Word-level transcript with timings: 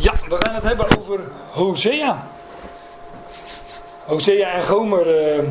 Ja, 0.00 0.12
we 0.28 0.36
gaan 0.38 0.54
het 0.54 0.64
hebben 0.64 0.86
over 0.98 1.20
Hosea. 1.50 2.26
Hosea 4.04 4.52
en 4.52 4.62
Gomer 4.62 5.34
uh, 5.36 5.44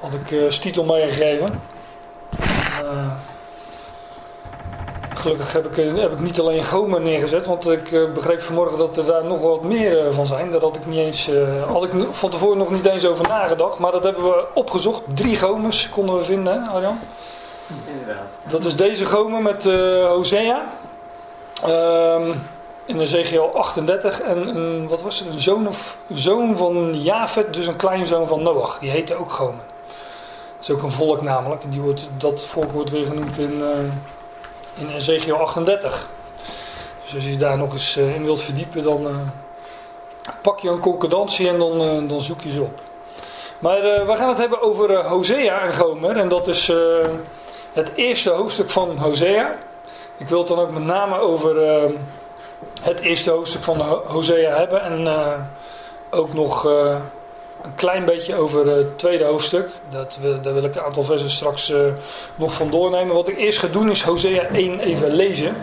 had 0.00 0.12
ik 0.12 0.30
uh, 0.30 0.44
als 0.44 0.58
titel 0.58 0.84
meegegeven. 0.84 1.60
Uh, 2.82 3.12
gelukkig 5.14 5.52
heb 5.52 5.66
ik, 5.66 5.96
heb 5.96 6.12
ik 6.12 6.20
niet 6.20 6.40
alleen 6.40 6.64
Gomer 6.64 7.00
neergezet, 7.00 7.46
want 7.46 7.68
ik 7.68 8.12
begreep 8.14 8.40
vanmorgen 8.40 8.78
dat 8.78 8.96
er 8.96 9.04
daar 9.04 9.24
nog 9.24 9.40
wat 9.40 9.62
meer 9.62 10.12
van 10.12 10.26
zijn. 10.26 10.50
Daar 10.50 10.60
had 10.60 10.76
ik, 10.76 10.86
niet 10.86 10.98
eens, 10.98 11.30
had 11.68 11.84
ik 11.84 11.90
van 12.10 12.30
tevoren 12.30 12.58
nog 12.58 12.70
niet 12.70 12.84
eens 12.84 13.06
over 13.06 13.28
nagedacht, 13.28 13.78
maar 13.78 13.92
dat 13.92 14.02
hebben 14.02 14.22
we 14.22 14.44
opgezocht. 14.54 15.02
Drie 15.14 15.38
Gomers 15.38 15.88
konden 15.88 16.16
we 16.16 16.24
vinden, 16.24 16.62
hè, 16.62 16.70
Arjan? 16.70 16.98
Inderdaad. 17.86 18.30
Dat 18.42 18.64
is 18.64 18.76
deze 18.76 19.04
Gomer 19.04 19.42
met 19.42 19.64
Hosea. 20.08 20.68
Ehm 21.64 22.30
in 22.86 23.00
Ezekiel 23.00 23.50
38 23.54 24.20
en 24.20 24.56
een, 24.56 24.88
wat 24.88 25.02
was 25.02 25.18
het, 25.18 25.32
een 25.32 25.38
zoon, 25.38 25.68
of, 25.68 25.98
zoon 26.14 26.56
van 26.56 27.02
Javed, 27.02 27.52
dus 27.52 27.66
een 27.66 27.76
kleinzoon 27.76 28.26
van 28.26 28.42
Noach. 28.42 28.78
Die 28.78 28.90
heette 28.90 29.14
ook 29.14 29.30
Gomer. 29.30 29.64
Dat 29.86 30.68
is 30.68 30.70
ook 30.70 30.82
een 30.82 30.90
volk 30.90 31.22
namelijk. 31.22 31.62
En 31.62 31.70
die 31.70 31.80
wordt, 31.80 32.08
dat 32.16 32.44
volk 32.44 32.72
wordt 32.72 32.90
weer 32.90 33.04
genoemd 33.04 33.38
in, 33.38 33.52
uh, 33.52 34.88
in 34.88 34.96
Ezekiel 34.96 35.36
38. 35.36 36.08
Dus 37.04 37.14
als 37.14 37.24
je 37.24 37.36
daar 37.36 37.58
nog 37.58 37.72
eens 37.72 37.96
uh, 37.96 38.14
in 38.14 38.24
wilt 38.24 38.42
verdiepen, 38.42 38.82
dan 38.82 39.06
uh, 39.06 39.16
pak 40.42 40.60
je 40.60 40.68
een 40.68 40.80
concordantie 40.80 41.48
en 41.48 41.58
dan, 41.58 42.08
dan 42.08 42.22
zoek 42.22 42.40
je 42.40 42.50
ze 42.50 42.62
op. 42.62 42.80
Maar 43.58 43.80
we 43.82 44.14
gaan 44.16 44.28
het 44.28 44.38
hebben 44.38 44.62
over 44.62 45.04
Hosea 45.04 45.60
en 45.62 45.74
Gomer. 45.74 46.16
En 46.16 46.28
dat 46.28 46.46
is 46.46 46.72
het 47.72 47.92
eerste 47.94 48.30
hoofdstuk 48.30 48.70
van 48.70 48.98
Hosea. 48.98 49.56
Ik 50.16 50.28
wil 50.28 50.38
het 50.38 50.48
dan 50.48 50.58
ook 50.58 50.70
met 50.70 50.84
name 50.84 51.18
over 51.18 51.56
het 52.80 53.00
eerste 53.00 53.30
hoofdstuk 53.30 53.62
van 53.62 53.80
Hosea 54.06 54.56
hebben. 54.56 54.82
En 54.82 55.00
uh, 55.00 55.32
ook 56.10 56.34
nog 56.34 56.66
uh, 56.66 56.96
een 57.62 57.74
klein 57.74 58.04
beetje 58.04 58.36
over 58.36 58.66
het 58.66 58.98
tweede 58.98 59.24
hoofdstuk. 59.24 59.70
Dat, 59.90 60.18
daar 60.42 60.54
wil 60.54 60.64
ik 60.64 60.74
een 60.74 60.82
aantal 60.82 61.04
versen 61.04 61.30
straks 61.30 61.70
uh, 61.70 61.86
nog 62.34 62.52
van 62.52 62.70
doornemen. 62.70 63.14
Wat 63.14 63.28
ik 63.28 63.38
eerst 63.38 63.58
ga 63.58 63.66
doen 63.66 63.90
is 63.90 64.02
Hosea 64.02 64.42
1 64.42 64.80
even 64.80 65.10
lezen. 65.10 65.56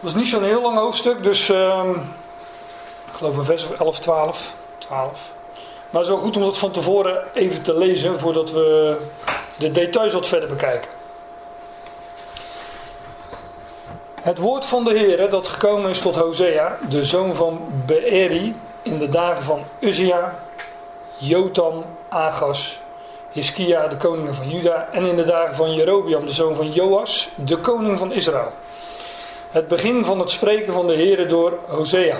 Dat 0.00 0.10
is 0.10 0.16
niet 0.16 0.28
zo'n 0.28 0.44
heel 0.44 0.62
lang 0.62 0.78
hoofdstuk, 0.78 1.22
dus 1.22 1.48
ehm, 1.48 1.90
ik 3.06 3.12
geloof 3.16 3.36
een 3.36 3.44
vers 3.44 3.64
of 3.64 3.78
11, 3.78 3.98
12. 3.98 4.52
12. 4.78 5.30
Maar 5.90 6.06
wel 6.06 6.16
goed 6.16 6.36
om 6.36 6.42
dat 6.42 6.58
van 6.58 6.70
tevoren 6.70 7.22
even 7.34 7.62
te 7.62 7.78
lezen 7.78 8.20
voordat 8.20 8.50
we 8.50 8.96
de 9.58 9.70
details 9.70 10.12
wat 10.12 10.26
verder 10.26 10.48
bekijken. 10.48 10.88
Het 14.22 14.38
woord 14.38 14.66
van 14.66 14.84
de 14.84 14.98
Heer 14.98 15.30
dat 15.30 15.46
gekomen 15.46 15.90
is 15.90 16.00
tot 16.00 16.14
Hosea, 16.14 16.78
de 16.88 17.04
zoon 17.04 17.34
van 17.34 17.60
Beeri, 17.86 18.56
in 18.82 18.98
de 18.98 19.08
dagen 19.08 19.42
van 19.42 19.60
Uzia, 19.78 20.38
Jotam, 21.16 21.84
Agas, 22.08 22.80
Hiskia, 23.32 23.86
de 23.86 23.96
koningen 23.96 24.34
van 24.34 24.50
Juda, 24.50 24.88
en 24.92 25.04
in 25.04 25.16
de 25.16 25.24
dagen 25.24 25.54
van 25.54 25.74
Jerobiam, 25.74 26.26
de 26.26 26.32
zoon 26.32 26.56
van 26.56 26.72
Joas, 26.72 27.28
de 27.34 27.56
koning 27.56 27.98
van 27.98 28.12
Israël. 28.12 28.52
Het 29.50 29.68
begin 29.68 30.04
van 30.04 30.18
het 30.18 30.30
spreken 30.30 30.72
van 30.72 30.86
de 30.86 30.94
Heer 30.94 31.28
door 31.28 31.58
Hosea. 31.66 32.16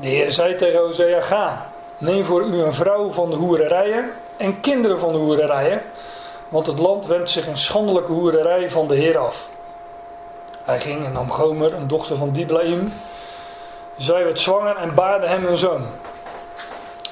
De 0.00 0.08
Heer 0.08 0.32
zei 0.32 0.56
tegen 0.56 0.80
Hosea, 0.80 1.20
ga, 1.20 1.66
neem 1.98 2.24
voor 2.24 2.42
u 2.42 2.60
een 2.60 2.72
vrouw 2.72 3.12
van 3.12 3.30
de 3.30 3.36
hoererijen 3.36 4.12
en 4.36 4.60
kinderen 4.60 4.98
van 4.98 5.12
de 5.12 5.18
hoererijen, 5.18 5.82
want 6.48 6.66
het 6.66 6.78
land 6.78 7.06
wendt 7.06 7.30
zich 7.30 7.46
een 7.46 7.58
schandelijke 7.58 8.12
hoererij 8.12 8.70
van 8.70 8.88
de 8.88 8.94
Heer 8.94 9.18
af. 9.18 9.48
Hij 10.64 10.80
ging 10.80 11.04
en 11.04 11.12
nam 11.12 11.30
Gomer, 11.30 11.74
een 11.74 11.88
dochter 11.88 12.16
van 12.16 12.30
Diblaim. 12.30 12.92
Zij 13.96 14.24
werd 14.24 14.40
zwanger 14.40 14.76
en 14.76 14.94
baarde 14.94 15.26
hem 15.26 15.46
een 15.46 15.56
zoon. 15.56 15.86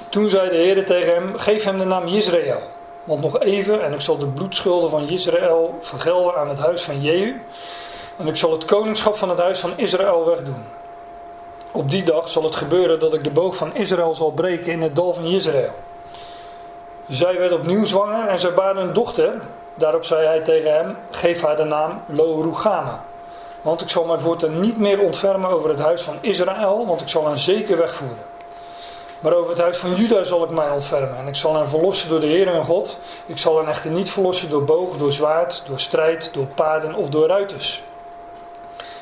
Toen 0.08 0.28
zei 0.28 0.50
de 0.50 0.56
Heer 0.56 0.84
tegen 0.84 1.14
hem: 1.14 1.38
Geef 1.38 1.64
hem 1.64 1.78
de 1.78 1.84
naam 1.84 2.06
Israël. 2.06 2.60
Want 3.04 3.20
nog 3.20 3.40
even, 3.40 3.82
en 3.82 3.92
ik 3.92 4.00
zal 4.00 4.18
de 4.18 4.26
bloedschulden 4.26 4.90
van 4.90 5.08
Israël 5.08 5.76
vergelden 5.80 6.34
aan 6.34 6.48
het 6.48 6.58
huis 6.58 6.82
van 6.82 7.00
Jehu. 7.00 7.42
En 8.16 8.26
ik 8.26 8.36
zal 8.36 8.52
het 8.52 8.64
koningschap 8.64 9.16
van 9.16 9.28
het 9.28 9.38
huis 9.38 9.60
van 9.60 9.72
Israël 9.76 10.26
wegdoen. 10.26 10.64
Op 11.72 11.90
die 11.90 12.02
dag 12.02 12.28
zal 12.28 12.42
het 12.42 12.56
gebeuren 12.56 13.00
dat 13.00 13.14
ik 13.14 13.24
de 13.24 13.30
boog 13.30 13.56
van 13.56 13.74
Israël 13.74 14.14
zal 14.14 14.30
breken 14.30 14.72
in 14.72 14.82
het 14.82 14.96
dal 14.96 15.12
van 15.12 15.24
Israël. 15.24 15.72
Zij 17.08 17.38
werd 17.38 17.52
opnieuw 17.52 17.84
zwanger 17.84 18.26
en 18.26 18.38
zij 18.38 18.54
baarde 18.54 18.80
een 18.80 18.92
dochter. 18.92 19.32
Daarop 19.74 20.04
zei 20.04 20.26
hij 20.26 20.40
tegen 20.40 20.74
hem: 20.74 20.96
Geef 21.10 21.42
haar 21.42 21.56
de 21.56 21.64
naam 21.64 22.02
Lo. 22.06 22.52
Want 23.62 23.80
ik 23.80 23.88
zal 23.88 24.04
mij 24.04 24.18
voortaan 24.18 24.60
niet 24.60 24.78
meer 24.78 25.00
ontfermen 25.00 25.50
over 25.50 25.68
het 25.68 25.80
huis 25.80 26.02
van 26.02 26.18
Israël, 26.20 26.86
want 26.86 27.00
ik 27.00 27.08
zal 27.08 27.26
hen 27.26 27.38
zeker 27.38 27.76
wegvoeren. 27.76 28.28
Maar 29.20 29.32
over 29.32 29.50
het 29.50 29.60
huis 29.60 29.78
van 29.78 29.94
Juda 29.94 30.24
zal 30.24 30.44
ik 30.44 30.50
mij 30.50 30.70
ontfermen. 30.70 31.16
En 31.16 31.26
ik 31.26 31.36
zal 31.36 31.56
hen 31.56 31.68
verlossen 31.68 32.08
door 32.08 32.20
de 32.20 32.26
Heer 32.26 32.46
en 32.46 32.62
God. 32.62 32.98
Ik 33.26 33.38
zal 33.38 33.58
hen 33.58 33.68
echter 33.68 33.90
niet 33.90 34.10
verlossen 34.10 34.50
door 34.50 34.64
boog, 34.64 34.96
door 34.96 35.12
zwaard, 35.12 35.62
door 35.66 35.80
strijd, 35.80 36.30
door 36.32 36.46
paarden 36.54 36.94
of 36.94 37.08
door 37.08 37.26
ruiters. 37.26 37.82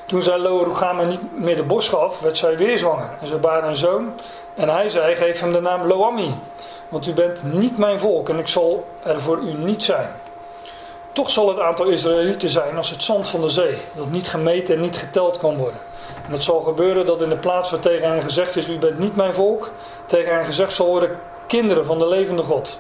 Toen 0.07 0.23
zij 0.23 0.39
Lo 0.39 0.73
niet 1.07 1.39
meer 1.39 1.57
de 1.57 1.65
bos 1.65 1.89
gaf, 1.89 2.21
werd 2.21 2.37
zij 2.37 2.57
weer 2.57 2.79
zwanger. 2.79 3.11
En 3.21 3.27
ze 3.27 3.37
baarde 3.37 3.67
een 3.67 3.75
zoon. 3.75 4.13
En 4.55 4.69
hij 4.69 4.89
zei, 4.89 5.15
geef 5.15 5.41
hem 5.41 5.53
de 5.53 5.61
naam 5.61 5.87
Loami. 5.87 6.35
Want 6.89 7.07
u 7.07 7.13
bent 7.13 7.43
niet 7.43 7.79
mijn 7.79 7.99
volk 7.99 8.29
en 8.29 8.39
ik 8.39 8.49
zal 8.49 8.87
er 9.03 9.21
voor 9.21 9.39
u 9.39 9.53
niet 9.53 9.83
zijn. 9.83 10.11
Toch 11.19 11.31
zal 11.31 11.49
het 11.49 11.59
aantal 11.59 11.87
Israëlieten 11.87 12.49
zijn 12.49 12.77
als 12.77 12.91
het 12.91 13.03
zand 13.03 13.29
van 13.29 13.41
de 13.41 13.49
zee, 13.49 13.79
dat 13.95 14.11
niet 14.11 14.29
gemeten 14.29 14.75
en 14.75 14.81
niet 14.81 14.97
geteld 14.97 15.39
kan 15.39 15.57
worden. 15.57 15.81
En 16.27 16.33
het 16.33 16.43
zal 16.43 16.61
gebeuren 16.61 17.07
dat 17.07 17.23
in 17.23 17.29
de 17.29 17.37
plaats 17.37 17.71
waar 17.71 17.81
tegen 17.81 18.11
hen 18.11 18.23
gezegd 18.23 18.57
is, 18.57 18.69
u 18.69 18.79
bent 18.79 18.99
niet 18.99 19.17
mijn 19.17 19.35
volk, 19.35 19.71
tegen 20.07 20.35
hen 20.35 20.45
gezegd 20.45 20.73
zal 20.73 20.87
worden, 20.87 21.19
kinderen 21.47 21.85
van 21.85 21.99
de 21.99 22.09
levende 22.09 22.43
God. 22.43 22.79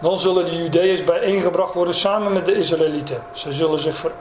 Dan 0.00 0.18
zullen 0.18 0.44
de 0.44 0.56
Judeërs 0.56 1.04
bijeengebracht 1.04 1.74
worden 1.74 1.94
samen 1.94 2.32
met 2.32 2.44
de 2.44 2.54
Israëlieten. 2.54 3.22
Zij 3.32 3.52
zullen, 3.52 3.78
zich 3.78 3.96
voor, 3.96 4.12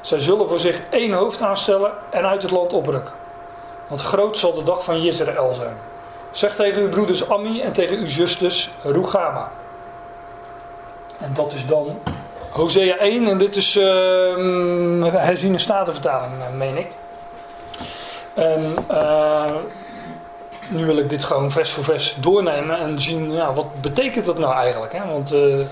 zij 0.00 0.20
zullen 0.20 0.48
voor 0.48 0.60
zich 0.60 0.80
één 0.90 1.12
hoofd 1.12 1.42
aanstellen 1.42 1.92
en 2.10 2.26
uit 2.26 2.42
het 2.42 2.50
land 2.50 2.72
oprukken. 2.72 3.14
Want 3.86 4.00
groot 4.00 4.38
zal 4.38 4.54
de 4.54 4.62
dag 4.62 4.84
van 4.84 4.94
Israël 4.94 5.54
zijn. 5.54 5.76
Zeg 6.30 6.54
tegen 6.54 6.82
uw 6.82 6.88
broeders 6.88 7.28
Ammi 7.28 7.60
en 7.60 7.72
tegen 7.72 7.96
uw 7.96 8.08
zusters 8.08 8.70
Rugama. 8.82 9.50
En 11.18 11.34
dat 11.34 11.52
is 11.52 11.66
dan 11.66 11.98
Hosea 12.54 12.96
1 12.96 13.28
en 13.28 13.38
dit 13.38 13.56
is 13.56 13.76
uh, 13.76 13.84
herziene 15.12 15.58
statenvertaling, 15.58 16.32
eh, 16.40 16.56
meen 16.56 16.76
ik. 16.76 16.90
En 18.34 18.74
uh, 18.90 19.54
nu 20.68 20.86
wil 20.86 20.96
ik 20.96 21.08
dit 21.08 21.24
gewoon 21.24 21.50
vers 21.50 21.70
voor 21.70 21.84
vers 21.84 22.16
doornemen 22.20 22.78
en 22.78 23.00
zien, 23.00 23.54
wat 23.54 23.80
betekent 23.80 24.24
dat 24.24 24.38
nou 24.38 24.54
eigenlijk? 24.54 24.92
Hè? 24.92 25.06
Want 25.06 25.32
uh, 25.32 25.64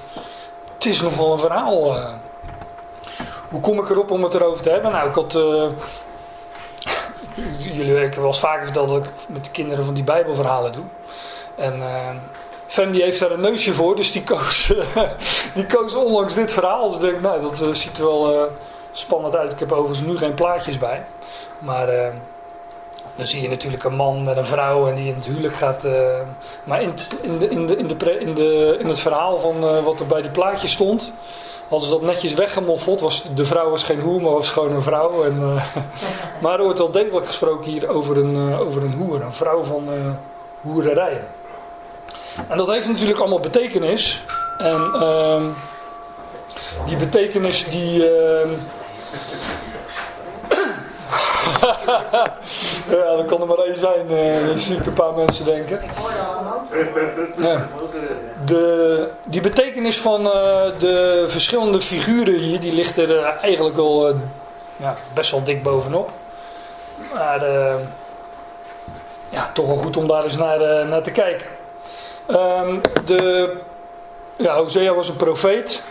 het 0.75 0.85
is 0.85 1.03
nogal 1.03 1.33
een 1.33 1.39
verhaal. 1.39 1.97
Hoe 3.49 3.61
kom 3.61 3.79
ik 3.79 3.91
erop 3.91 4.11
om 4.11 4.23
het 4.23 4.35
erover 4.35 4.63
te 4.63 4.71
hebben? 4.71 4.93
Nou, 4.93 5.09
ik 5.09 5.15
had... 5.15 5.33
jullie, 7.59 8.05
ik 8.05 8.15
wel 8.15 8.27
eens 8.27 8.39
vaker 8.39 8.65
verteld 8.65 8.89
dat 8.89 9.05
ik 9.05 9.11
met 9.29 9.45
de 9.45 9.51
kinderen 9.51 9.85
van 9.85 9.95
die 9.95 10.05
bijbelverhalen 10.05 10.73
doe. 10.73 10.85
En 11.55 11.83
Die 12.75 13.03
heeft 13.03 13.19
daar 13.19 13.31
een 13.31 13.41
neusje 13.41 13.75
voor, 13.75 13.97
dus 13.97 14.13
die 14.13 14.23
koos, 14.23 14.73
die 15.55 15.67
koos 15.67 15.95
onlangs 15.95 16.35
dit 16.35 16.53
verhaal. 16.53 16.89
Dus 16.89 16.97
ik 16.97 17.03
denk, 17.03 17.21
nou, 17.21 17.41
dat 17.41 17.61
uh, 17.61 17.73
ziet 17.73 17.99
er 17.99 18.05
wel 18.05 18.35
uh, 18.35 18.43
spannend 18.93 19.37
uit. 19.37 19.53
Ik 19.53 19.59
heb 19.59 19.73
overigens 19.73 20.07
nu 20.07 20.17
geen 20.17 20.35
plaatjes 20.35 20.79
bij. 20.79 21.05
Maar 21.59 21.95
uh, 21.95 22.07
dan 23.15 23.27
zie 23.27 23.43
je 23.43 23.49
natuurlijk 23.49 23.85
een 23.85 23.95
man 23.95 24.23
met 24.23 24.37
een 24.37 24.45
vrouw 24.45 24.89
en 24.89 24.95
die 24.95 25.09
in 25.09 25.15
het 25.15 25.27
huwelijk 25.27 25.55
gaat. 25.55 25.89
maar 26.65 26.83
in, 26.83 26.95
in, 27.23 27.39
de, 27.39 27.49
in, 27.49 27.67
de, 27.67 27.77
in, 27.77 27.87
de, 27.87 28.19
in, 28.19 28.35
de, 28.35 28.77
in 28.81 28.89
het 28.89 28.99
verhaal 28.99 29.39
van 29.39 29.85
wat 29.85 30.01
er 30.01 30.07
bij 30.07 30.23
die 30.23 30.31
plaatjes 30.31 30.73
stond. 30.73 31.13
Hadden 31.69 31.89
ze 31.89 31.95
dat 31.95 32.03
netjes 32.03 32.35
weggemoffeld. 32.35 33.01
Was, 33.01 33.23
de 33.35 33.45
vrouw 33.45 33.71
was 33.71 33.83
geen 33.83 34.01
hoer, 34.01 34.21
maar 34.21 34.33
was 34.33 34.51
gewoon 34.51 34.73
een 34.73 34.83
vrouw. 34.83 35.25
En, 35.25 35.63
maar 36.43 36.59
er 36.59 36.65
wordt 36.65 36.79
wel 36.79 36.91
degelijk 36.91 37.27
gesproken 37.27 37.71
hier 37.71 37.89
over 37.89 38.17
een, 38.17 38.57
over 38.57 38.83
een 38.83 38.95
hoer. 38.95 39.23
Een 39.23 39.33
vrouw 39.33 39.63
van 39.63 39.89
hoererijen. 40.61 41.42
En 42.49 42.57
dat 42.57 42.69
heeft 42.69 42.89
natuurlijk 42.89 43.19
allemaal 43.19 43.41
betekenis. 43.41 44.23
En 44.59 44.91
uh, 44.95 45.43
die 46.87 46.97
betekenis 46.97 47.65
die... 47.69 47.99
Uh, 47.99 48.51
ja, 52.91 53.17
dat 53.17 53.27
kan 53.27 53.41
er 53.41 53.47
maar 53.47 53.57
één 53.57 53.79
zijn, 53.79 54.11
uh, 54.11 54.57
zie 54.57 54.77
ik 54.77 54.87
een 54.87 54.93
paar 54.93 55.15
mensen 55.15 55.45
denken. 55.45 55.81
De, 58.45 59.09
die 59.25 59.41
betekenis 59.41 60.01
van 60.01 60.27
uh, 60.27 60.33
de 60.79 61.25
verschillende 61.29 61.81
figuren 61.81 62.35
hier, 62.35 62.61
die 62.61 62.73
ligt 62.73 62.97
er 62.97 63.11
uh, 63.11 63.43
eigenlijk 63.43 63.77
wel 63.77 64.15
ja, 64.77 64.95
best 65.15 65.31
wel 65.31 65.45
dik 65.45 65.63
bovenop. 65.63 66.11
Maar 67.15 67.45
ja, 69.29 69.51
toch 69.53 69.67
wel 69.67 69.77
goed 69.77 69.97
om 69.97 70.07
daar 70.07 70.25
eens 70.25 70.37
naar, 70.37 70.87
naar 70.87 71.03
te 71.03 71.11
kijken. 71.11 71.47
Um, 72.31 72.81
de, 73.05 73.53
ja, 74.37 74.57
Hosea 74.57 74.95
was 74.95 75.09
een 75.09 75.17
profeet. 75.17 75.83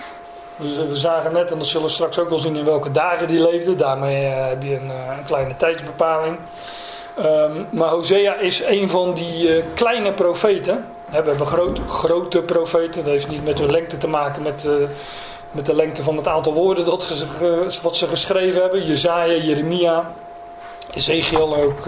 Dus 0.56 0.88
we 0.88 0.96
zagen 0.96 1.34
net, 1.34 1.52
en 1.52 1.58
dat 1.58 1.68
zullen 1.68 1.88
we 1.88 1.94
straks 1.94 2.20
ook 2.20 2.30
wel 2.30 2.40
zien 2.40 2.56
in 2.56 2.66
welke 2.66 2.92
dagen 2.92 3.28
die 3.28 3.42
leefde. 3.42 3.76
Daarmee 3.76 4.26
uh, 4.26 4.48
heb 4.48 4.64
je 4.64 4.76
een, 4.76 4.88
uh, 4.88 5.18
een, 5.18 5.26
kleine 5.26 5.56
tijdsbepaling. 5.56 6.38
Ehm, 7.18 7.52
maar 7.70 7.90
Hosea 7.90 8.36
is 8.36 8.64
een 8.64 8.90
van 8.90 9.14
die 9.14 9.58
uh, 9.58 9.64
kleine 9.74 10.14
profeten. 10.14 10.86
we 11.10 11.16
hebben 11.16 11.46
grote 11.88 12.42
profeten. 12.42 13.04
Dat 13.04 13.12
heeft 13.12 13.30
niet 13.30 13.46
met 13.46 13.60
hun 13.60 13.72
lengte 13.72 13.98
te 13.98 14.08
maken, 14.08 14.42
met, 14.42 14.68
met 15.52 15.66
de 15.66 15.76
lengte 15.76 16.04
van 16.04 16.18
het 16.18 16.28
aantal 16.28 16.54
woorden 16.54 16.86
dat 16.86 17.04
ze, 17.04 17.80
wat 17.82 17.96
ze 17.96 18.08
geschreven 18.08 18.62
hebben. 18.62 18.86
Jezaja, 18.86 19.34
Jeremia, 19.34 20.14
Ezekiel 20.94 21.56
ook. 21.56 21.86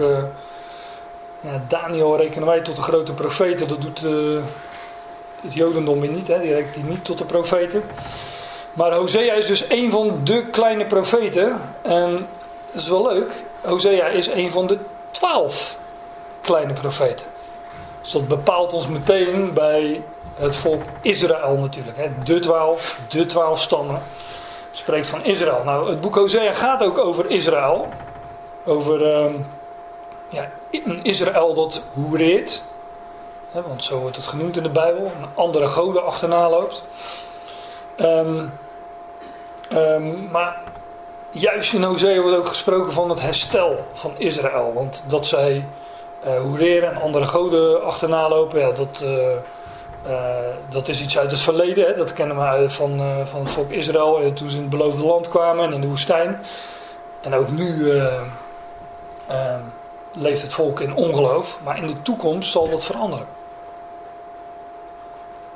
Ja, 1.44 1.62
Daniel 1.68 2.16
rekenen 2.16 2.48
wij 2.48 2.60
tot 2.60 2.76
de 2.76 2.82
grote 2.82 3.12
profeten. 3.12 3.68
Dat 3.68 3.80
doet 3.80 4.00
het 5.40 5.52
Jodendom 5.54 6.00
weer 6.00 6.10
niet. 6.10 6.28
Hè? 6.28 6.40
Die 6.40 6.54
rekent 6.54 6.74
die 6.74 6.84
niet 6.84 7.04
tot 7.04 7.18
de 7.18 7.24
profeten. 7.24 7.82
Maar 8.72 8.94
Hosea 8.94 9.34
is 9.34 9.46
dus 9.46 9.70
een 9.70 9.90
van 9.90 10.20
de 10.24 10.46
kleine 10.46 10.86
profeten. 10.86 11.60
En 11.82 12.10
dat 12.72 12.82
is 12.82 12.88
wel 12.88 13.06
leuk. 13.06 13.32
Hosea 13.60 14.06
is 14.06 14.26
een 14.26 14.50
van 14.50 14.66
de 14.66 14.78
twaalf 15.10 15.76
kleine 16.40 16.72
profeten. 16.72 17.26
Dus 18.00 18.10
dat 18.10 18.28
bepaalt 18.28 18.72
ons 18.72 18.88
meteen 18.88 19.52
bij 19.52 20.02
het 20.36 20.56
volk 20.56 20.82
Israël 21.00 21.56
natuurlijk. 21.56 21.96
Hè. 21.96 22.08
De 22.24 22.38
twaalf, 22.38 23.00
de 23.08 23.26
twaalf 23.26 23.60
stammen. 23.60 24.02
Spreekt 24.70 25.08
van 25.08 25.24
Israël. 25.24 25.62
Nou, 25.64 25.88
het 25.88 26.00
boek 26.00 26.14
Hosea 26.14 26.52
gaat 26.52 26.82
ook 26.82 26.98
over 26.98 27.30
Israël. 27.30 27.88
Over 28.64 29.00
uh, 29.00 29.34
ja, 30.34 30.50
een 30.70 31.04
Israël 31.04 31.54
dat 31.54 31.82
hoereert. 31.92 32.62
Hè, 33.50 33.62
want 33.62 33.84
zo 33.84 33.98
wordt 33.98 34.16
het 34.16 34.26
genoemd 34.26 34.56
in 34.56 34.62
de 34.62 34.68
Bijbel. 34.68 35.04
Een 35.04 35.28
andere 35.34 35.66
goden 35.66 36.04
achterna 36.04 36.50
loopt. 36.50 36.82
Um, 37.96 38.52
um, 39.72 40.28
maar 40.30 40.62
juist 41.30 41.72
in 41.72 41.82
Hosea 41.82 42.20
wordt 42.20 42.36
ook 42.36 42.48
gesproken 42.48 42.92
van 42.92 43.10
het 43.10 43.20
herstel 43.20 43.86
van 43.92 44.14
Israël. 44.16 44.72
Want 44.74 45.04
dat 45.06 45.26
zij 45.26 45.66
uh, 46.26 46.84
en 46.84 47.00
andere 47.00 47.24
goden 47.24 47.84
achterna 47.84 48.28
lopen, 48.28 48.60
ja, 48.60 48.72
dat, 48.72 49.00
uh, 49.04 49.36
uh, 50.06 50.36
dat 50.68 50.88
is 50.88 51.02
iets 51.02 51.18
uit 51.18 51.30
het 51.30 51.40
verleden. 51.40 51.86
Hè? 51.86 51.94
Dat 51.96 52.12
kennen 52.12 52.36
we 52.36 52.70
van, 52.70 53.00
van 53.24 53.40
het 53.40 53.50
volk 53.50 53.70
Israël 53.70 54.20
en 54.20 54.34
toen 54.34 54.50
ze 54.50 54.56
in 54.56 54.62
het 54.62 54.70
beloofde 54.70 55.04
land 55.04 55.28
kwamen 55.28 55.64
en 55.64 55.72
in 55.72 55.80
de 55.80 55.86
woestijn. 55.86 56.40
En 57.20 57.34
ook 57.34 57.48
nu 57.48 57.92
leeft 60.14 60.42
het 60.42 60.52
volk 60.52 60.80
in 60.80 60.94
ongeloof, 60.94 61.58
maar 61.62 61.78
in 61.78 61.86
de 61.86 62.02
toekomst 62.02 62.50
zal 62.50 62.68
dat 62.68 62.84
veranderen. 62.84 63.26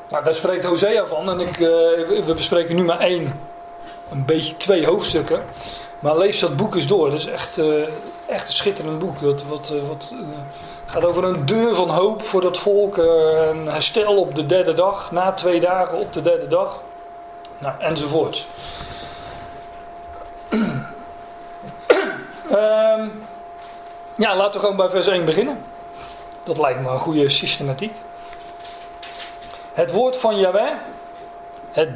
Nou, 0.09 0.25
daar 0.25 0.35
spreekt 0.35 0.65
Hosea 0.65 1.07
van 1.07 1.31
en 1.31 1.41
ik, 1.41 1.57
we 1.57 2.33
bespreken 2.37 2.77
nu 2.77 2.85
maar 2.85 3.01
één 3.01 3.41
een 4.11 4.25
beetje 4.25 4.57
twee 4.57 4.87
hoofdstukken. 4.87 5.45
Maar 5.99 6.19
lees 6.19 6.39
dat 6.39 6.57
boek 6.57 6.75
eens 6.75 6.87
door. 6.87 7.11
Dat 7.11 7.19
is 7.19 7.27
echt, 7.27 7.59
uh, 7.59 7.83
echt 8.27 8.47
een 8.47 8.53
schitterend 8.53 8.99
boek. 8.99 9.19
Wat, 9.19 9.45
wat, 9.45 9.73
wat 9.89 10.11
uh, 10.13 10.19
gaat 10.87 11.05
over 11.05 11.25
een 11.25 11.47
deur 11.47 11.75
van 11.75 11.89
hoop 11.89 12.23
voor 12.23 12.41
dat 12.41 12.59
volk. 12.59 12.97
een 12.97 13.69
herstel 13.69 14.17
op 14.17 14.35
de 14.35 14.47
derde 14.47 14.75
dag. 14.75 15.13
Na 15.13 15.33
twee 15.33 15.61
dagen 15.61 15.99
op 15.99 16.13
de 16.13 16.21
derde 16.21 16.47
dag. 16.47 16.81
Nou, 17.59 17.75
enzovoort. 17.79 18.47
um, 20.51 20.83
ja, 24.19 24.37
laten 24.37 24.53
we 24.53 24.61
gewoon 24.61 24.77
bij 24.77 24.91
vers 24.91 25.07
1 25.07 25.25
beginnen. 25.25 25.65
Dat 26.45 26.59
lijkt 26.59 26.85
me 26.85 26.91
een 26.91 26.99
goede 26.99 27.29
systematiek. 27.29 27.93
Het 29.73 29.93
woord 29.93 30.17
van 30.17 30.39
Yahweh 30.39 30.73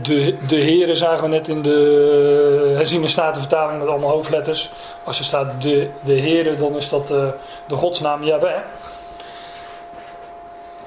de, 0.02 0.36
de 0.46 0.56
heren 0.56 0.96
zagen 0.96 1.22
we 1.22 1.28
net 1.28 1.48
in 1.48 1.62
de 1.62 2.72
herziene 2.76 3.08
statenvertaling 3.08 3.78
met 3.78 3.88
allemaal 3.88 4.10
hoofdletters. 4.10 4.70
Als 5.04 5.18
er 5.18 5.24
staat 5.24 5.62
de, 5.62 5.90
de 6.00 6.12
heren, 6.12 6.58
dan 6.58 6.76
is 6.76 6.88
dat 6.88 7.08
de, 7.08 7.32
eh, 7.34 7.40
de 7.66 7.74
godsnaam 7.74 8.22
Yahweh. 8.22 8.60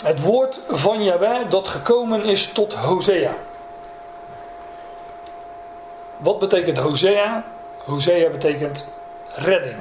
Het 0.04 0.22
woord 0.22 0.60
van 0.68 1.04
Yahweh 1.04 1.50
dat 1.50 1.68
gekomen 1.68 2.24
is 2.24 2.48
tot 2.52 2.74
Hosea. 2.74 3.36
Wat 6.18 6.40
betekent 6.40 6.78
Hosea? 6.78 7.44
Hosea 7.78 8.30
betekent 8.30 8.90
redding 9.34 9.78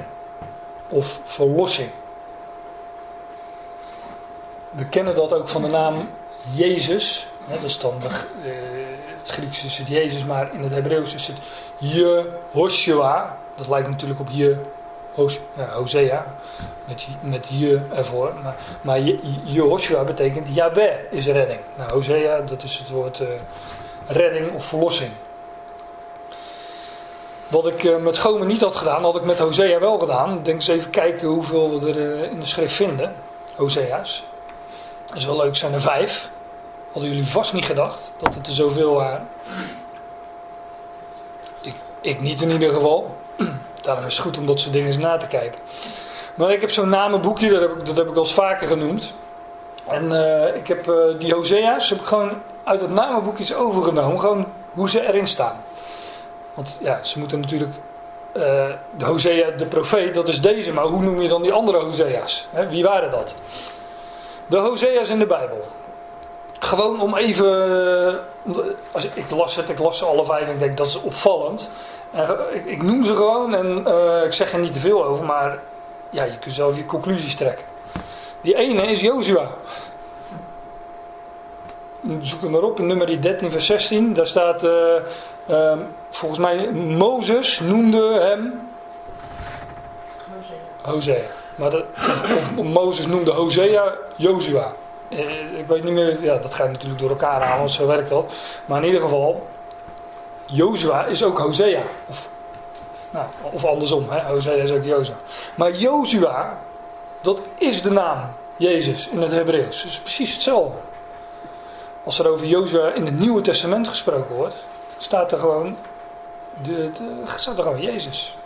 of 0.95 1.19
verlossing. 1.23 1.89
We 4.71 4.85
kennen 4.85 5.15
dat 5.15 5.33
ook 5.33 5.47
van 5.47 5.61
de 5.61 5.67
naam 5.67 6.09
Jezus. 6.55 7.27
dat 7.49 7.63
is 7.63 7.79
dan 7.79 7.93
eh, 8.01 8.09
het 9.19 9.29
Grieks 9.29 9.63
is 9.63 9.77
het 9.77 9.87
Jezus, 9.87 10.25
maar 10.25 10.53
in 10.53 10.63
het 10.63 10.73
Hebreeuws 10.73 11.13
is 11.13 11.27
het 11.27 11.37
Jehoshua. 11.77 13.37
Dat 13.55 13.67
lijkt 13.67 13.87
natuurlijk 13.87 14.19
op 14.19 14.27
Je, 14.31 14.57
Hosea, 15.73 16.25
met, 16.85 17.05
met 17.19 17.47
Je 17.49 17.79
ervoor. 17.93 18.33
Maar, 18.43 18.55
maar 18.81 18.99
Jehoshua 19.43 20.03
betekent 20.03 20.55
Yahweh 20.55 20.95
is 21.11 21.25
redding. 21.25 21.59
Nou, 21.77 21.91
Hosea, 21.91 22.41
dat 22.41 22.63
is 22.63 22.77
het 22.77 22.89
woord 22.89 23.19
uh, 23.19 23.27
redding 24.07 24.53
of 24.53 24.65
verlossing. 24.65 25.11
Wat 27.47 27.65
ik 27.65 27.83
uh, 27.83 27.97
met 27.97 28.17
Gomen 28.17 28.47
niet 28.47 28.61
had 28.61 28.75
gedaan, 28.75 29.03
had 29.03 29.15
ik 29.15 29.23
met 29.23 29.39
Hosea 29.39 29.79
wel 29.79 29.99
gedaan. 29.99 30.39
Denk 30.43 30.55
eens 30.55 30.67
even 30.67 30.89
kijken 30.89 31.27
hoeveel 31.27 31.79
we 31.79 31.89
er 31.89 31.97
uh, 31.97 32.31
in 32.31 32.39
de 32.39 32.45
schrift 32.45 32.73
vinden. 32.73 33.15
Hosea's. 33.55 34.23
Dat 35.05 35.17
is 35.17 35.25
wel 35.25 35.37
leuk, 35.37 35.55
zijn 35.55 35.73
er 35.73 35.81
vijf. 35.81 36.29
Hadden 36.91 37.11
jullie 37.11 37.27
vast 37.27 37.53
niet 37.53 37.65
gedacht 37.65 38.11
dat 38.17 38.33
het 38.33 38.47
er 38.47 38.53
zoveel 38.53 38.93
waren. 38.93 39.27
Ik, 41.61 41.73
ik 42.01 42.21
niet 42.21 42.41
in 42.41 42.49
ieder 42.49 42.73
geval. 42.73 43.15
Daarom 43.81 44.05
is 44.05 44.13
het 44.13 44.25
goed 44.25 44.37
om 44.37 44.45
dat 44.45 44.59
soort 44.59 44.73
dingen 44.73 44.87
eens 44.87 44.97
na 44.97 45.17
te 45.17 45.27
kijken. 45.27 45.59
Maar 46.35 46.51
ik 46.51 46.61
heb 46.61 46.71
zo'n 46.71 46.89
namenboekje, 46.89 47.49
dat 47.49 47.61
heb 47.61 47.71
ik, 47.71 47.85
dat 47.85 47.97
ik 47.97 48.15
al 48.15 48.21
eens 48.21 48.33
vaker 48.33 48.67
genoemd. 48.67 49.13
En 49.87 50.05
uh, 50.11 50.55
ik 50.55 50.67
heb 50.67 50.91
die 51.19 51.33
Hosea's 51.33 51.89
heb 51.89 51.99
ik 51.99 52.05
gewoon 52.05 52.31
uit 52.63 52.81
het 52.81 52.91
namenboekje 52.91 53.55
overgenomen. 53.55 54.19
Gewoon 54.19 54.45
hoe 54.73 54.89
ze 54.89 55.07
erin 55.07 55.27
staan. 55.27 55.63
Want 56.55 56.77
ja, 56.81 56.99
ze 57.03 57.19
moeten 57.19 57.39
natuurlijk... 57.39 57.71
Uh, 58.37 58.43
de 58.97 59.05
Hosea, 59.05 59.49
de 59.51 59.65
profeet, 59.65 60.13
dat 60.13 60.27
is 60.27 60.41
deze. 60.41 60.73
Maar 60.73 60.85
hoe 60.85 61.01
noem 61.01 61.21
je 61.21 61.27
dan 61.27 61.41
die 61.41 61.53
andere 61.53 61.77
Hosea's? 61.77 62.47
Wie 62.69 62.83
waren 62.83 63.11
dat? 63.11 63.35
De 64.47 64.57
Hosea's 64.57 65.09
in 65.09 65.19
de 65.19 65.25
Bijbel. 65.25 65.67
Gewoon 66.59 67.01
om 67.01 67.15
even. 67.15 68.19
Als 68.91 69.05
ik, 69.05 69.29
las 69.29 69.57
ik 69.57 69.79
las 69.79 69.97
ze 69.97 70.05
alle 70.05 70.25
vijf 70.25 70.47
en 70.47 70.53
ik 70.53 70.59
denk 70.59 70.77
dat 70.77 70.87
is 70.87 71.01
opvallend. 71.01 71.69
En, 72.11 72.37
ik, 72.65 72.83
noem 72.83 73.05
ze 73.05 73.15
gewoon 73.15 73.55
en 73.55 73.83
uh, 73.87 74.25
ik 74.25 74.33
zeg 74.33 74.53
er 74.53 74.59
niet 74.59 74.73
te 74.73 74.79
veel 74.79 75.05
over, 75.05 75.25
maar 75.25 75.59
ja, 76.09 76.23
je 76.23 76.37
kunt 76.37 76.53
zelf 76.53 76.75
je 76.75 76.85
conclusies 76.85 77.35
trekken. 77.35 77.65
Die 78.41 78.55
ene 78.55 78.81
is 78.81 79.01
Jozua. 79.01 79.49
Zoek 82.19 82.41
hem 82.41 82.51
maar 82.51 82.61
op 82.61 82.79
in 82.79 82.85
nummer 82.85 83.21
13, 83.21 83.51
vers 83.51 83.65
16. 83.65 84.13
Daar 84.13 84.27
staat, 84.27 84.63
uh, 85.45 85.73
volgens 86.09 86.39
mij, 86.39 86.71
Mozes 86.71 87.59
noemde 87.59 88.19
hem. 88.19 88.69
Hosea. 90.81 90.91
Hosea. 90.93 91.23
Maar 91.55 91.69
de, 91.69 91.85
of, 91.97 92.51
of 92.55 92.63
Mozes 92.63 93.07
noemde 93.07 93.31
Hosea 93.31 93.93
Jozua. 94.15 94.73
Eh, 95.09 95.57
ik 95.57 95.67
weet 95.67 95.83
niet 95.83 95.93
meer, 95.93 96.23
ja, 96.23 96.37
dat 96.37 96.53
gaat 96.53 96.71
natuurlijk 96.71 97.01
door 97.01 97.09
elkaar 97.09 97.41
aan, 97.41 97.57
want 97.57 97.71
zo 97.71 97.87
werkt 97.87 98.09
dat. 98.09 98.31
Maar 98.65 98.79
in 98.79 98.85
ieder 98.85 99.01
geval, 99.01 99.47
Jozua 100.45 101.05
is 101.05 101.23
ook 101.23 101.39
Hosea. 101.39 101.81
Of, 102.07 102.29
nou, 103.09 103.25
of 103.41 103.65
andersom, 103.65 104.09
hè? 104.09 104.21
Hosea 104.21 104.51
is 104.51 104.71
ook 104.71 104.83
Jozua. 104.83 105.15
Maar 105.55 105.71
Jozua, 105.71 106.57
dat 107.21 107.39
is 107.57 107.81
de 107.81 107.91
naam 107.91 108.19
Jezus 108.55 109.09
in 109.09 109.21
het 109.21 109.31
Hebreeuws. 109.31 109.81
Het 109.81 109.91
is 109.91 109.99
precies 109.99 110.33
hetzelfde. 110.33 110.77
Als 112.03 112.19
er 112.19 112.29
over 112.29 112.45
Jozua 112.45 112.91
in 112.91 113.05
het 113.05 113.19
Nieuwe 113.19 113.41
Testament 113.41 113.87
gesproken 113.87 114.35
wordt, 114.35 114.55
staat 114.97 115.31
er 115.31 115.37
gewoon, 115.37 115.77
de, 116.63 116.91
de, 116.91 117.61
er 117.63 117.79
Jezus. 117.79 118.37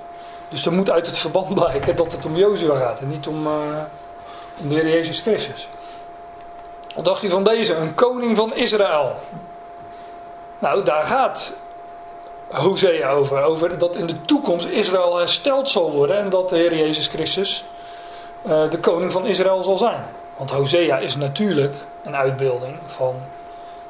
Dus 0.50 0.66
er 0.66 0.74
moet 0.74 0.90
uit 0.90 1.06
het 1.06 1.18
verband 1.18 1.54
blijken 1.54 1.96
dat 1.96 2.12
het 2.12 2.26
om 2.26 2.36
Jozua 2.36 2.76
gaat 2.76 3.00
en 3.00 3.10
niet 3.10 3.28
om, 3.28 3.48
uh, 3.48 3.54
om 4.62 4.70
de 4.70 4.76
Heer 4.76 4.90
Jezus 4.90 5.20
Christus. 5.20 5.70
Wat 6.96 7.06
dacht 7.06 7.24
u 7.24 7.30
van 7.30 7.44
deze? 7.44 7.76
Een 7.76 7.96
koning 7.96 8.38
van 8.38 8.54
Israël. 8.54 9.16
Nou, 10.60 10.84
daar 10.84 11.04
gaat 11.04 11.54
Hosea 12.48 13.12
over. 13.12 13.44
Over 13.44 13.78
dat 13.78 13.96
in 13.96 14.06
de 14.06 14.26
toekomst 14.26 14.66
Israël 14.66 15.18
hersteld 15.18 15.70
zal 15.70 15.92
worden. 15.92 16.18
En 16.18 16.30
dat 16.30 16.50
de 16.50 16.56
Heer 16.56 16.76
Jezus 16.76 17.08
Christus 17.08 17.64
uh, 18.46 18.70
de 18.70 18.80
koning 18.80 19.12
van 19.12 19.26
Israël 19.26 19.64
zal 19.64 19.78
zijn. 19.78 20.06
Want 20.38 20.52
Hosea 20.52 20.98
is 20.98 21.16
natuurlijk 21.16 21.76
een 22.04 22.16
uitbeelding 22.16 22.78
van, 22.86 23.16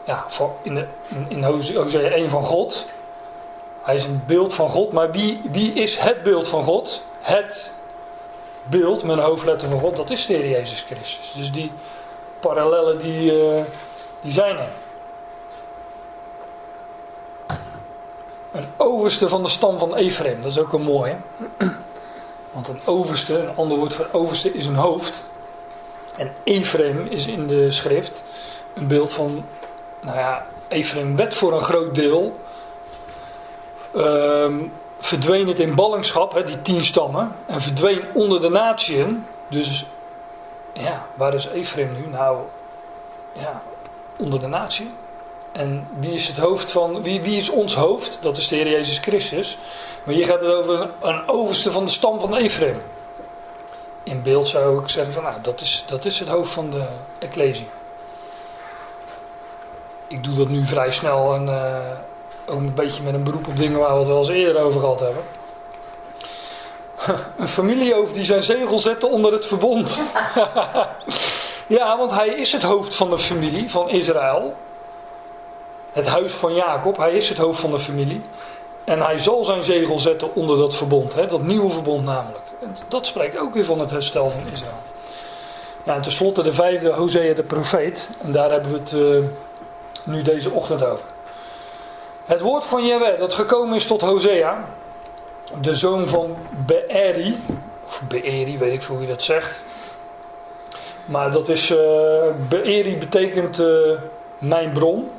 ja, 0.09 0.25
in, 0.61 0.75
de, 0.75 0.85
in, 1.27 1.43
Hosea 1.43 2.09
1 2.09 2.29
van 2.29 2.45
God. 2.45 2.85
Hij 3.81 3.95
is 3.95 4.03
een 4.03 4.23
beeld 4.25 4.53
van 4.53 4.69
God. 4.69 4.91
Maar 4.91 5.11
wie, 5.11 5.41
wie 5.51 5.73
is 5.73 5.97
het 5.97 6.23
beeld 6.23 6.47
van 6.47 6.63
God? 6.63 7.01
Het 7.19 7.71
beeld 8.63 9.03
met 9.03 9.17
een 9.17 9.23
hoofdletter 9.23 9.69
van 9.69 9.79
God, 9.79 9.95
dat 9.95 10.09
is 10.09 10.25
de 10.25 10.33
Heer 10.33 10.49
Jezus 10.49 10.81
Christus. 10.81 11.33
Dus 11.35 11.51
die 11.51 11.71
parallellen 12.39 12.99
die, 12.99 13.51
uh, 13.53 13.61
die 14.21 14.31
zijn 14.31 14.57
er. 14.57 14.69
Een 18.51 18.67
overste 18.77 19.29
van 19.29 19.43
de 19.43 19.49
stam 19.49 19.77
van 19.77 19.95
Ephraim, 19.95 20.41
dat 20.41 20.51
is 20.51 20.59
ook 20.59 20.73
een 20.73 20.81
mooie. 20.81 21.15
Want 22.51 22.67
een 22.67 22.79
overste, 22.85 23.39
een 23.39 23.55
ander 23.55 23.77
woord 23.77 23.93
voor 23.93 24.07
overste, 24.11 24.53
is 24.53 24.65
een 24.65 24.75
hoofd. 24.75 25.25
En 26.15 26.33
Ephraim 26.43 27.07
is 27.09 27.27
in 27.27 27.47
de 27.47 27.71
schrift 27.71 28.23
een 28.73 28.87
beeld 28.87 29.11
van, 29.11 29.45
nou 29.99 30.17
ja, 30.17 30.47
Ephraim 30.67 31.15
werd 31.15 31.33
voor 31.33 31.53
een 31.53 31.63
groot 31.63 31.95
deel. 31.95 32.39
Ehm, 33.95 34.57
verdween 34.99 35.47
het 35.47 35.59
in 35.59 35.75
ballingschap, 35.75 36.43
die 36.45 36.61
tien 36.61 36.83
stammen. 36.83 37.35
En 37.45 37.61
verdween 37.61 38.01
onder 38.13 38.41
de 38.41 38.49
natieën. 38.49 39.25
Dus 39.47 39.85
ja, 40.73 41.05
waar 41.13 41.33
is 41.33 41.47
Ephraim 41.47 41.91
nu? 41.93 42.07
Nou, 42.07 42.37
ja, 43.33 43.61
onder 44.17 44.39
de 44.39 44.47
natie. 44.47 44.91
En 45.51 45.87
wie 45.99 46.13
is 46.13 46.27
het 46.27 46.37
hoofd 46.37 46.71
van, 46.71 47.03
wie, 47.03 47.21
wie 47.21 47.37
is 47.37 47.49
ons 47.49 47.75
hoofd? 47.75 48.17
Dat 48.21 48.37
is 48.37 48.47
de 48.47 48.55
Heer 48.55 48.69
Jezus 48.69 48.97
Christus. 48.97 49.57
Maar 50.03 50.15
hier 50.15 50.25
gaat 50.25 50.41
het 50.41 50.51
over 50.51 50.81
een, 50.81 50.89
een 51.01 51.27
overste 51.27 51.71
van 51.71 51.85
de 51.85 51.91
stam 51.91 52.19
van 52.19 52.35
Ephraim. 52.35 52.81
In 54.03 54.21
beeld 54.21 54.47
zou 54.47 54.81
ik 54.81 54.89
zeggen 54.89 55.13
van, 55.13 55.23
nou, 55.23 55.41
dat 55.41 55.61
is, 55.61 55.83
dat 55.87 56.05
is 56.05 56.19
het 56.19 56.27
hoofd 56.27 56.51
van 56.51 56.69
de 56.69 56.85
Ecclesia. 57.19 57.65
Ik 60.09 60.23
doe 60.23 60.35
dat 60.35 60.47
nu 60.47 60.65
vrij 60.65 60.91
snel 60.91 61.33
en 61.33 61.45
uh, 61.45 61.75
ook 62.45 62.57
een 62.57 62.73
beetje 62.73 63.03
met 63.03 63.13
een 63.13 63.23
beroep 63.23 63.47
op 63.47 63.57
dingen 63.57 63.79
waar 63.79 63.91
we 63.91 63.97
het 63.97 64.07
wel 64.07 64.17
eens 64.17 64.29
eerder 64.29 64.61
over 64.61 64.79
gehad 64.79 64.99
hebben. 64.99 65.23
Een 67.39 67.47
familiehoofd 67.47 68.13
die 68.13 68.23
zijn 68.23 68.43
zegel 68.43 68.79
zette 68.79 69.07
onder 69.07 69.33
het 69.33 69.45
verbond. 69.45 70.01
ja, 71.77 71.97
want 71.97 72.11
hij 72.11 72.27
is 72.27 72.51
het 72.51 72.63
hoofd 72.63 72.95
van 72.95 73.09
de 73.09 73.17
familie 73.17 73.69
van 73.69 73.89
Israël. 73.89 74.55
Het 75.91 76.07
huis 76.07 76.31
van 76.31 76.53
Jacob, 76.53 76.97
hij 76.97 77.13
is 77.13 77.29
het 77.29 77.37
hoofd 77.37 77.59
van 77.59 77.71
de 77.71 77.79
familie. 77.79 78.21
En 78.83 79.01
hij 79.01 79.17
zal 79.17 79.43
zijn 79.43 79.63
zegel 79.63 79.99
zetten 79.99 80.35
onder 80.35 80.57
dat 80.57 80.75
verbond, 80.75 81.13
hè, 81.13 81.27
dat 81.27 81.41
nieuwe 81.41 81.69
verbond 81.69 82.05
namelijk. 82.05 82.45
En 82.61 82.75
dat 82.87 83.05
spreekt 83.05 83.37
ook 83.37 83.53
weer 83.53 83.65
van 83.65 83.79
het 83.79 83.89
herstel 83.89 84.29
van 84.29 84.41
Israël. 84.51 84.81
Ja, 85.83 85.95
en 85.95 86.01
tenslotte 86.01 86.43
de 86.43 86.53
vijfde, 86.53 86.89
Hosea 86.93 87.33
de 87.33 87.43
profeet. 87.43 88.09
En 88.21 88.31
daar 88.31 88.51
hebben 88.51 88.71
we 88.71 88.77
het 88.77 88.91
uh, 88.91 89.17
nu 90.03 90.21
deze 90.21 90.51
ochtend 90.51 90.85
over. 90.85 91.05
Het 92.25 92.41
woord 92.41 92.65
van 92.65 92.85
Jehovah 92.85 93.19
dat 93.19 93.33
gekomen 93.33 93.75
is 93.75 93.85
tot 93.85 94.01
Hosea, 94.01 94.65
de 95.61 95.75
zoon 95.75 96.07
van 96.07 96.37
Beeri, 96.65 97.37
of 97.85 98.01
Beeri, 98.07 98.57
weet 98.57 98.73
ik 98.73 98.81
veel 98.81 98.95
hoe 98.95 99.07
dat 99.07 99.23
zegt. 99.23 99.59
Maar 101.05 101.31
dat 101.31 101.47
is, 101.47 101.69
uh, 101.69 101.77
Beeri 102.49 102.97
betekent 102.97 103.59
uh, 103.59 103.91
mijn 104.37 104.71
bron. 104.71 105.11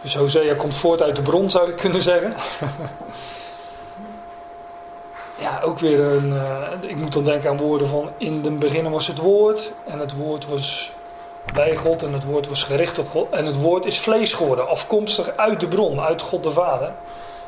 Dus 0.00 0.16
Hosea 0.16 0.54
komt 0.54 0.74
voort 0.74 1.02
uit 1.02 1.16
de 1.16 1.22
bron, 1.22 1.50
zou 1.50 1.70
ik 1.70 1.76
kunnen 1.76 2.02
zeggen. 2.02 2.34
ja, 5.44 5.60
ook 5.64 5.78
weer 5.78 6.00
een. 6.00 6.32
Uh, 6.32 6.68
ik 6.80 6.96
moet 6.96 7.12
dan 7.12 7.24
denken 7.24 7.50
aan 7.50 7.56
woorden 7.56 7.88
van. 7.88 8.10
In 8.16 8.42
de 8.42 8.50
beginnen 8.50 8.92
was 8.92 9.06
het 9.06 9.18
woord. 9.18 9.72
En 9.86 9.98
het 9.98 10.16
woord 10.16 10.46
was 10.46 10.92
bij 11.52 11.76
God. 11.76 12.02
En 12.02 12.12
het 12.12 12.24
woord 12.24 12.48
was 12.48 12.62
gericht 12.62 12.98
op 12.98 13.10
God. 13.10 13.30
En 13.30 13.46
het 13.46 13.60
woord 13.60 13.84
is 13.84 14.00
vlees 14.00 14.32
geworden. 14.32 14.68
Afkomstig 14.68 15.36
uit 15.36 15.60
de 15.60 15.68
bron, 15.68 16.00
uit 16.00 16.20
God 16.20 16.42
de 16.42 16.50
Vader. 16.50 16.92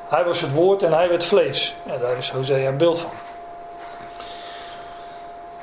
Hij 0.08 0.24
was 0.24 0.40
het 0.40 0.52
woord 0.52 0.82
en 0.82 0.92
hij 0.92 1.08
werd 1.08 1.24
vlees. 1.24 1.74
Ja, 1.82 1.96
daar 1.96 2.16
is 2.16 2.30
Hosea 2.30 2.68
een 2.68 2.76
beeld 2.76 2.98
van. 2.98 3.10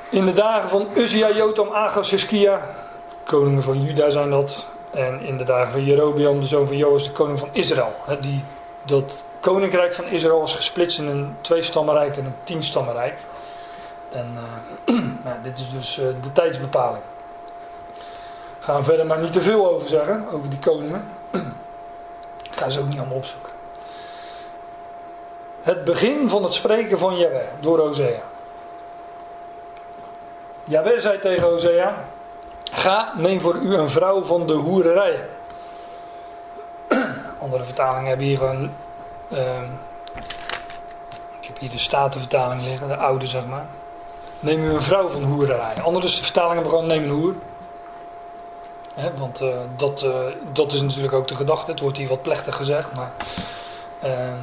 In 0.08 0.26
de 0.26 0.32
dagen 0.32 0.68
van 0.68 0.86
Uzia, 0.94 1.30
Jotam, 1.30 1.72
Agas, 1.72 2.10
Hiskia. 2.10 2.62
Koningen 3.24 3.62
van 3.62 3.82
Juda 3.82 4.10
zijn 4.10 4.30
dat. 4.30 4.66
En 4.90 5.20
in 5.20 5.38
de 5.38 5.44
dagen 5.44 5.72
van 5.72 5.84
Jerobeam, 5.84 6.40
de 6.40 6.46
zoon 6.46 6.66
van 6.66 6.76
Joas, 6.76 7.04
de 7.04 7.10
koning 7.10 7.38
van 7.38 7.48
Israël. 7.52 7.94
Die, 8.20 8.44
dat 8.82 9.24
koninkrijk 9.40 9.94
van 9.94 10.04
Israël 10.04 10.40
was 10.40 10.54
gesplitst 10.54 10.98
in 10.98 11.06
een 11.06 11.36
tweestammenrijk 11.40 12.16
en 12.16 12.24
een 12.24 12.34
tienstammenrijk. 12.44 13.18
En 14.12 14.36
uh, 14.88 14.94
nou, 15.24 15.36
dit 15.42 15.58
is 15.58 15.70
dus 15.70 15.98
uh, 15.98 16.04
de 16.22 16.32
tijdsbepaling. 16.32 17.02
Gaan 18.70 18.84
verder 18.84 19.06
maar 19.06 19.18
niet 19.18 19.32
te 19.32 19.42
veel 19.42 19.70
over 19.70 19.88
zeggen, 19.88 20.26
over 20.32 20.50
die 20.50 20.58
koningen. 20.58 21.04
Ik 22.50 22.56
ga 22.56 22.68
ze 22.68 22.80
ook 22.80 22.88
niet 22.88 22.98
allemaal 22.98 23.16
opzoeken. 23.16 23.52
Het 25.62 25.84
begin 25.84 26.28
van 26.28 26.42
het 26.42 26.54
spreken 26.54 26.98
van 26.98 27.16
Jahweh 27.16 27.46
door 27.60 27.78
Hosea. 27.78 28.22
Jahweh 30.64 30.98
zei 30.98 31.18
tegen 31.18 31.42
Hosea: 31.42 32.04
Ga, 32.72 33.12
neem 33.16 33.40
voor 33.40 33.54
u 33.54 33.74
een 33.74 33.90
vrouw 33.90 34.22
van 34.22 34.46
de 34.46 34.52
hoererij. 34.52 35.26
Andere 37.38 37.64
vertalingen 37.64 38.08
hebben 38.08 38.26
hier 38.26 38.38
gewoon. 38.38 38.70
Uh, 39.28 39.62
ik 41.40 41.46
heb 41.46 41.58
hier 41.58 41.70
de 41.70 41.78
Statenvertaling 41.78 42.62
liggen, 42.62 42.88
de 42.88 42.96
oude 42.96 43.26
zeg 43.26 43.46
maar. 43.46 43.66
Neem 44.40 44.64
u 44.64 44.72
een 44.72 44.82
vrouw 44.82 45.08
van 45.08 45.22
hoererij. 45.22 45.82
Andere 45.82 46.08
vertalingen 46.08 46.54
hebben 46.54 46.72
gewoon 46.72 46.86
neem 46.86 47.02
een 47.02 47.10
hoer. 47.10 47.34
Want 49.18 49.42
uh, 49.42 49.48
dat, 49.76 50.02
uh, 50.02 50.10
dat 50.52 50.72
is 50.72 50.82
natuurlijk 50.82 51.12
ook 51.12 51.28
de 51.28 51.34
gedachte. 51.34 51.70
Het 51.70 51.80
wordt 51.80 51.96
hier 51.96 52.08
wat 52.08 52.22
plechtig 52.22 52.56
gezegd. 52.56 52.94
Maar 52.94 53.12
ehm, 54.00 54.38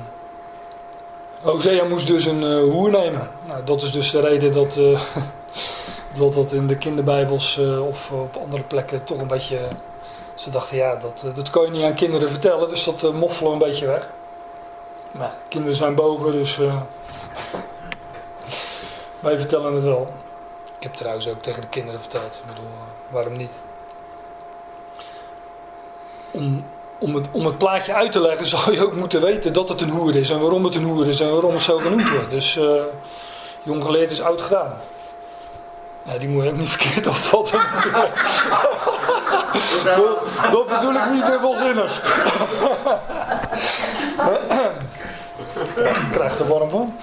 Hosea 1.41 1.83
moest 1.83 2.07
dus 2.07 2.25
een 2.25 2.41
uh, 2.41 2.59
hoer 2.59 2.91
nemen. 2.91 3.29
Nou, 3.47 3.63
dat 3.63 3.81
is 3.81 3.91
dus 3.91 4.11
de 4.11 4.19
reden 4.19 4.53
dat 4.53 4.79
dat 6.17 6.51
in 6.51 6.67
de 6.67 6.77
kinderbijbels 6.77 7.57
uh, 7.57 7.87
of 7.87 8.11
op 8.11 8.35
andere 8.35 8.63
plekken 8.63 9.03
toch 9.03 9.19
een 9.19 9.27
beetje... 9.27 9.59
Ze 10.35 10.49
dachten, 10.49 10.77
ja, 10.77 10.95
dat, 10.95 11.23
uh, 11.25 11.35
dat 11.35 11.49
kan 11.49 11.63
je 11.63 11.71
niet 11.71 11.83
aan 11.83 11.93
kinderen 11.93 12.29
vertellen, 12.29 12.69
dus 12.69 12.83
dat 12.83 13.03
uh, 13.03 13.11
moffelen 13.11 13.51
een 13.51 13.57
beetje 13.57 13.85
weg. 13.85 14.09
Maar 15.11 15.33
kinderen 15.47 15.77
zijn 15.77 15.95
boven, 15.95 16.31
dus 16.31 16.57
wij 19.19 19.37
vertellen 19.37 19.73
het 19.73 19.83
wel. 19.83 20.13
Ik 20.77 20.83
heb 20.83 20.93
trouwens 20.93 21.27
ook 21.27 21.41
tegen 21.41 21.61
de 21.61 21.67
kinderen 21.67 22.01
verteld, 22.01 22.35
ik 22.35 22.53
bedoel, 22.53 22.69
waarom 23.09 23.37
niet? 23.37 23.51
Om, 26.31 26.65
om, 26.98 27.15
het, 27.15 27.27
om 27.31 27.46
het 27.46 27.57
plaatje 27.57 27.93
uit 27.93 28.12
te 28.12 28.22
leggen 28.22 28.46
zou 28.55 28.74
je 28.74 28.86
ook 28.86 28.93
moeten 28.93 29.22
weten 29.22 29.53
dat 29.53 29.69
het 29.69 29.81
een 29.81 29.89
hoer 29.89 30.15
is 30.15 30.29
en 30.29 30.39
waarom 30.39 30.63
het 30.63 30.75
een 30.75 30.84
hoer 30.84 31.07
is 31.07 31.19
en 31.19 31.31
waarom 31.31 31.53
het 31.53 31.62
zo 31.62 31.77
genoemd 31.77 32.10
wordt. 32.10 32.29
Dus 32.29 32.60
jong 33.63 33.84
geleerd 33.84 34.12
is 34.12 34.22
oud 34.22 34.41
gedaan. 34.41 34.74
Ja, 36.03 36.17
die 36.17 36.27
moet 36.27 36.43
je 36.43 36.50
ook 36.50 36.57
niet 36.57 36.69
verkeerd 36.77 37.07
opvatten. 37.07 37.60
dat, 39.84 40.19
dat 40.51 40.67
bedoel 40.67 40.93
ik 40.93 41.10
niet 41.12 41.25
dubbelzinnig. 41.25 42.01
ik 45.75 46.07
krijg 46.12 46.39
er 46.39 46.48
warm 46.48 46.69
van. 46.69 46.96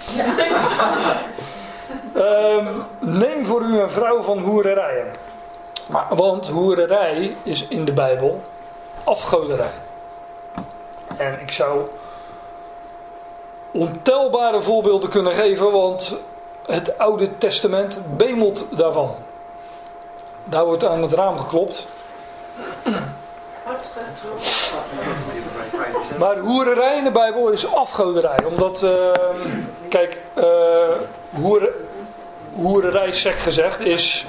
Um, 2.17 2.83
neem 2.99 3.47
voor 3.47 3.63
u 3.63 3.81
een 3.81 3.91
vrouw 3.91 4.23
van 4.23 4.39
hoererijen. 4.39 5.07
Maar, 5.87 6.07
want 6.09 6.47
hoererij 6.47 7.37
is 7.43 7.69
in 7.69 7.85
de 7.85 7.93
Bijbel 7.93 8.43
afgoderij. 9.05 9.71
En 11.17 11.41
ik 11.41 11.53
zou 11.53 11.89
ontelbare 13.71 14.61
voorbeelden 14.61 15.11
kunnen 15.11 15.33
geven, 15.33 15.73
want 15.73 16.17
het 16.67 16.99
Oude 16.99 17.39
Testament 17.39 18.01
bemelt 18.17 18.65
daarvan. 18.71 19.15
Daar 20.49 20.65
wordt 20.65 20.85
aan 20.85 21.03
het 21.03 21.13
raam 21.13 21.39
geklopt. 21.39 21.87
Maar 26.19 26.39
hoererij 26.39 26.97
in 26.97 27.05
de 27.05 27.11
Bijbel 27.11 27.49
is 27.49 27.75
afgoderij. 27.75 28.39
Omdat, 28.45 28.83
uh, 28.83 29.11
kijk, 29.89 30.21
uh, 30.35 30.45
hoererij, 32.55 33.13
sec 33.13 33.39
gezegd, 33.39 33.81
is 33.81 34.27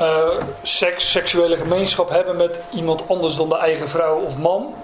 uh, 0.00 0.28
seks, 0.62 1.10
seksuele 1.10 1.56
gemeenschap 1.56 2.08
hebben 2.08 2.36
met 2.36 2.60
iemand 2.70 3.08
anders 3.08 3.36
dan 3.36 3.48
de 3.48 3.56
eigen 3.56 3.88
vrouw 3.88 4.20
of 4.20 4.38
man. 4.38 4.74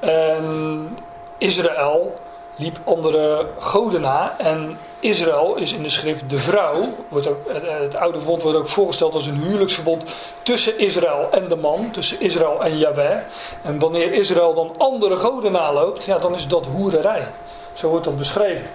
En 0.00 0.98
Israël 1.38 2.14
liep 2.56 2.78
andere 2.84 3.46
goden 3.58 4.00
na. 4.00 4.34
En 4.38 4.78
Israël 5.00 5.56
is 5.56 5.72
in 5.72 5.82
de 5.82 5.88
schrift 5.88 6.30
de 6.30 6.38
vrouw. 6.38 6.94
Wordt 7.08 7.26
ook, 7.26 7.38
het 7.82 7.94
oude 7.94 8.18
verbond 8.18 8.42
wordt 8.42 8.58
ook 8.58 8.68
voorgesteld 8.68 9.14
als 9.14 9.26
een 9.26 9.42
huwelijksverbond 9.42 10.04
tussen 10.42 10.78
Israël 10.78 11.28
en 11.30 11.48
de 11.48 11.56
man. 11.56 11.90
Tussen 11.90 12.20
Israël 12.20 12.64
en 12.64 12.78
Yahweh. 12.78 13.18
En 13.62 13.78
wanneer 13.78 14.12
Israël 14.12 14.54
dan 14.54 14.74
andere 14.78 15.16
goden 15.16 15.52
naloopt, 15.52 16.04
ja, 16.04 16.18
dan 16.18 16.34
is 16.34 16.48
dat 16.48 16.66
hoererij. 16.66 17.26
Zo 17.72 17.88
wordt 17.88 18.04
dat 18.04 18.16
beschreven. 18.16 18.66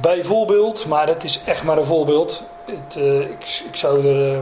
Bijvoorbeeld, 0.00 0.86
maar 0.86 1.08
het 1.08 1.24
is 1.24 1.40
echt 1.44 1.62
maar 1.62 1.78
een 1.78 1.84
voorbeeld. 1.84 2.42
Het, 2.64 2.96
uh, 2.96 3.20
ik, 3.20 3.62
ik, 3.68 3.76
zou 3.76 4.06
er 4.06 4.32
uh, 4.32 4.38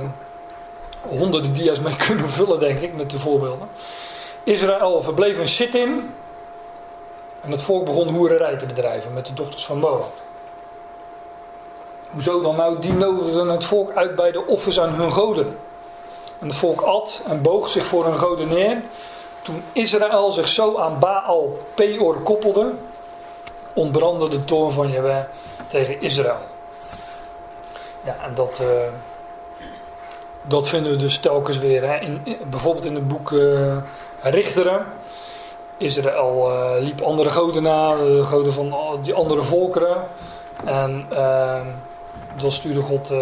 honderden 1.09 1.53
dia's 1.53 1.81
mee 1.81 1.97
kunnen 2.07 2.31
vullen, 2.31 2.61
denk 2.61 2.81
ik, 2.81 2.97
met 2.97 3.11
de 3.11 3.19
voorbeelden. 3.19 3.69
Israël 4.45 5.03
verbleef 5.03 5.39
in 5.39 5.49
Sittim, 5.49 6.15
en 7.45 7.51
het 7.51 7.63
volk 7.63 7.85
begon 7.85 8.09
hoererij 8.09 8.57
te 8.57 8.67
bedrijven 8.67 9.13
met 9.13 9.27
de 9.27 9.33
dochters 9.33 9.67
van 9.67 9.79
Moab. 9.79 10.13
Hoezo 12.11 12.41
dan? 12.41 12.57
Nou, 12.57 12.79
die 12.79 12.93
nodigden 12.93 13.49
het 13.49 13.65
volk 13.65 13.93
uit 13.95 14.15
bij 14.15 14.33
de 14.33 14.47
offers 14.47 14.81
aan 14.81 14.95
hun 14.95 15.13
goden. 15.13 15.59
En 16.39 16.47
het 16.47 16.57
volk 16.57 16.81
at 16.81 17.21
en 17.27 17.43
boog 17.43 17.69
zich 17.69 17.87
voor 17.87 18.05
hun 18.05 18.19
goden 18.19 18.49
neer. 18.49 18.81
Toen 19.43 19.63
Israël 19.73 20.31
zich 20.31 20.49
zo 20.49 20.79
aan 20.79 20.99
Baal 20.99 21.59
Peor 21.75 22.21
koppelde, 22.23 22.73
ontbrandde 23.73 24.29
de 24.29 24.45
toorn 24.45 24.73
van 24.73 24.91
Jehovah 24.91 25.25
tegen 25.69 26.01
Israël. 26.01 26.39
Ja, 28.05 28.17
en 28.25 28.35
dat, 28.35 28.61
uh, 28.63 28.69
dat 30.47 30.69
vinden 30.69 30.93
we 30.93 30.99
dus 30.99 31.19
telkens 31.19 31.59
weer. 31.59 31.83
Hè. 31.83 31.99
In, 31.99 32.23
bijvoorbeeld 32.51 32.85
in 32.85 32.95
het 32.95 33.09
boek 33.09 33.31
uh, 33.31 33.77
Richteren. 34.23 34.87
Israël 35.77 36.51
uh, 36.51 36.83
liep 36.83 37.01
andere 37.01 37.31
goden 37.31 37.63
na, 37.63 37.97
de 37.97 38.25
goden 38.25 38.53
van 38.53 38.75
die 39.03 39.15
andere 39.15 39.43
volkeren. 39.43 40.05
En 40.65 41.07
ehm, 41.11 41.67
dan 42.37 42.53
stuurde 42.53 42.81
God 42.81 43.13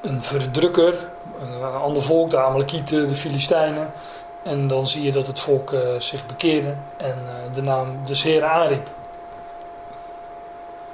een 0.00 0.22
verdrukker, 0.22 1.08
een, 1.40 1.52
een, 1.52 1.80
ander 1.80 2.02
volk, 2.02 2.30
de 2.30 2.38
Amalekieten, 2.38 3.08
de 3.08 3.14
Filistijnen. 3.14 3.92
En 4.42 4.66
dan 4.66 4.86
zie 4.86 5.02
je 5.02 5.12
dat 5.12 5.26
het 5.26 5.38
volk 5.38 5.74
zich 5.98 6.26
bekeerde 6.26 6.74
en 6.96 7.18
de 7.52 7.62
naam 7.62 7.88
des 8.06 8.22
Heeren 8.22 8.50
aanriep. 8.50 8.88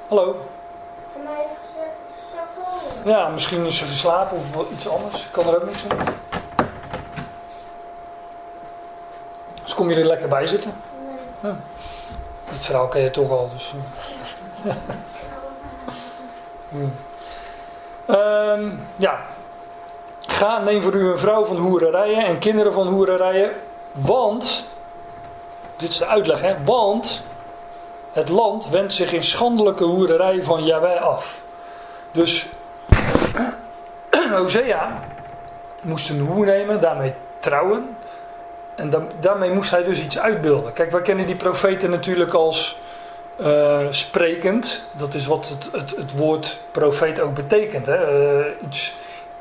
Hallo? 0.08 0.36
Ja, 3.04 3.28
misschien 3.28 3.66
is 3.66 3.76
ze 3.76 3.84
verslapen 3.84 4.36
of 4.36 4.70
iets 4.70 4.88
anders. 4.88 5.24
Ik 5.24 5.32
kan 5.32 5.46
er 5.46 5.56
ook 5.56 5.64
niks 5.64 5.82
aan 5.82 5.96
doen. 5.96 6.14
Dus 9.62 9.74
kom 9.74 9.90
je 9.90 10.00
er 10.00 10.06
lekker 10.06 10.28
bij 10.28 10.46
zitten? 10.46 10.72
Nee. 11.04 11.52
Ja. 11.52 11.56
Dit 12.50 12.64
verhaal 12.64 12.88
ken 12.88 13.00
je 13.00 13.10
toch 13.10 13.30
al, 13.30 13.50
dus... 13.54 13.74
ja. 14.62 14.74
Um, 18.10 18.86
ja. 18.96 19.20
Ga, 20.26 20.58
neem 20.58 20.82
voor 20.82 20.94
u 20.94 21.10
een 21.10 21.18
vrouw 21.18 21.44
van 21.44 21.56
hoererijen 21.56 22.24
en 22.24 22.38
kinderen 22.38 22.72
van 22.72 22.86
hoererijen. 22.86 23.50
Want, 23.92 24.64
dit 25.76 25.88
is 25.88 25.98
de 25.98 26.06
uitleg 26.06 26.40
hè, 26.40 26.64
want 26.64 27.22
het 28.12 28.28
land 28.28 28.68
wendt 28.68 28.92
zich 28.92 29.12
in 29.12 29.22
schandelijke 29.22 29.84
hoererij 29.84 30.42
van 30.42 30.64
Yahweh 30.64 31.02
af. 31.02 31.40
Dus 32.12 32.46
Hosea 34.36 35.00
moest 35.82 36.10
een 36.10 36.20
hoer 36.20 36.46
nemen, 36.46 36.80
daarmee 36.80 37.14
trouwen. 37.38 37.96
En 38.74 38.90
da 38.90 39.02
daarmee 39.20 39.50
moest 39.50 39.70
hij 39.70 39.84
dus 39.84 40.00
iets 40.00 40.18
uitbeelden. 40.18 40.72
Kijk, 40.72 40.90
wij 40.90 41.02
kennen 41.02 41.26
die 41.26 41.34
profeten 41.34 41.90
natuurlijk 41.90 42.32
als 42.32 42.80
uh, 43.40 43.86
sprekend. 43.90 44.82
Dat 44.92 45.14
is 45.14 45.26
wat 45.26 45.48
het, 45.48 45.68
het, 45.72 45.96
het 45.96 46.12
woord 46.16 46.60
profeet 46.70 47.20
ook 47.20 47.34
betekent. 47.34 47.86
Hè? 47.86 48.38
Uh, 48.38 48.46
iets, 48.64 48.96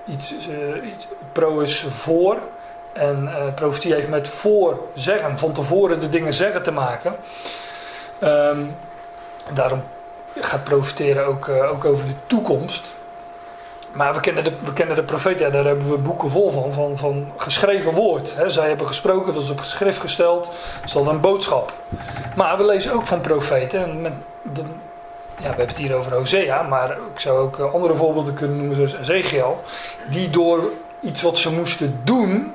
uh, 0.06 0.88
iets, 0.90 1.08
pro 1.32 1.60
is 1.60 1.86
voor. 1.90 2.38
En 2.94 3.32
profetie 3.56 3.94
heeft 3.94 4.08
met 4.08 4.28
voor 4.28 4.80
zeggen, 4.94 5.38
van 5.38 5.52
tevoren 5.52 6.00
de 6.00 6.10
dingen 6.10 6.34
zeggen 6.34 6.64
te 6.64 6.72
maken. 6.72 7.16
Um, 8.24 8.76
daarom 9.54 9.84
gaat 10.40 10.64
profiteren 10.64 11.26
ook, 11.26 11.50
ook 11.50 11.86
over 11.86 12.06
de 12.06 12.16
toekomst. 12.28 12.94
Maar 13.98 14.14
we 14.14 14.20
kennen 14.20 14.44
de, 14.44 14.52
we 14.64 14.74
kennen 14.74 14.96
de 14.96 15.50
daar 15.52 15.66
hebben 15.66 15.90
we 15.90 15.98
boeken 15.98 16.30
vol 16.30 16.52
van, 16.52 16.74
van, 16.74 16.98
van 16.98 17.32
geschreven 17.38 17.94
woord. 17.94 18.36
He, 18.36 18.50
zij 18.50 18.68
hebben 18.68 18.88
gesproken, 18.88 19.34
dat 19.34 19.44
is 19.44 19.50
op 19.50 19.64
schrift 19.64 20.00
gesteld, 20.00 20.46
dat 20.46 20.86
is 20.86 20.96
al 20.96 21.08
een 21.08 21.22
boodschap. 21.22 21.74
Maar 22.36 22.58
we 22.58 22.66
lezen 22.66 22.94
ook 22.94 23.08
van 23.08 23.22
profeten. 23.22 23.84
En 23.84 24.02
met 24.02 24.14
de, 24.42 24.62
ja, 24.62 24.66
we 25.38 25.46
hebben 25.48 25.68
het 25.68 25.78
hier 25.78 25.96
over 25.96 26.14
Hosea, 26.14 26.62
maar 26.62 26.92
ik 27.14 27.20
zou 27.20 27.40
ook 27.40 27.60
eh, 27.60 27.74
andere 27.74 27.96
voorbeelden 27.96 28.34
kunnen 28.34 28.58
noemen, 28.58 28.76
zoals 28.76 28.96
Ezekiel. 28.96 29.62
Die 30.10 30.30
door 30.30 30.72
iets 31.02 31.22
wat 31.22 31.38
ze 31.38 31.54
moesten 31.54 32.02
doen, 32.04 32.54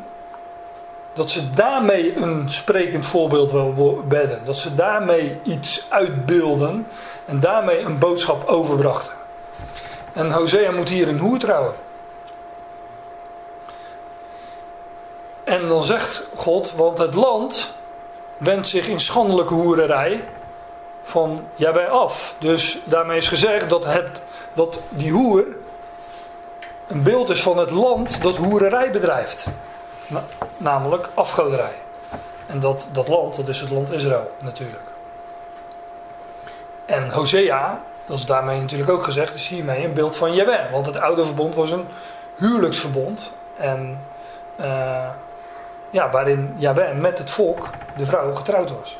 dat 1.12 1.30
ze 1.30 1.52
daarmee 1.52 2.16
een 2.16 2.50
sprekend 2.50 3.06
voorbeeld 3.06 3.52
werden. 4.08 4.44
Dat 4.44 4.56
ze 4.56 4.75
daarmee 4.75 5.38
iets 5.42 5.87
uitbeelden 5.88 6.87
en 7.25 7.40
daarmee 7.40 7.80
een 7.80 7.99
boodschap 7.99 8.49
overbrachten. 8.49 9.20
En 10.12 10.33
Hosea 10.33 10.71
moet 10.71 10.88
hier 10.88 11.09
een 11.09 11.19
hoer 11.19 11.38
trouwen. 11.38 11.75
En 15.45 15.69
dan 15.69 15.84
zegt 15.84 16.23
God, 16.34 16.73
want 16.73 16.99
het 16.99 17.15
land 17.15 17.75
wendt 18.36 18.69
zich 18.69 18.89
in 18.89 19.00
schandelijke 19.00 19.54
hoererij 19.54 20.25
van 21.02 21.47
Jawij 21.54 21.89
af. 21.89 22.34
Dus 22.39 22.78
daarmee 22.84 23.17
is 23.17 23.28
gezegd 23.28 23.69
dat, 23.69 23.84
het, 23.84 24.23
dat 24.52 24.80
die 24.89 25.13
hoer 25.13 25.45
een 26.86 27.02
beeld 27.02 27.30
is 27.30 27.43
van 27.43 27.58
het 27.58 27.71
land 27.71 28.23
dat 28.23 28.36
hoererij 28.36 28.91
bedrijft. 28.91 29.47
namelijk 30.56 31.08
afgoderij. 31.15 31.75
En 32.47 32.60
dat, 32.60 32.89
dat 32.93 33.08
land, 33.08 33.36
dat 33.36 33.49
is 33.49 33.60
het 33.60 33.71
land 33.71 33.93
Israël 33.93 34.30
natuurlijk. 34.45 34.82
En 36.84 37.10
Hosea 37.10 37.82
dat 38.06 38.19
is 38.19 38.25
daarmee 38.25 38.60
natuurlijk 38.60 38.91
ook 38.91 39.02
gezegd, 39.02 39.34
is 39.34 39.49
hiermee 39.49 39.84
een 39.84 39.93
beeld 39.93 40.17
van 40.17 40.34
Jaweh. 40.34 40.71
Want 40.71 40.86
het 40.86 40.97
oude 40.97 41.25
verbond 41.25 41.54
was 41.54 41.71
een 41.71 41.86
huwelijksverbond. 42.36 43.30
En 43.56 43.99
uh, 44.60 45.08
ja, 45.91 46.10
waarin 46.10 46.54
Jaweh 46.56 46.99
met 46.99 47.19
het 47.19 47.30
volk, 47.30 47.69
de 47.97 48.06
vrouw, 48.06 48.34
getrouwd 48.34 48.71
was. 48.78 48.97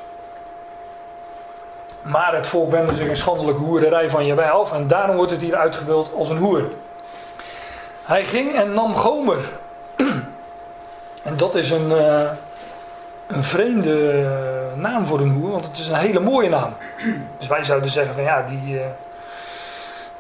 Maar 2.03 2.35
het 2.35 2.47
volk 2.47 2.71
wendde 2.71 2.95
zich 2.95 3.09
in 3.09 3.17
schandelijke 3.17 3.61
hoererij 3.61 4.11
van 4.11 4.27
Jaweh 4.27 4.51
af. 4.51 4.73
En 4.73 4.87
daarom 4.87 5.17
wordt 5.17 5.31
het 5.31 5.41
hier 5.41 5.57
uitgebeeld 5.57 6.11
als 6.15 6.29
een 6.29 6.38
hoer. 6.38 6.71
Hij 8.05 8.25
ging 8.25 8.55
en 8.55 8.73
nam 8.73 8.95
Gomer. 8.95 9.38
en 11.23 11.37
dat 11.37 11.55
is 11.55 11.71
een, 11.71 11.91
uh, 11.91 12.31
een 13.27 13.43
vreemde 13.43 14.23
naam 14.77 15.07
voor 15.07 15.21
een 15.21 15.33
hoer, 15.33 15.51
want 15.51 15.67
het 15.67 15.79
is 15.79 15.87
een 15.87 15.95
hele 15.95 16.21
mooie 16.21 16.49
naam. 16.49 16.75
Dus 17.39 17.47
wij 17.47 17.65
zouden 17.65 17.91
zeggen 17.91 18.15
van 18.15 18.23
ja, 18.23 18.43
die, 18.43 18.75
uh, 18.75 18.81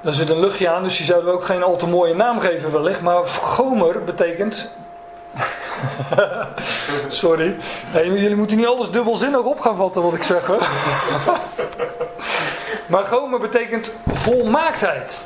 daar 0.00 0.14
zit 0.14 0.28
een 0.28 0.40
luchtje 0.40 0.68
aan, 0.68 0.82
dus 0.82 0.96
die 0.96 1.06
zouden 1.06 1.30
we 1.30 1.34
ook 1.34 1.44
geen 1.44 1.62
al 1.62 1.76
te 1.76 1.86
mooie 1.86 2.14
naam 2.14 2.40
geven 2.40 2.72
wellicht. 2.72 3.00
Maar 3.00 3.26
Gomer 3.26 4.04
betekent... 4.04 4.68
Sorry. 7.08 7.56
jullie 7.92 8.36
moeten 8.36 8.56
niet 8.56 8.66
alles 8.66 8.90
dubbelzinnig 8.90 9.42
op 9.42 9.60
gaan 9.60 9.76
vatten 9.76 10.02
wat 10.02 10.14
ik 10.14 10.22
zeg. 10.22 10.50
Maar 12.92 13.04
Gomer 13.04 13.40
betekent 13.40 13.92
volmaaktheid. 14.12 15.20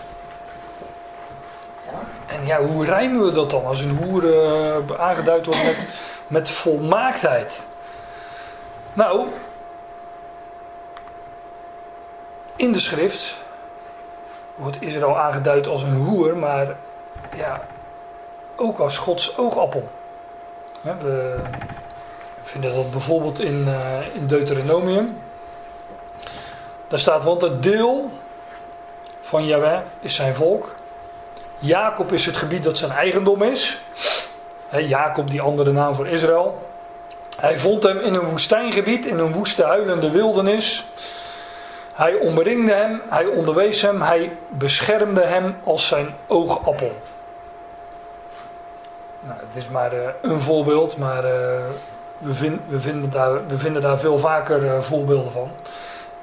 En 2.27 2.47
ja, 2.47 2.62
hoe 2.62 2.85
rijmen 2.85 3.25
we 3.25 3.33
dat 3.33 3.51
dan 3.51 3.65
als 3.65 3.81
een 3.81 3.99
hoer 4.03 4.23
uh, 4.23 4.99
aangeduid 4.99 5.47
wordt 5.47 5.65
met, 5.65 5.87
met 6.27 6.51
volmaaktheid? 6.51 7.67
Nou, 8.97 9.27
in 12.57 12.73
de 12.73 12.79
schrift 12.79 13.37
wordt 14.55 14.83
Israël 14.83 15.19
aangeduid 15.19 15.67
als 15.67 15.83
een 15.83 15.95
hoer, 15.95 16.37
maar 16.37 16.77
ja, 17.35 17.67
ook 18.57 18.79
als 18.79 18.99
Gods 18.99 19.39
oogappel. 19.39 19.89
We 20.81 21.39
vinden 22.43 22.75
dat 22.75 22.91
bijvoorbeeld 22.91 23.41
in, 23.41 23.65
uh, 23.69 24.15
in 24.15 24.27
Deuteronomium. 24.27 25.19
Daar 26.89 26.99
staat, 26.99 27.25
want 27.25 27.43
het 27.43 27.63
deel 27.63 28.11
van 29.21 29.47
Yahweh 29.47 29.81
is 30.01 30.15
zijn 30.15 30.35
volk. 30.35 30.75
Jacob 31.59 32.13
is 32.13 32.27
het 32.27 32.37
gebied 32.37 32.63
dat 32.63 32.79
zijn 32.79 32.91
eigendom 32.91 33.43
is. 33.43 33.81
Jacob, 34.71 35.31
die 35.31 35.41
andere 35.41 35.73
naam 35.73 35.95
voor 35.95 36.07
Israël. 36.07 36.67
Hij 37.37 37.59
vond 37.59 37.83
hem 37.83 37.99
in 37.99 38.14
een 38.14 38.29
woestijngebied, 38.29 39.07
in 39.07 39.18
een 39.18 39.33
woeste 39.33 39.64
huilende 39.64 40.11
wildernis. 40.11 40.87
Hij 41.94 42.14
omringde 42.14 42.72
hem, 42.72 43.03
hij 43.09 43.27
onderwees 43.27 43.83
hem, 43.83 44.03
hij 44.03 44.37
beschermde 44.49 45.20
hem 45.20 45.57
als 45.64 45.87
zijn 45.87 46.14
oogappel. 46.27 46.92
Nou, 49.20 49.40
het 49.46 49.57
is 49.57 49.68
maar 49.68 49.94
uh, 49.94 50.01
een 50.22 50.40
voorbeeld, 50.40 50.96
maar 50.96 51.25
uh, 51.25 51.31
we, 52.18 52.57
we, 52.66 52.81
vinden 52.81 53.11
daar, 53.11 53.46
we 53.46 53.59
vinden 53.59 53.83
daar 53.83 53.99
veel 53.99 54.18
vaker 54.18 54.64
uh, 54.64 54.81
voorbeelden 54.81 55.31
van. 55.31 55.51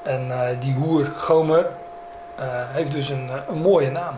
En 0.03 0.31
die 0.59 0.73
hoer 0.73 1.05
Gomer 1.15 1.65
heeft 2.71 2.91
dus 2.91 3.09
een, 3.09 3.29
een 3.49 3.57
mooie 3.57 3.91
naam. 3.91 4.15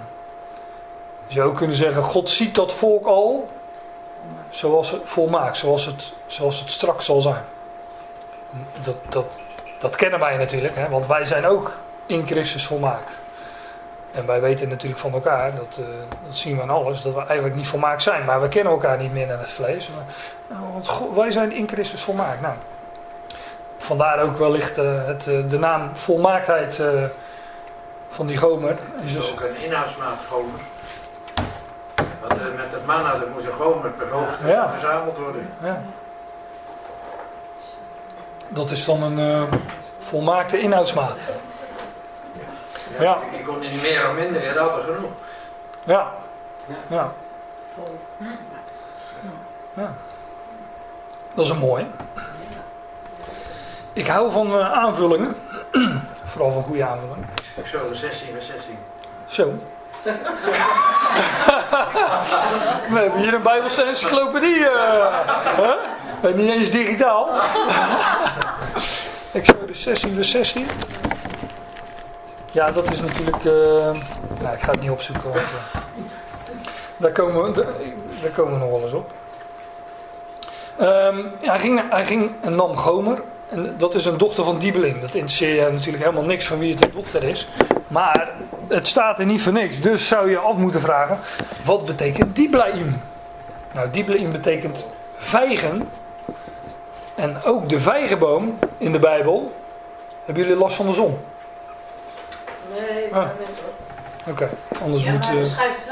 Je 1.27 1.34
zou 1.34 1.55
kunnen 1.55 1.75
zeggen, 1.75 2.03
God 2.03 2.29
ziet 2.29 2.55
dat 2.55 2.73
volk 2.73 3.05
al 3.05 3.49
zoals 4.49 4.91
het 4.91 5.01
volmaakt, 5.03 5.57
zoals 5.57 5.85
het, 5.85 6.13
zoals 6.27 6.59
het 6.59 6.71
straks 6.71 7.05
zal 7.05 7.21
zijn. 7.21 7.43
Dat, 8.81 8.95
dat, 9.09 9.39
dat 9.79 9.95
kennen 9.95 10.19
wij 10.19 10.38
natuurlijk, 10.38 10.75
hè, 10.75 10.89
want 10.89 11.07
wij 11.07 11.25
zijn 11.25 11.45
ook 11.45 11.77
in 12.05 12.27
Christus 12.27 12.65
volmaakt. 12.65 13.19
En 14.11 14.25
wij 14.25 14.41
weten 14.41 14.69
natuurlijk 14.69 14.99
van 14.99 15.13
elkaar, 15.13 15.55
dat, 15.55 15.77
uh, 15.79 15.85
dat 16.25 16.38
zien 16.38 16.55
we 16.55 16.61
aan 16.61 16.69
alles, 16.69 17.01
dat 17.01 17.13
we 17.13 17.19
eigenlijk 17.19 17.55
niet 17.55 17.67
volmaakt 17.67 18.03
zijn. 18.03 18.25
Maar 18.25 18.41
we 18.41 18.47
kennen 18.47 18.73
elkaar 18.73 18.97
niet 18.97 19.13
meer 19.13 19.27
naar 19.27 19.39
het 19.39 19.49
vlees. 19.49 19.89
Maar, 19.89 20.03
nou, 20.47 20.73
want 20.73 21.15
wij 21.15 21.31
zijn 21.31 21.51
in 21.51 21.67
Christus 21.67 22.01
volmaakt. 22.01 22.41
Nou, 22.41 22.55
vandaar 23.77 24.21
ook 24.21 24.38
wellicht 24.38 24.77
uh, 24.77 25.05
het, 25.05 25.25
uh, 25.25 25.49
de 25.49 25.59
naam 25.59 25.95
volmaaktheid 25.95 26.81
van 28.09 28.27
die 28.27 28.38
gomer. 28.38 28.77
Is 29.03 29.13
dus... 29.13 29.31
ook 29.31 29.41
een 29.41 29.63
inhoudsmaat 29.63 30.19
gomer. 30.29 30.59
Want 32.27 32.55
met 32.55 32.71
het 32.71 32.85
manna, 32.85 33.13
er 33.13 33.27
moest 33.33 33.45
een 33.45 33.53
gomer 33.53 33.91
per 33.91 34.09
hoofd 34.09 34.38
ja. 34.45 34.69
verzameld 34.69 35.17
worden. 35.17 35.53
Ja. 35.63 35.81
Dat 38.47 38.71
is 38.71 38.85
dan 38.85 39.01
een 39.01 39.49
Volmaakte 39.97 40.59
inhoudsmaat. 40.59 41.19
Ja. 42.99 43.17
Je, 43.31 43.38
je 43.38 43.43
kon 43.43 43.63
er 43.63 43.69
niet 43.69 43.81
meer 43.81 44.09
of 44.09 44.15
minder, 44.15 44.43
je 44.43 44.59
had 44.59 44.77
er 44.77 44.83
genoeg. 44.83 45.11
Ja. 45.83 46.11
Ja. 46.88 47.11
Vol. 47.73 47.99
ja. 49.73 49.93
Dat 51.33 51.45
is 51.45 51.51
een 51.51 51.57
mooie. 51.57 51.85
Ik 53.93 54.07
hou 54.07 54.31
van 54.31 54.47
eh, 54.47 54.71
aanvullingen. 54.71 55.35
Vooral 56.23 56.51
van 56.51 56.63
goede 56.63 56.85
aanvullingen. 56.85 57.29
Exodus 57.57 57.99
16 57.99 58.33
vers 58.33 58.45
16. 58.47 58.77
Zo. 59.25 59.53
We 62.89 63.00
hebben 63.00 63.20
hier 63.20 63.34
een 63.34 63.41
Bijbelse 63.41 63.84
encyclopedie. 63.84 64.68
eh? 64.70 65.72
En 66.22 66.36
niet 66.36 66.52
eens 66.52 66.72
digitaal. 66.72 67.30
Exodus 69.32 69.82
16 69.82 70.15
vers 70.15 70.30
16. 70.30 70.65
Ja, 72.52 72.72
dat 72.72 72.91
is 72.91 73.02
natuurlijk... 73.02 73.36
eh, 73.46 73.52
nou, 74.41 74.56
ik 74.56 74.62
ga 74.62 74.72
het 74.72 74.82
niet 74.82 74.89
opzoeken, 74.89 75.24
want... 75.24 75.38
eh, 75.38 75.44
daar, 76.98 77.12
komen 77.12 77.54
we, 77.54 77.65
daar, 78.22 78.32
komen 78.32 78.54
we 78.54 78.60
nog 78.60 78.70
wel 78.70 78.82
eens 78.82 78.94
op. 78.94 79.13
Ehm, 80.78 81.24
hij, 81.41 81.60
ging, 81.60 81.82
hij 81.89 82.06
ging 82.06 82.32
en 82.41 82.56
nam 82.56 82.76
Gomer. 82.76 83.22
En 83.50 83.74
dat 83.78 83.96
is 83.96 84.06
een 84.06 84.18
dochter 84.18 84.44
van 84.44 84.58
Diebeling. 84.58 85.02
Dat 85.02 85.13
interesseert 85.13 85.65
je 85.65 85.72
natuurlijk 85.72 86.04
helemaal 86.04 86.24
niks 86.26 86.46
van 86.48 86.60
wie 86.60 86.74
het 86.74 86.84
de 86.84 86.89
dochter 86.94 87.24
is. 87.24 87.48
Maar 87.95 88.29
het 88.67 88.88
staat 88.88 89.19
er 89.19 89.25
niet 89.25 89.41
voor 89.41 89.53
niks. 89.53 89.81
Dus 89.81 90.08
zou 90.08 90.29
je 90.29 90.38
af 90.38 90.55
moeten 90.55 90.81
vragen, 90.81 91.19
wat 91.63 91.86
betekent 91.86 92.36
Diblaim? 92.36 93.01
Nou, 93.71 93.89
Diblaim 93.89 94.31
betekent 94.31 94.88
vijgen. 95.17 95.89
En 97.15 97.43
ook 97.43 97.69
de 97.69 97.79
vijgenboom 97.79 98.60
in 98.77 98.91
de 98.91 98.99
Bijbel. 98.99 99.53
Hebben 100.25 100.43
jullie 100.43 100.58
last 100.60 100.75
van 100.75 100.86
de 100.86 100.93
zon? 100.93 101.19
Nee, 102.75 103.13
Ah. 103.13 103.27
Oké, 104.27 104.49
anders 104.81 105.03
Ja, 105.03 105.12
moet... 105.12 105.23
eh, 105.25 105.29
hij 105.31 105.43
schrijft 105.45 105.77
het 105.77 105.89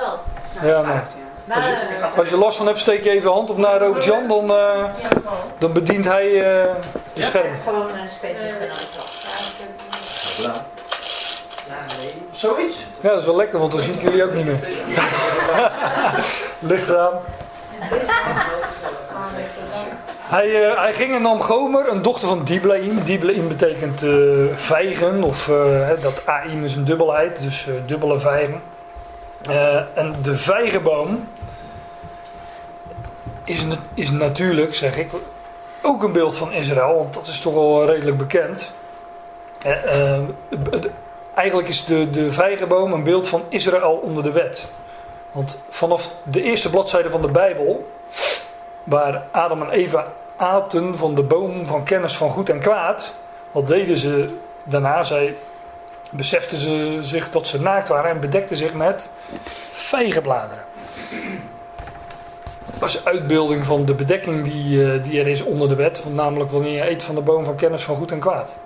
wel. 0.61 0.69
ja, 0.69 0.81
nou, 0.81 0.99
Als 1.57 1.65
je- 1.65 1.71
eh, 2.01 2.17
als 2.17 2.29
je 2.29 2.37
last 2.37 2.57
van 2.57 2.65
hebt, 2.67 2.79
steek 2.79 3.03
je 3.03 3.09
even 3.09 3.29
je 3.29 3.35
hand 3.35 3.49
op 3.49 3.57
naar 3.57 3.79
Robert 3.81 4.03
Jan. 4.05 4.27
Dan, 4.27 4.49
eh, 4.51 4.83
dan 5.57 5.73
bedient 5.73 6.05
hij 6.05 6.25
eh, 6.25 6.31
je 6.33 6.75
Ja, 7.13 7.25
scherm. 7.25 7.53
Gewoon 7.63 7.89
een 7.89 8.01
licht 8.01 8.23
en 8.23 8.69
auto. 8.69 9.03
Ja, 11.67 11.75
nee. 11.97 12.27
Zoiets? 12.43 12.86
Ja, 13.01 13.10
dat 13.10 13.19
is 13.19 13.25
wel 13.25 13.36
lekker, 13.36 13.60
want 13.60 13.71
dan 13.71 13.82
zie 13.82 13.93
ik 13.93 14.01
jullie 14.01 14.23
ook 14.23 14.34
niet 14.34 14.45
meer. 14.45 14.67
Licht 16.71 16.95
aan. 16.95 17.13
Hij, 20.17 20.69
eh, 20.69 20.79
hij 20.79 20.93
ging 20.93 21.15
en 21.15 21.21
nam 21.21 21.41
Gomer, 21.41 21.89
een 21.89 22.01
dochter 22.01 22.27
van 22.27 22.43
Diblaim. 22.43 23.03
Diblaim 23.03 23.47
betekent 23.47 24.03
eh, 24.03 24.12
vijgen, 24.53 25.23
of 25.23 25.49
eh, 25.49 25.89
dat 26.01 26.25
Aim 26.25 26.63
is 26.63 26.75
een 26.75 26.86
dubbelheid, 26.86 27.41
dus 27.41 27.67
dubbele 27.86 28.19
vijgen. 28.19 28.62
En 29.93 30.13
de 30.21 30.36
vijgenboom 30.36 31.27
is, 33.43 33.65
is 33.93 34.12
natuurlijk, 34.12 34.75
zeg 34.75 34.97
ik, 34.97 35.12
ook 35.82 36.03
een 36.03 36.12
beeld 36.12 36.38
van 36.38 36.51
Israël, 36.51 36.95
want 36.95 37.13
dat 37.13 37.27
is 37.27 37.39
toch 37.39 37.53
wel 37.53 37.86
redelijk 37.86 38.17
bekend. 38.17 38.73
Eigenlijk 41.33 41.67
is 41.67 41.85
de, 41.85 42.09
de 42.09 42.31
vijgenboom 42.31 42.93
een 42.93 43.03
beeld 43.03 43.27
van 43.27 43.43
Israël 43.49 43.99
onder 44.03 44.23
de 44.23 44.31
wet. 44.31 44.71
Want 45.31 45.61
vanaf 45.69 46.15
de 46.23 46.41
eerste 46.41 46.69
bladzijde 46.69 47.09
van 47.09 47.21
de 47.21 47.31
Bijbel, 47.31 47.91
waar 48.83 49.25
Adam 49.31 49.61
en 49.61 49.69
Eva 49.69 50.13
aten 50.35 50.95
van 50.95 51.15
de 51.15 51.23
boom 51.23 51.65
van 51.65 51.83
kennis 51.83 52.17
van 52.17 52.29
goed 52.29 52.49
en 52.49 52.59
kwaad, 52.59 53.15
wat 53.51 53.67
deden 53.67 53.97
ze 53.97 54.37
daarna? 54.63 55.03
Zij 55.03 55.35
beseften 56.11 56.57
ze 56.57 56.97
zich 57.01 57.29
dat 57.29 57.47
ze 57.47 57.61
naakt 57.61 57.87
waren 57.87 58.09
en 58.09 58.19
bedekten 58.19 58.57
zich 58.57 58.73
met 58.73 59.09
vijgenbladeren. 59.71 60.63
Dat 62.79 62.89
is 62.89 63.05
uitbeelding 63.05 63.65
van 63.65 63.85
de 63.85 63.95
bedekking 63.95 64.43
die, 64.43 64.93
eh, 64.93 65.03
die 65.03 65.19
er 65.19 65.27
is 65.27 65.41
onder 65.41 65.69
de 65.69 65.75
wet, 65.75 66.03
namelijk 66.09 66.51
wanneer 66.51 66.73
je 66.73 66.89
eet 66.89 67.03
van 67.03 67.15
de 67.15 67.21
boom 67.21 67.45
van 67.45 67.55
kennis 67.55 67.83
van 67.83 67.95
goed 67.95 68.11
en 68.11 68.19
kwaad. 68.19 68.57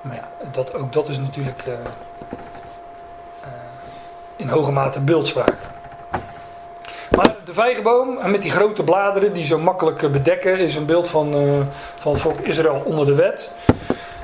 Maar 0.00 0.16
ja, 0.16 0.28
dat, 0.50 0.74
ook 0.74 0.92
dat 0.92 1.08
is 1.08 1.18
natuurlijk 1.18 1.62
eh, 1.66 1.72
eh, 1.72 3.50
in 4.36 4.48
hoge 4.48 4.72
mate 4.72 5.00
beeldspraak. 5.00 5.56
Maar 7.16 7.34
de 7.44 7.52
vijgenboom, 7.52 8.18
en 8.18 8.30
met 8.30 8.42
die 8.42 8.50
grote 8.50 8.84
bladeren 8.84 9.32
die 9.32 9.44
zo 9.44 9.58
makkelijk 9.58 10.12
bedekken, 10.12 10.58
is 10.58 10.74
een 10.74 10.86
beeld 10.86 11.08
van, 11.08 11.34
eh, 11.34 11.60
van 11.94 12.16
volk 12.16 12.38
Israël 12.40 12.82
onder 12.84 13.06
de 13.06 13.14
wet. 13.14 13.50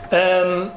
En 0.09 0.71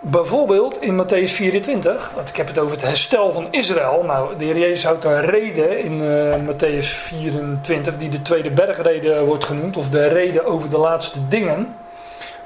bijvoorbeeld 0.00 0.82
in 0.82 1.04
Matthäus 1.04 1.32
24, 1.32 2.10
want 2.14 2.28
ik 2.28 2.36
heb 2.36 2.46
het 2.46 2.58
over 2.58 2.76
het 2.76 2.86
herstel 2.86 3.32
van 3.32 3.46
Israël. 3.50 4.02
Nou, 4.06 4.36
de 4.38 4.44
Heer 4.44 4.58
Jezus 4.58 4.84
houdt 4.84 5.04
een 5.04 5.20
reden 5.20 5.78
in 5.78 6.00
eh 6.00 6.34
Matthäus 6.34 6.86
24, 6.86 7.96
die 7.96 8.08
de 8.08 8.22
tweede 8.22 8.50
bergrede 8.50 9.24
wordt 9.24 9.44
genoemd, 9.44 9.76
of 9.76 9.88
de 9.88 10.06
reden 10.06 10.44
over 10.44 10.70
de 10.70 10.78
laatste 10.78 11.28
dingen 11.28 11.74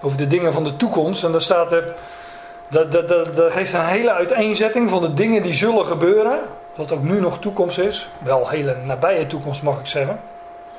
over 0.07 0.19
de 0.19 0.27
dingen 0.27 0.53
van 0.53 0.65
de 0.65 0.77
toekomst. 0.77 1.25
En 1.25 1.33
daar 1.33 1.41
staat 1.41 1.73
er, 1.73 1.95
dat, 2.69 2.93
dat, 2.93 3.09
dat, 3.09 3.35
dat 3.35 3.53
geeft 3.53 3.73
een 3.73 3.85
hele 3.85 4.13
uiteenzetting 4.13 4.91
van 4.91 5.01
de 5.01 5.15
dingen 5.15 5.43
die 5.43 5.55
zullen 5.55 5.87
gebeuren. 5.87 6.39
Dat 6.75 6.93
ook 6.93 7.03
nu 7.03 7.21
nog 7.21 7.39
toekomst 7.39 7.79
is. 7.79 8.09
Wel 8.19 8.49
hele 8.49 8.77
nabije 8.85 9.27
toekomst 9.27 9.63
mag 9.63 9.79
ik 9.79 9.87
zeggen. 9.87 10.21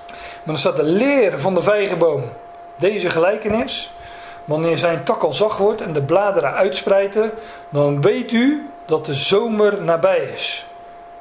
Maar 0.07 0.45
dan 0.45 0.57
staat 0.57 0.75
de 0.75 0.83
leer 0.83 1.39
van 1.39 1.53
de 1.53 1.61
vijgenboom. 1.61 2.23
Deze 2.75 3.09
gelijkenis. 3.09 3.91
Wanneer 4.45 4.77
zijn 4.77 5.03
tak 5.03 5.23
al 5.23 5.33
zacht 5.33 5.57
wordt 5.57 5.81
en 5.81 5.93
de 5.93 6.01
bladeren 6.01 6.53
uitspreiten. 6.53 7.31
Dan 7.69 8.01
weet 8.01 8.31
u 8.31 8.69
dat 8.85 9.05
de 9.05 9.13
zomer 9.13 9.83
nabij 9.83 10.29
is. 10.33 10.65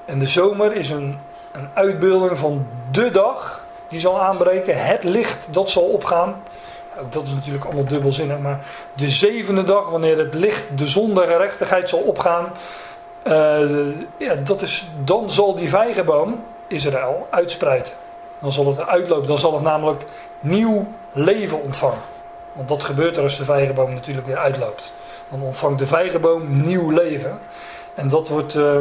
En 0.04 0.18
de 0.18 0.26
zomer 0.28 0.72
is 0.72 0.90
een, 0.90 1.18
een 1.52 1.68
uitbeelding 1.74 2.38
van 2.38 2.66
de 2.90 3.10
dag 3.10 3.64
die 3.88 4.00
zal 4.00 4.20
aanbreken. 4.20 4.84
Het 4.84 5.04
licht 5.04 5.48
dat 5.50 5.70
zal 5.70 5.82
opgaan. 5.82 6.42
Ook 7.00 7.12
dat 7.12 7.26
is 7.26 7.32
natuurlijk 7.32 7.64
allemaal 7.64 7.84
dubbelzinnig, 7.84 8.38
maar 8.38 8.66
de 8.94 9.10
zevende 9.10 9.64
dag, 9.64 9.88
wanneer 9.88 10.18
het 10.18 10.34
licht, 10.34 10.64
de 10.74 10.86
zon 10.86 11.14
der 11.14 11.26
gerechtigheid 11.26 11.88
zal 11.88 11.98
opgaan, 11.98 12.52
eh, 13.22 13.60
ja, 14.16 14.34
dat 14.34 14.62
is, 14.62 14.86
dan 15.04 15.30
zal 15.30 15.54
die 15.54 15.68
vijgenboom, 15.68 16.44
Israël, 16.66 17.26
uitspruiten. 17.30 17.92
Dan 18.38 18.52
zal 18.52 18.66
het 18.66 18.86
uitlopen, 18.86 19.26
dan 19.26 19.38
zal 19.38 19.54
het 19.54 19.62
namelijk 19.62 20.04
nieuw 20.40 20.86
leven 21.12 21.62
ontvangen. 21.62 22.00
Want 22.52 22.68
dat 22.68 22.82
gebeurt 22.82 23.16
er 23.16 23.22
als 23.22 23.36
de 23.36 23.44
vijgenboom 23.44 23.94
natuurlijk 23.94 24.26
weer 24.26 24.36
uitloopt. 24.36 24.92
Dan 25.28 25.42
ontvangt 25.42 25.78
de 25.78 25.86
vijgenboom 25.86 26.60
nieuw 26.60 26.90
leven. 26.90 27.38
En 27.94 28.08
dat, 28.08 28.28
wordt, 28.28 28.54
eh, 28.54 28.78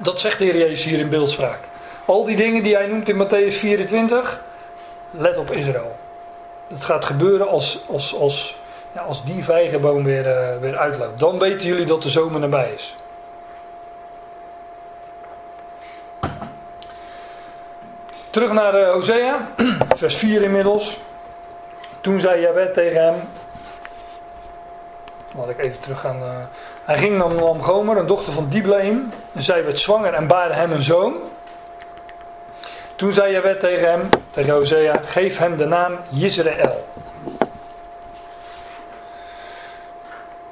dat 0.00 0.20
zegt 0.20 0.38
de 0.38 0.44
Heer 0.44 0.56
Jezus 0.56 0.84
hier 0.84 0.98
in 0.98 1.08
beeldspraak. 1.08 1.60
Al 2.04 2.24
die 2.24 2.36
dingen 2.36 2.62
die 2.62 2.74
hij 2.74 2.86
noemt 2.86 3.08
in 3.08 3.26
Matthäus 3.26 3.54
24, 3.54 4.42
let 5.10 5.36
op 5.36 5.50
Israël. 5.50 5.96
Het 6.70 6.84
gaat 6.84 7.04
gebeuren 7.04 7.48
als, 7.48 7.80
als, 7.88 8.14
als, 8.14 8.56
ja, 8.92 9.00
als 9.00 9.24
die 9.24 9.44
vijgenboom 9.44 10.04
weer, 10.04 10.26
eh, 10.26 10.58
weer 10.58 10.76
uitloopt. 10.76 11.18
Dan 11.20 11.38
weten 11.38 11.66
jullie 11.66 11.86
dat 11.86 12.02
de 12.02 12.08
zomer 12.08 12.40
nabij 12.40 12.72
is. 12.72 12.96
Terug 18.30 18.52
naar 18.52 18.74
eh, 18.74 18.92
Hosea, 18.92 19.48
vers 19.96 20.16
4 20.16 20.42
inmiddels. 20.42 20.98
Toen 22.00 22.20
zei 22.20 22.40
Jawet 22.40 22.74
tegen 22.74 23.02
hem. 23.04 23.14
Laat 25.36 25.48
ik 25.48 25.58
even 25.58 25.80
teruggaan. 25.80 26.22
eh. 26.22 26.36
hij 26.84 26.98
ging 26.98 27.16
naar 27.16 27.60
Gomer, 27.60 27.96
een 27.96 28.06
dochter 28.06 28.32
van 28.32 28.48
Diblaim. 28.48 29.08
En 29.32 29.42
zij 29.42 29.64
werd 29.64 29.78
zwanger 29.78 30.14
en 30.14 30.26
baarde 30.26 30.54
hem 30.54 30.72
een 30.72 30.82
zoon. 30.82 31.16
Toen 33.00 33.12
zei 33.12 33.32
Jawet 33.32 33.60
tegen 33.60 33.90
hem, 33.90 34.08
tegen 34.30 34.52
Hosea, 34.52 35.00
geef 35.04 35.38
hem 35.38 35.56
de 35.56 35.64
naam 35.64 35.98
Jezreel. 36.08 36.86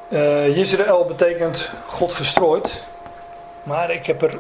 Eh 0.09 0.57
Jezreel 0.57 1.05
betekent 1.05 1.71
God 1.87 2.13
verstrooid. 2.13 2.83
Maar 3.63 3.91
ik 3.91 4.07
heb 4.07 4.23
er 4.23 4.39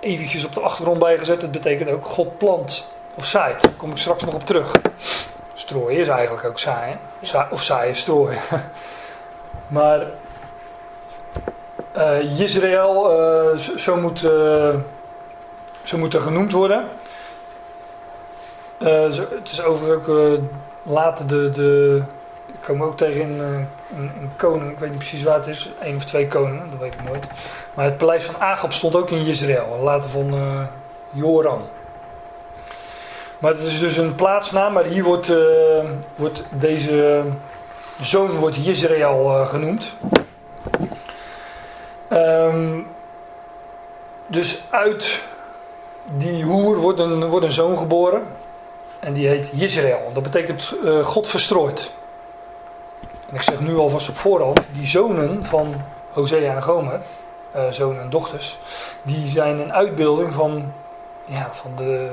eventjes 0.00 0.44
op 0.44 0.54
de 0.54 0.60
achtergrond 0.60 0.98
bij 0.98 1.18
gezet. 1.18 1.42
Het 1.42 1.50
betekent 1.50 1.90
ook 1.90 2.04
God 2.04 2.38
plant 2.38 2.88
of 3.14 3.26
zaait. 3.26 3.62
Daar 3.62 3.72
kom 3.72 3.90
ik 3.90 3.96
straks 3.96 4.24
nog 4.24 4.34
op 4.34 4.46
terug. 4.46 4.70
Strooien 5.54 5.98
is 6.00 6.08
eigenlijk 6.08 6.46
ook 6.46 6.58
zaaien. 6.58 6.98
Za 7.20 7.48
of 7.50 7.62
zaaien, 7.62 7.94
strooien. 7.94 8.40
maar 9.66 10.06
eh 11.92 12.38
Jezreel, 12.38 13.10
eh, 13.10 13.58
zo, 13.58 13.76
zo 13.76 13.96
moet... 13.96 14.24
eh, 14.24 14.74
zo 15.82 15.98
moet 15.98 16.14
er 16.14 16.20
genoemd 16.20 16.52
worden. 16.52 16.88
Zo, 19.10 19.26
het 19.30 19.50
is 19.50 19.62
overigens 19.62 20.08
ook 20.08 20.18
eh, 20.18 20.42
later 20.82 21.26
de, 21.26 21.50
de. 21.50 22.02
Ik 22.46 22.68
kom 22.68 22.82
ook 22.82 22.96
tegen 22.96 23.20
in, 23.20 23.40
eh, 23.40 24.08
koning, 24.36 24.70
ik 24.70 24.78
weet 24.78 24.88
niet 24.88 24.98
precies 24.98 25.22
waar 25.22 25.34
het 25.34 25.46
is, 25.46 25.70
één 25.82 25.96
of 25.96 26.04
twee 26.04 26.28
koningen, 26.28 26.70
dat 26.70 26.78
weet 26.78 26.94
ik 26.94 27.04
nooit. 27.08 27.26
Maar 27.74 27.84
het 27.84 27.96
paleis 27.96 28.24
van 28.24 28.40
Agab 28.40 28.72
stond 28.72 28.96
ook 28.96 29.10
in 29.10 29.26
Israël, 29.26 29.78
later 29.82 30.10
van 30.10 30.34
Joram. 31.10 31.62
Maar 33.38 33.50
het 33.50 33.60
is 33.60 33.80
dus 33.80 33.96
een 33.96 34.14
plaatsnaam, 34.14 34.72
maar 34.72 34.84
hier 34.84 35.04
wordt, 35.04 35.32
wordt 36.16 36.44
deze, 36.50 37.24
zoon 38.00 38.30
wordt 38.30 38.56
Israël 38.56 39.44
genoemd. 39.44 39.96
Ehm, 42.08 42.80
dus 44.26 44.62
uit 44.70 45.22
die 46.04 46.44
hoer 46.44 46.76
wordt 46.76 46.98
een, 46.98 47.28
wordt 47.28 47.46
een 47.46 47.52
zoon 47.52 47.78
geboren. 47.78 48.22
En 48.98 49.12
die 49.12 49.28
heet 49.28 49.52
Israël. 49.52 50.10
Dat 50.12 50.22
betekent 50.22 50.74
eh, 50.84 50.98
God 50.98 51.28
verstrooid. 51.28 51.92
En 53.28 53.34
ik 53.34 53.42
zeg 53.42 53.60
nu 53.60 53.76
alvast 53.76 54.08
op 54.08 54.16
voorhand, 54.16 54.60
die 54.72 54.86
zonen 54.86 55.44
van 55.44 55.74
Hosea 56.10 56.54
en 56.54 56.62
Gomer, 56.62 57.00
uh, 57.56 57.62
zonen 57.70 58.02
en 58.02 58.10
dochters, 58.10 58.58
die 59.02 59.28
zijn 59.28 59.58
een 59.58 59.72
uitbeelding 59.72 60.32
van, 60.32 60.72
ja, 61.26 61.50
van, 61.52 61.70
de, 61.76 62.10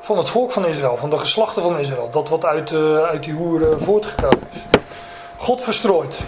van 0.00 0.18
het 0.18 0.30
volk 0.30 0.52
van 0.52 0.66
Israël, 0.66 0.96
van 0.96 1.10
de 1.10 1.18
geslachten 1.18 1.62
van 1.62 1.78
Israël. 1.78 2.10
Dat 2.10 2.28
wat 2.28 2.44
uit, 2.44 2.70
uh, 2.70 2.98
uit 2.98 3.22
die 3.22 3.34
hoer 3.34 3.80
voortgekomen 3.80 4.48
is. 4.52 4.80
God 5.36 5.62
verstrooid. 5.62 6.18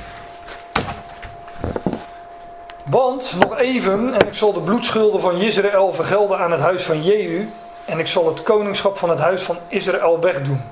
Want, 2.91 3.35
nog 3.39 3.59
even, 3.59 4.15
en 4.15 4.27
ik 4.27 4.35
zal 4.35 4.53
de 4.53 4.61
bloedschulden 4.61 5.21
van 5.21 5.37
Israël 5.37 5.93
vergelden 5.93 6.39
aan 6.39 6.51
het 6.51 6.61
huis 6.61 6.83
van 6.83 7.03
Jehu, 7.03 7.51
en 7.85 7.99
ik 7.99 8.07
zal 8.07 8.27
het 8.27 8.43
koningschap 8.43 8.97
van 8.97 9.11
het 9.11 9.19
huis 9.19 9.43
van 9.43 9.57
Israël 9.69 10.21
wegdoen. 10.21 10.63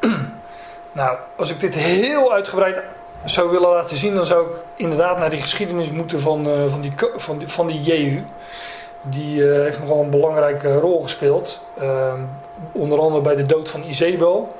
nou, 0.92 1.18
als 1.36 1.50
ik 1.50 1.60
dit 1.60 1.74
heel 1.74 2.32
uitgebreid 2.32 2.82
zou 3.24 3.50
willen 3.50 3.68
laten 3.68 3.96
zien, 3.96 4.14
dan 4.14 4.26
zou 4.26 4.46
ik 4.46 4.62
inderdaad 4.76 5.18
naar 5.18 5.30
die 5.30 5.40
geschiedenis 5.40 5.90
moeten 5.90 6.20
van, 6.20 6.48
uh, 6.48 6.66
van, 6.66 6.80
die, 6.80 6.92
van, 7.16 7.38
die, 7.38 7.48
van 7.48 7.66
die 7.66 7.82
Jehu. 7.82 8.24
Die 9.02 9.40
uh, 9.40 9.62
heeft 9.62 9.80
nogal 9.80 10.02
een 10.02 10.10
belangrijke 10.10 10.78
rol 10.78 11.02
gespeeld. 11.02 11.60
Uh, 11.82 12.12
onder 12.72 12.98
andere 12.98 13.22
bij 13.22 13.36
de 13.36 13.46
dood 13.46 13.68
van 13.68 13.84
Izebel. 13.84 14.56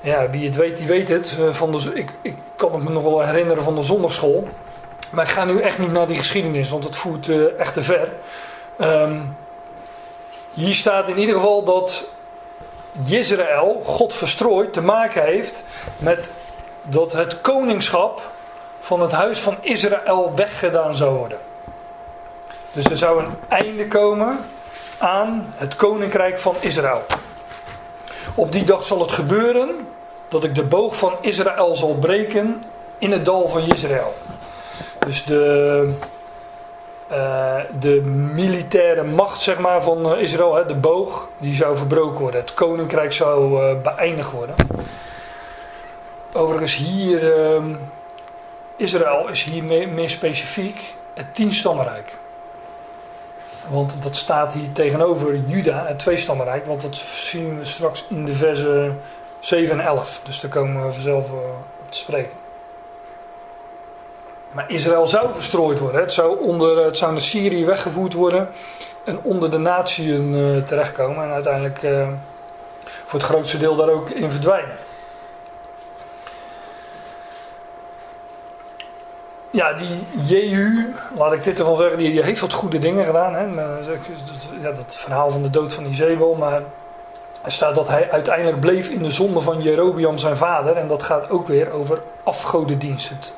Ja, 0.00 0.30
wie 0.30 0.44
het 0.46 0.56
weet, 0.56 0.76
die 0.76 0.86
weet 0.86 1.08
het. 1.08 1.38
Van 1.50 1.72
de, 1.72 1.90
ik, 1.94 2.12
ik 2.22 2.36
kan 2.56 2.72
het 2.72 2.84
me 2.84 2.90
nog 2.90 3.02
wel 3.02 3.20
herinneren 3.20 3.62
van 3.62 3.74
de 3.74 3.82
zondagschool. 3.82 4.48
Maar 5.10 5.24
ik 5.24 5.30
ga 5.30 5.44
nu 5.44 5.60
echt 5.60 5.78
niet 5.78 5.92
naar 5.92 6.06
die 6.06 6.16
geschiedenis, 6.16 6.70
want 6.70 6.84
het 6.84 6.96
voert 6.96 7.56
echt 7.56 7.72
te 7.72 7.82
ver. 7.82 8.12
Um, 8.80 9.36
hier 10.54 10.74
staat 10.74 11.08
in 11.08 11.18
ieder 11.18 11.34
geval 11.34 11.64
dat 11.64 12.04
Israël, 13.08 13.82
God 13.84 14.14
verstrooid, 14.14 14.72
te 14.72 14.80
maken 14.80 15.22
heeft 15.22 15.64
met 15.98 16.30
dat 16.82 17.12
het 17.12 17.40
koningschap 17.40 18.30
van 18.80 19.00
het 19.00 19.12
huis 19.12 19.38
van 19.38 19.56
Israël 19.60 20.34
weggedaan 20.34 20.96
zou 20.96 21.16
worden. 21.16 21.38
Dus 22.72 22.84
er 22.84 22.96
zou 22.96 23.24
een 23.24 23.34
einde 23.48 23.88
komen 23.88 24.38
aan 24.98 25.54
het 25.56 25.76
koninkrijk 25.76 26.38
van 26.38 26.56
Israël. 26.60 27.04
Op 28.34 28.52
die 28.52 28.64
dag 28.64 28.84
zal 28.84 29.00
het 29.00 29.12
gebeuren 29.12 29.88
dat 30.28 30.44
ik 30.44 30.54
de 30.54 30.64
boog 30.64 30.96
van 30.96 31.12
Israël 31.20 31.76
zal 31.76 31.94
breken 31.94 32.64
in 32.98 33.12
het 33.12 33.24
dal 33.24 33.48
van 33.48 33.72
Israël. 33.72 34.14
Dus 35.06 35.24
de, 35.24 35.82
uh, 37.10 37.56
de 37.80 38.00
militaire 38.34 39.02
macht 39.02 39.40
zeg 39.40 39.58
maar, 39.58 39.82
van 39.82 40.18
Israël, 40.18 40.54
hè, 40.54 40.66
de 40.66 40.74
boog, 40.74 41.28
die 41.38 41.54
zou 41.54 41.76
verbroken 41.76 42.20
worden. 42.20 42.40
Het 42.40 42.54
koninkrijk 42.54 43.12
zou 43.12 43.62
uh, 43.62 43.80
beëindigd 43.82 44.30
worden. 44.30 44.54
Overigens 46.32 46.76
hier, 46.76 47.22
uh, 47.22 47.62
Israël 48.76 49.28
is 49.28 49.42
hier 49.42 49.64
meer, 49.88 50.10
specifiek 50.10 50.94
het 51.14 51.34
tienstammenrijk. 51.34 52.12
Want 53.68 54.02
dat 54.02 54.16
staat 54.16 54.52
hier 54.52 54.72
tegenover 54.72 55.36
Juda, 55.36 55.86
het 55.86 55.98
tweestammenrijk. 55.98 56.66
Want 56.66 56.80
dat 56.80 56.96
zien 56.96 57.58
we 57.58 57.64
straks 57.64 58.04
in 58.08 58.24
de 58.24 58.32
versen 58.32 59.00
7 59.40 59.78
en 59.78 59.86
11. 59.86 60.20
Dus 60.22 60.40
daar 60.40 60.50
komen 60.50 60.86
we 60.86 60.92
vanzelf 60.92 61.30
op 61.30 61.90
te 61.90 61.98
spreken. 61.98 62.45
Maar 64.56 64.70
Israël 64.70 65.06
zou 65.06 65.34
verstrooid 65.34 65.78
worden. 65.78 66.00
Het 66.00 66.12
zou, 66.12 66.40
onder, 66.40 66.84
het 66.84 66.96
zou 66.96 67.12
naar 67.12 67.20
Syrië 67.20 67.64
weggevoerd 67.64 68.12
worden. 68.12 68.48
En 69.04 69.18
onder 69.22 69.50
de 69.50 69.58
natieën 69.58 70.34
uh, 70.34 70.62
terechtkomen. 70.62 71.24
En 71.24 71.30
uiteindelijk 71.30 71.82
uh, 71.82 72.08
voor 73.04 73.18
het 73.18 73.28
grootste 73.28 73.58
deel 73.58 73.76
daar 73.76 73.88
ook 73.88 74.10
in 74.10 74.30
verdwijnen. 74.30 74.76
Ja, 79.50 79.72
die 79.72 80.06
Jehu, 80.24 80.94
laat 81.16 81.32
ik 81.32 81.42
dit 81.42 81.58
ervan 81.58 81.76
zeggen, 81.76 81.98
die 81.98 82.22
heeft 82.22 82.40
wat 82.40 82.52
goede 82.52 82.78
dingen 82.78 83.04
gedaan. 83.04 83.34
Hè? 83.34 83.44
Ja, 84.60 84.72
dat 84.72 84.96
verhaal 84.96 85.30
van 85.30 85.42
de 85.42 85.50
dood 85.50 85.72
van 85.72 85.86
Izebel. 85.86 86.34
Maar 86.34 86.62
er 87.42 87.52
staat 87.52 87.74
dat 87.74 87.88
hij 87.88 88.10
uiteindelijk 88.10 88.60
bleef 88.60 88.88
in 88.88 89.02
de 89.02 89.10
zonde 89.10 89.40
van 89.40 89.62
Jerobiam 89.62 90.18
zijn 90.18 90.36
vader. 90.36 90.76
En 90.76 90.88
dat 90.88 91.02
gaat 91.02 91.30
ook 91.30 91.46
weer 91.46 91.70
over 91.70 92.02
afgodendienst. 92.22 93.08
Het, 93.08 93.32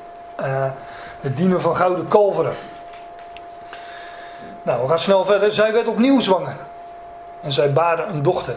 het 1.20 1.36
dienen 1.36 1.60
van 1.60 1.76
gouden 1.76 2.08
kalveren. 2.08 2.54
Nou, 4.62 4.82
we 4.82 4.88
gaan 4.88 4.98
snel 4.98 5.24
verder. 5.24 5.52
Zij 5.52 5.72
werd 5.72 5.88
opnieuw 5.88 6.20
zwanger. 6.20 6.56
En 7.40 7.52
zij 7.52 7.72
baarde 7.72 8.02
een 8.02 8.22
dochter. 8.22 8.56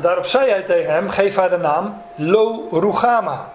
Daarop 0.00 0.26
zei 0.26 0.50
hij 0.50 0.62
tegen 0.62 0.92
hem: 0.92 1.08
Geef 1.08 1.36
haar 1.36 1.50
de 1.50 1.56
naam 1.56 2.02
Lo 2.14 2.68
Rugama. 2.70 3.48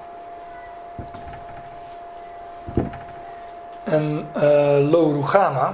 En 3.84 4.30
uh, 4.36 4.44
Lo 4.90 5.12
Rugama 5.12 5.74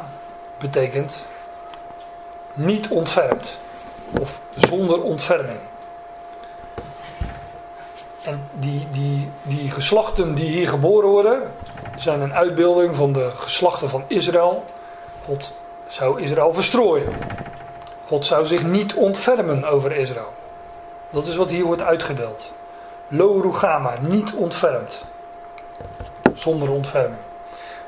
betekent 0.58 1.26
niet 2.54 2.88
ontfermd. 2.88 3.60
Of 4.20 4.40
zonder 4.56 5.02
ontferming. 5.02 5.60
En 8.26 8.50
die, 8.54 8.88
die, 9.44 9.72
geslachten 9.72 10.36
die 10.36 10.50
hier 10.50 10.70
geboren 10.70 11.10
worden, 11.10 11.54
zijn 11.98 12.22
een 12.22 12.34
uitbeelding 12.34 12.96
van 12.96 13.14
de 13.14 13.32
geslachten 13.36 13.90
van 13.90 14.04
Israël. 14.08 14.66
God 15.26 15.56
zou 15.88 16.22
Israël 16.22 16.54
verstrooien. 16.54 17.14
God 18.08 18.26
zou 18.26 18.46
zich 18.46 18.64
niet 18.64 18.94
ontfermen 18.94 19.66
over 19.66 19.92
Israël. 19.92 20.34
Dat 21.10 21.28
is 21.28 21.36
wat 21.36 21.50
hier 21.50 21.66
wordt 21.66 21.82
uitgebeeld. 21.82 22.52
Lo 23.08 23.40
Rugama, 23.40 23.94
niet 24.02 24.34
ontfermd. 24.34 25.04
Zonder 26.34 26.72
ontferming. 26.72 27.22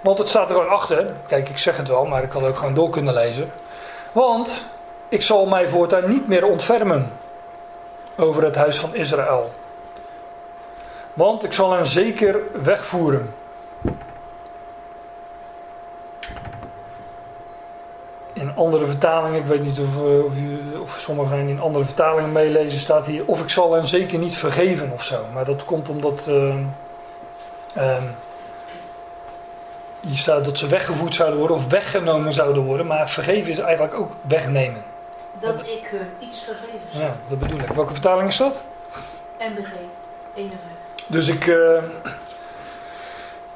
Want 0.02 0.18
het 0.18 0.30
staat 0.30 0.50
er 0.50 0.56
gewoon 0.56 0.72
achter. 0.72 1.14
Kijk, 1.28 1.50
ik 1.50 1.58
zeg 1.58 1.78
het 1.78 1.88
wel, 1.88 2.06
maar 2.06 2.24
ik 2.24 2.32
had 2.32 2.44
ook 2.44 2.58
gewoon 2.58 2.74
door 2.74 2.90
kunnen 2.90 3.14
lezen. 3.14 3.52
Want 4.12 4.66
ik 5.10 5.22
zal 5.22 5.46
mij 5.46 5.68
voortaan 5.68 6.10
niet 6.10 6.28
meer 6.28 6.46
ontfermen 6.46 7.12
over 8.16 8.44
het 8.44 8.56
huis 8.56 8.80
van 8.80 8.96
Israël. 8.96 9.52
Want 11.18 11.44
ik 11.44 11.54
zal 11.54 11.72
hen 11.72 11.86
zeker 11.86 12.40
wegvoeren. 12.62 13.34
In 18.34 18.56
andere 18.56 18.86
vertalingen, 18.86 19.40
ik 19.40 19.46
weet 19.46 19.64
niet 19.64 19.80
of, 19.80 19.98
of, 19.98 20.34
of 20.82 20.98
sommigen 21.00 21.48
in 21.48 21.60
andere 21.60 21.86
vertalingen 21.86 22.32
meelezen, 22.32 22.80
staat 22.80 23.06
hier: 23.06 23.24
of 23.26 23.42
ik 23.42 23.50
zal 23.50 23.74
hen 23.74 23.86
zeker 23.86 24.20
niet 24.20 24.38
vergeven 24.38 24.92
of 24.92 25.04
zo. 25.04 25.26
Maar 25.34 25.46
dat 25.46 25.66
komt 25.66 25.90
omdat. 25.90 26.26
Uh, 26.30 26.56
uh, 27.78 27.98
hier 30.00 30.18
staat 30.18 30.46
dat 30.46 30.58
ze 30.58 30.68
weggevoerd 30.68 31.16
zouden 31.16 31.40
worden 31.40 31.58
of 31.58 31.68
weggenomen 31.68 32.34
zouden 32.34 32.64
worden, 32.64 32.86
maar 32.86 33.10
vergeven 33.10 33.52
is 33.52 33.60
eigenlijk 33.60 33.94
ook 33.94 34.12
wegnemen. 34.22 34.82
Dat 35.40 35.60
ik 35.60 35.88
hun 35.92 36.10
iets 36.20 36.40
vergeven 36.40 36.88
zou. 36.92 37.04
Ja, 37.04 37.16
dat 37.28 37.40
bedoel 37.40 37.60
ik. 37.60 37.68
Welke 37.68 37.94
vertaling 37.94 38.28
is 38.28 38.38
dat? 38.38 38.62
MBG 39.40 39.72
51. 40.38 40.78
Dus 41.08 41.28
ik, 41.28 41.46
uh, 41.46 41.78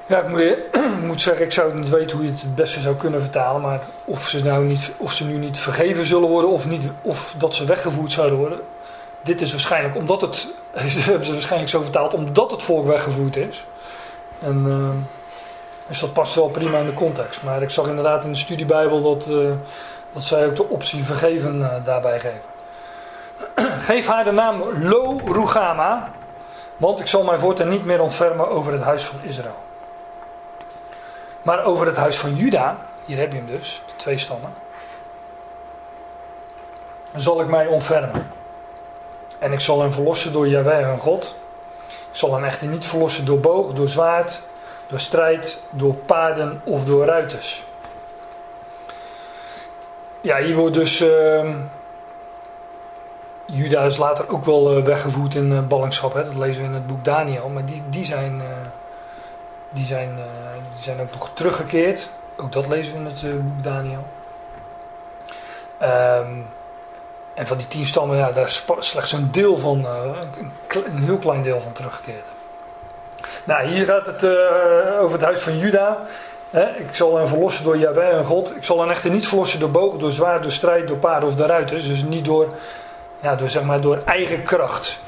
ja, 0.05 0.21
ik 0.21 0.27
moet, 0.27 0.39
ik 0.99 1.05
moet, 1.05 1.21
zeggen, 1.21 1.45
ik 1.45 1.51
zou 1.51 1.79
niet 1.79 1.89
weten 1.89 2.17
hoe 2.17 2.25
je 2.25 2.31
het 2.31 2.41
het 2.41 2.55
beste 2.55 2.79
zou 2.79 2.95
kunnen 2.95 3.21
vertalen. 3.21 3.61
Maar 3.61 3.81
of 4.05 4.27
ze, 4.27 4.43
nou 4.43 4.65
niet, 4.65 4.91
of 4.97 5.13
ze 5.13 5.25
nu 5.25 5.37
niet 5.37 5.57
vergeven 5.57 6.05
zullen 6.05 6.29
worden 6.29 6.49
of, 6.49 6.67
niet, 6.67 6.91
of 7.01 7.35
dat 7.37 7.55
ze 7.55 7.65
weggevoerd 7.65 8.11
zouden 8.11 8.37
worden. 8.37 8.59
Dit 9.21 9.41
is 9.41 9.51
waarschijnlijk 9.51 9.95
omdat 9.95 10.21
het, 10.21 10.47
hebben 11.05 11.25
ze 11.25 11.31
waarschijnlijk 11.31 11.71
zo 11.71 11.81
vertaald, 11.81 12.13
omdat 12.13 12.51
het 12.51 12.63
volk 12.63 12.87
weggevoerd 12.87 13.35
is. 13.35 13.65
En 14.39 14.65
uh, 14.67 14.89
dus 15.87 15.99
dat 15.99 16.13
past 16.13 16.35
wel 16.35 16.49
prima 16.49 16.77
in 16.77 16.85
de 16.85 16.93
context. 16.93 17.43
Maar 17.43 17.61
ik 17.61 17.69
zag 17.69 17.87
inderdaad 17.87 18.23
in 18.23 18.31
de 18.31 18.37
studiebijbel 18.37 19.01
dat, 19.01 19.27
uh, 19.29 19.51
dat 20.13 20.23
zij 20.23 20.45
ook 20.45 20.55
de 20.55 20.69
optie 20.69 21.03
vergeven 21.03 21.81
daarbij 21.83 22.19
geven. 22.19 22.49
Geef 23.89 24.07
haar 24.07 24.23
de 24.23 24.31
naam 24.31 24.63
Lo 24.73 25.21
Rugama. 25.25 26.11
Want 26.81 26.99
ik 26.99 27.07
zal 27.07 27.23
mij 27.23 27.37
voortaan 27.37 27.69
niet 27.69 27.85
meer 27.85 28.01
ontfermen 28.01 28.49
over 28.49 28.71
het 28.71 28.81
huis 28.81 29.03
van 29.03 29.19
Israël. 29.21 29.63
Maar 31.41 31.63
over 31.63 31.85
het 31.85 31.95
huis 31.95 32.17
van 32.17 32.35
Juda, 32.35 32.77
hier 33.05 33.17
heb 33.17 33.31
je 33.31 33.37
hem 33.37 33.47
dus, 33.47 33.81
de 33.85 33.95
twee 33.95 34.17
stammen. 34.17 34.53
Zal 37.15 37.41
ik 37.41 37.47
mij 37.47 37.67
ontfermen. 37.67 38.31
En 39.39 39.51
ik 39.51 39.59
zal 39.59 39.81
hem 39.81 39.91
verlossen 39.91 40.33
door 40.33 40.47
Jahweh 40.47 40.87
hun 40.87 40.99
God. 40.99 41.35
Ik 41.87 42.17
zal 42.17 42.33
hem 42.33 42.43
echter 42.43 42.67
niet 42.67 42.85
verlossen 42.85 43.25
door 43.25 43.39
boog, 43.39 43.73
door 43.73 43.89
zwaard, 43.89 44.41
door 44.87 44.99
strijd, 44.99 45.59
door 45.69 45.93
paarden 45.93 46.61
of 46.63 46.85
door 46.85 47.05
ruiters. 47.05 47.65
Ja, 50.21 50.37
hier 50.37 50.55
wordt 50.55 50.75
dus. 50.75 51.01
Uh, 51.01 51.55
Juda 53.53 53.83
is 53.83 53.97
later 53.97 54.29
ook 54.29 54.45
wel 54.45 54.77
eh, 54.77 54.83
weggevoerd 54.83 55.35
in 55.35 55.51
eh, 55.51 55.67
ballingschap. 55.67 56.13
Hè? 56.13 56.23
Dat 56.23 56.35
lezen 56.35 56.61
we 56.61 56.67
in 56.67 56.73
het 56.73 56.87
boek 56.87 57.05
Daniel. 57.05 57.49
Maar 57.49 57.65
die, 57.65 57.83
die, 57.89 58.05
zijn, 58.05 58.41
eh, 58.41 58.47
die, 59.69 59.85
zijn, 59.85 60.09
die 60.73 60.83
zijn 60.83 61.01
ook 61.01 61.11
nog 61.11 61.29
teruggekeerd. 61.33 62.09
Ook 62.37 62.51
dat 62.51 62.67
lezen 62.67 62.93
we 62.93 62.99
in 62.99 63.05
het 63.05 63.43
boek 63.43 63.63
Daniel. 63.63 64.05
Ehm, 65.77 66.31
en 67.33 67.47
van 67.47 67.57
die 67.57 67.67
tien 67.67 67.85
stammen, 67.85 68.17
ja, 68.17 68.31
daar 68.31 68.47
is 68.47 68.65
slechts 68.79 69.11
een 69.11 69.31
deel 69.31 69.57
van, 69.57 69.85
een, 70.67 71.03
heel 71.03 71.17
klein 71.17 71.41
deel 71.41 71.61
van 71.61 71.71
teruggekeerd. 71.71 72.25
Nou, 73.43 73.67
hier 73.67 73.85
gaat 73.85 74.05
het 74.05 74.25
over 74.99 75.11
het 75.11 75.21
huis 75.21 75.41
van 75.41 75.57
Juda. 75.57 75.97
Ik 76.77 76.95
zal 76.95 77.17
hen 77.17 77.27
verlossen 77.27 77.63
door 77.63 77.77
Jahweh 77.77 78.17
en 78.17 78.23
God. 78.23 78.55
Ik 78.55 78.63
zal 78.63 78.79
hen 78.79 78.89
echter 78.89 79.11
niet 79.11 79.27
verlossen 79.27 79.59
door 79.59 79.71
bogen, 79.71 79.99
door 79.99 80.11
zwaard, 80.11 80.43
door 80.43 80.51
strijd, 80.51 80.87
door 80.87 80.97
paarden 80.97 81.29
of 81.29 81.35
door 81.35 81.47
ruiters. 81.47 81.87
Dus 81.87 82.03
niet 82.03 82.25
door, 82.25 82.53
ja, 83.21 83.35
door, 83.35 83.49
zeg 83.49 83.63
maar, 83.63 83.81
door 83.81 84.01
eigen 84.05 84.43
kracht. 84.43 84.99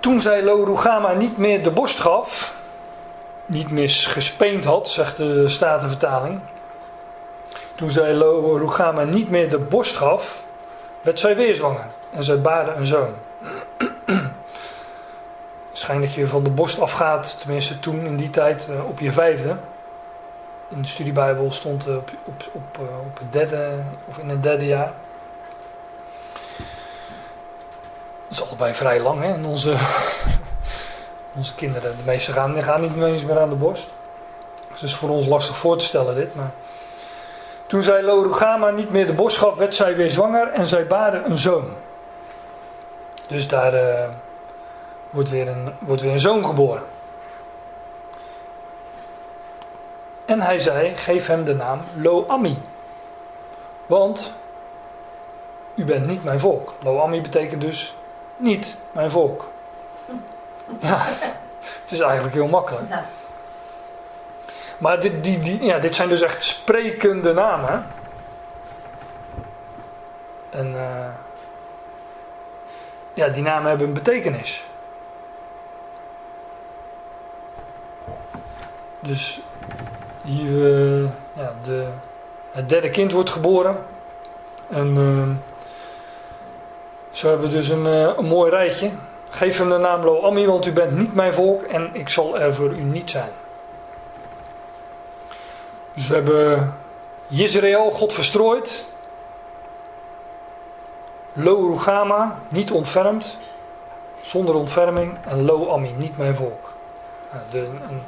Toen 0.00 0.20
zij 0.20 0.42
Lo-Rugama 0.42 1.12
niet 1.12 1.38
meer 1.38 1.62
de 1.62 1.70
borst 1.70 2.00
gaf, 2.00 2.54
niet 3.46 3.70
meer 3.70 3.90
gespeend 3.90 4.64
had, 4.64 4.88
zegt 4.88 5.16
de 5.16 5.48
Statenvertaling. 5.48 6.40
Toen 7.74 7.90
zij 7.90 8.14
Lo-Rugama 8.14 9.02
niet 9.02 9.30
meer 9.30 9.50
de 9.50 9.58
borst 9.58 9.96
gaf, 9.96 10.44
werd 11.00 11.18
zij 11.18 11.36
weer 11.36 11.56
zwanger. 11.56 11.86
En 12.10 12.24
zij 12.24 12.40
baarde 12.40 12.72
een 12.72 12.84
zoon. 12.84 13.14
Schijn 15.72 16.00
dat 16.00 16.14
je 16.14 16.26
van 16.26 16.42
de 16.42 16.50
borst 16.50 16.80
afgaat, 16.80 17.36
tenminste 17.40 17.78
toen 17.78 18.06
in 18.06 18.16
die 18.16 18.30
tijd, 18.30 18.68
eh, 18.70 18.88
op 18.88 19.00
je 19.00 19.12
vijfde. 19.12 19.56
In 20.74 20.82
de 20.82 20.88
studiebijbel 20.88 21.50
stond 21.50 21.86
eh, 21.86 21.96
op, 21.96 22.10
op, 22.24 22.48
op, 22.52 22.78
eh, 22.78 23.06
op 23.06 23.18
het 23.18 23.32
derde, 23.32 23.82
of 24.08 24.18
in 24.18 24.28
het 24.28 24.42
derde 24.42 24.66
jaar. 24.66 24.92
Dat 28.28 28.40
is 28.40 28.46
allebei 28.46 28.74
vrij 28.74 29.00
lang, 29.00 29.20
hè? 29.20 29.32
En 29.32 29.44
onze, 29.44 29.74
onze 31.36 31.54
kinderen, 31.54 31.96
de 31.96 32.02
meeste 32.04 32.32
gaan, 32.32 32.62
gaan 32.62 32.80
niet 32.80 32.96
eens 32.96 33.24
meer 33.24 33.38
aan 33.38 33.50
de 33.50 33.56
borst. 33.56 33.88
Dus 34.70 34.80
het 34.80 34.90
is 34.90 34.96
voor 34.96 35.08
ons 35.08 35.26
lastig 35.26 35.56
voor 35.56 35.78
te 35.78 35.84
stellen 35.84 36.14
dit, 36.14 36.34
maar... 36.34 36.50
Toen 37.66 37.82
zij 37.82 38.02
Lorugama 38.02 38.70
niet 38.70 38.90
meer 38.90 39.06
de 39.06 39.12
borst 39.12 39.36
gaf, 39.38 39.56
werd 39.56 39.74
zij 39.74 39.96
weer 39.96 40.10
zwanger 40.10 40.48
en 40.48 40.66
zij 40.66 40.86
baarde 40.86 41.22
een 41.24 41.38
zoon. 41.38 41.64
Dus 43.26 43.48
daar 43.48 43.74
eh, 43.74 44.08
wordt, 45.10 45.30
weer 45.30 45.48
een, 45.48 45.72
wordt 45.78 46.02
weer 46.02 46.12
een 46.12 46.20
zoon 46.20 46.44
geboren. 46.44 46.82
En 50.24 50.40
hij 50.40 50.58
zei, 50.58 50.96
geef 50.96 51.26
hem 51.26 51.42
de 51.42 51.54
naam 51.54 51.80
Lo-Ami. 51.94 52.58
Want 53.86 54.34
u 55.74 55.84
bent 55.84 56.06
niet 56.06 56.24
mijn 56.24 56.40
volk. 56.40 56.74
Lo-Ami 56.82 57.20
betekent 57.20 57.60
dus 57.60 57.94
niet 58.36 58.76
mijn 58.92 59.10
volk. 59.10 59.50
Ja, 60.78 60.98
het 61.82 61.90
is 61.90 62.00
eigenlijk 62.00 62.34
heel 62.34 62.48
makkelijk. 62.48 62.90
Maar 64.78 65.00
dit, 65.00 65.24
die, 65.24 65.38
die, 65.38 65.64
ja, 65.64 65.78
dit 65.78 65.94
zijn 65.94 66.08
dus 66.08 66.20
echt 66.20 66.44
sprekende 66.44 67.32
namen. 67.32 67.86
En 70.50 70.74
eh, 70.74 71.08
ja, 73.14 73.28
die 73.28 73.42
namen 73.42 73.68
hebben 73.68 73.86
een 73.86 73.92
betekenis. 73.92 74.64
Dus 79.00 79.40
hier, 80.22 80.74
eh, 80.74 81.10
ja, 81.32 81.52
de, 81.62 81.86
het 82.50 82.68
derde 82.68 82.90
kind 82.90 83.12
wordt 83.12 83.30
geboren. 83.30 83.84
En 84.68 84.96
eh, 84.96 85.28
zo 87.10 87.28
hebben 87.28 87.46
we 87.46 87.52
dus 87.52 87.68
een, 87.68 87.86
eh, 87.86 88.12
een 88.16 88.24
mooi 88.24 88.50
rijtje. 88.50 88.90
Geef 89.30 89.58
hem 89.58 89.68
de 89.68 89.76
naam 89.76 90.04
Lo-Ami, 90.04 90.46
want 90.46 90.66
u 90.66 90.72
bent 90.72 90.98
niet 90.98 91.14
mijn 91.14 91.34
volk 91.34 91.62
en 91.62 91.90
ik 91.92 92.08
zal 92.08 92.38
er 92.38 92.54
voor 92.54 92.70
u 92.70 92.82
niet 92.82 93.10
zijn. 93.10 93.30
Dus 95.94 96.06
we 96.06 96.14
hebben 96.14 96.74
Israël, 97.28 97.90
God 97.90 98.12
verstrooid. 98.12 98.90
Lo-Rugama, 101.32 102.38
niet 102.48 102.70
ontfermd. 102.70 103.38
Zonder 104.22 104.54
ontferming. 104.54 105.18
En 105.24 105.44
Lo-Ami, 105.44 105.94
niet 105.96 106.16
mijn 106.16 106.34
volk. 106.34 106.74
De, 107.50 107.70
en 107.88 108.02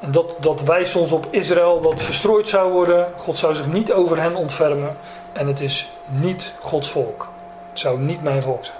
en 0.00 0.12
dat, 0.12 0.34
dat 0.40 0.60
wijst 0.60 0.96
ons 0.96 1.12
op 1.12 1.26
Israël 1.30 1.80
dat 1.80 2.02
verstrooid 2.02 2.48
zou 2.48 2.72
worden. 2.72 3.12
God 3.16 3.38
zou 3.38 3.54
zich 3.54 3.66
niet 3.66 3.92
over 3.92 4.20
hen 4.20 4.34
ontfermen. 4.34 4.96
En 5.32 5.46
het 5.46 5.60
is 5.60 5.88
niet 6.06 6.52
Gods 6.60 6.90
volk. 6.90 7.28
Het 7.70 7.78
zou 7.78 8.00
niet 8.00 8.22
mijn 8.22 8.42
volk 8.42 8.64
zijn. 8.64 8.76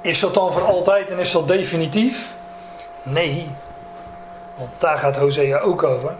Is 0.00 0.20
dat 0.20 0.34
dan 0.34 0.52
voor 0.52 0.64
altijd 0.64 1.10
en 1.10 1.18
is 1.18 1.32
dat 1.32 1.48
definitief? 1.48 2.34
Nee. 3.02 3.50
Want 4.54 4.70
daar 4.78 4.98
gaat 4.98 5.16
Hosea 5.16 5.58
ook 5.58 5.82
over. 5.82 6.14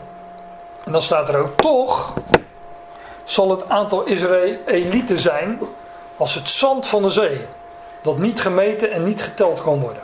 En 0.84 0.92
dan 0.92 1.02
staat 1.02 1.28
er 1.28 1.38
ook, 1.38 1.56
toch 1.56 2.12
zal 3.24 3.50
het 3.50 3.68
aantal 3.68 4.04
Israëlieten 4.04 5.18
zijn 5.18 5.58
als 6.16 6.34
het 6.34 6.48
zand 6.48 6.86
van 6.86 7.02
de 7.02 7.10
zee. 7.10 7.46
Dat 8.02 8.18
niet 8.18 8.40
gemeten 8.40 8.90
en 8.90 9.02
niet 9.02 9.22
geteld 9.22 9.62
kan 9.62 9.80
worden. 9.80 10.02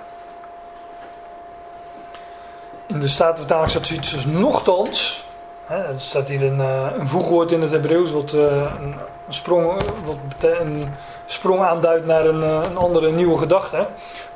In 2.88 3.00
de 3.00 3.08
Statenvertaling 3.08 3.70
staat 3.70 3.86
zoiets 3.86 4.14
als 4.14 4.24
nochtans. 4.24 5.24
Er 5.66 5.94
staat 5.96 6.28
hier 6.28 6.42
een, 6.42 6.60
eh, 6.60 6.86
een 6.98 7.08
voegwoord 7.08 7.52
in 7.52 7.62
het 7.62 7.70
Hebreeuws 7.70 8.10
wat, 8.10 8.32
eh, 8.32 8.40
een, 8.80 8.94
sprong, 9.28 9.72
wat 10.04 10.50
een 10.50 10.84
sprong 11.26 11.60
aanduidt 11.62 12.06
naar 12.06 12.26
een, 12.26 12.42
eh, 12.42 12.60
een 12.70 12.76
andere 12.76 13.10
nieuwe 13.10 13.38
gedachte. 13.38 13.86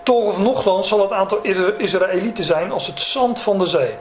Toch 0.03 0.25
of 0.25 0.38
nochtans 0.38 0.88
zal 0.88 1.01
het 1.01 1.12
aantal 1.12 1.38
Isra- 1.43 1.73
Israëlieten 1.79 2.45
zijn 2.45 2.73
als 2.73 2.87
het 2.87 3.01
zand 3.01 3.41
van 3.41 3.59
de 3.59 3.67
zee. 3.67 3.95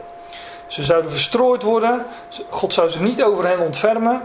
Ze 0.68 0.84
zouden 0.84 1.12
verstrooid 1.12 1.64
worden. 1.64 2.06
God 2.50 2.74
zou 2.74 2.90
zich 2.90 3.02
niet 3.02 3.24
over 3.24 3.48
hen 3.48 3.60
ontfermen. 3.60 4.22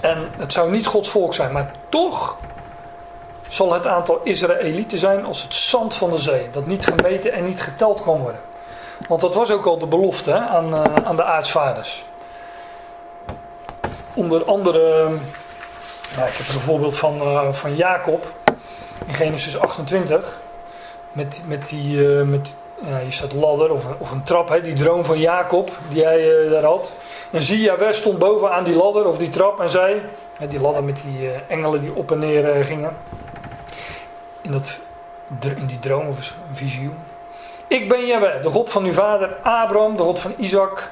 En 0.00 0.28
het 0.38 0.52
zou 0.52 0.70
niet 0.70 0.86
Gods 0.86 1.08
volk 1.08 1.34
zijn. 1.34 1.52
Maar 1.52 1.70
toch 1.88 2.36
zal 3.48 3.72
het 3.72 3.86
aantal 3.86 4.20
Israëlieten 4.22 4.98
zijn 4.98 5.24
als 5.24 5.42
het 5.42 5.54
zand 5.54 5.94
van 5.94 6.10
de 6.10 6.18
zee. 6.18 6.50
Dat 6.50 6.66
niet 6.66 6.84
gemeten 6.86 7.32
en 7.32 7.44
niet 7.44 7.62
geteld 7.62 8.02
kan 8.02 8.18
worden. 8.18 8.40
Want 9.08 9.20
dat 9.20 9.34
was 9.34 9.50
ook 9.50 9.66
al 9.66 9.78
de 9.78 9.86
belofte 9.86 10.34
aan, 10.34 10.74
eh, 10.74 10.94
aan 11.04 11.16
de 11.16 11.24
aartsvaders. 11.24 12.04
Onder 14.14 14.44
andere, 14.44 15.08
ja, 16.16 16.24
ik 16.24 16.34
heb 16.34 16.48
een 16.48 16.60
voorbeeld 16.60 16.98
van, 16.98 17.20
eh, 17.20 17.52
van 17.52 17.76
Jacob 17.76 18.26
in 19.06 19.14
Genesis 19.14 19.58
28. 19.58 20.40
Met, 21.12 21.42
met 21.46 21.68
die, 21.68 22.18
eh, 22.18 22.22
met, 22.22 22.54
hier 23.02 23.12
staat 23.12 23.32
ladder 23.32 23.72
of 23.72 23.84
of 23.98 24.10
een 24.10 24.22
trap, 24.22 24.48
hè, 24.48 24.60
die 24.60 24.74
droom 24.74 25.04
van 25.04 25.18
Jacob 25.18 25.70
die 25.88 26.04
hij 26.04 26.48
daar 26.48 26.64
had. 26.64 26.92
En 27.30 27.42
zie, 27.42 27.60
Jawel 27.60 27.92
stond 27.92 28.18
boven 28.18 28.52
aan 28.52 28.64
die 28.64 28.76
ladder 28.76 29.06
of 29.06 29.18
die 29.18 29.28
trap 29.28 29.60
en 29.60 29.70
zei, 29.70 30.02
hè, 30.38 30.46
die 30.46 30.60
ladder 30.60 30.84
met 30.84 31.02
die 31.06 31.30
engelen 31.46 31.80
die 31.80 31.94
op 31.94 32.10
en 32.10 32.18
neer 32.18 32.64
gingen. 32.64 32.96
In, 34.40 34.50
dat, 34.50 34.80
in 35.56 35.66
die 35.66 35.78
droom 35.78 36.08
of 36.08 36.34
een 36.48 36.56
visioen. 36.56 36.96
Ik 37.70 37.88
ben 37.88 38.06
Jawel, 38.06 38.40
de 38.42 38.50
God 38.50 38.70
van 38.70 38.84
uw 38.84 38.92
vader 38.92 39.36
Abraham, 39.42 39.96
de 39.96 40.02
God 40.02 40.18
van 40.18 40.34
Isaac. 40.36 40.90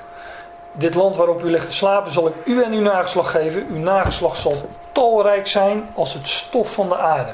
Dit 0.72 0.94
land 0.94 1.16
waarop 1.16 1.42
u 1.42 1.50
ligt 1.50 1.66
te 1.66 1.72
slapen 1.72 2.12
zal 2.12 2.26
ik 2.26 2.34
u 2.44 2.62
en 2.62 2.72
uw 2.72 2.80
nageslacht 2.80 3.30
geven. 3.30 3.66
Uw 3.70 3.78
nageslacht 3.78 4.38
zal 4.38 4.68
talrijk 4.92 5.46
zijn 5.46 5.88
als 5.94 6.14
het 6.14 6.28
stof 6.28 6.72
van 6.72 6.88
de 6.88 6.96
aarde. 6.96 7.32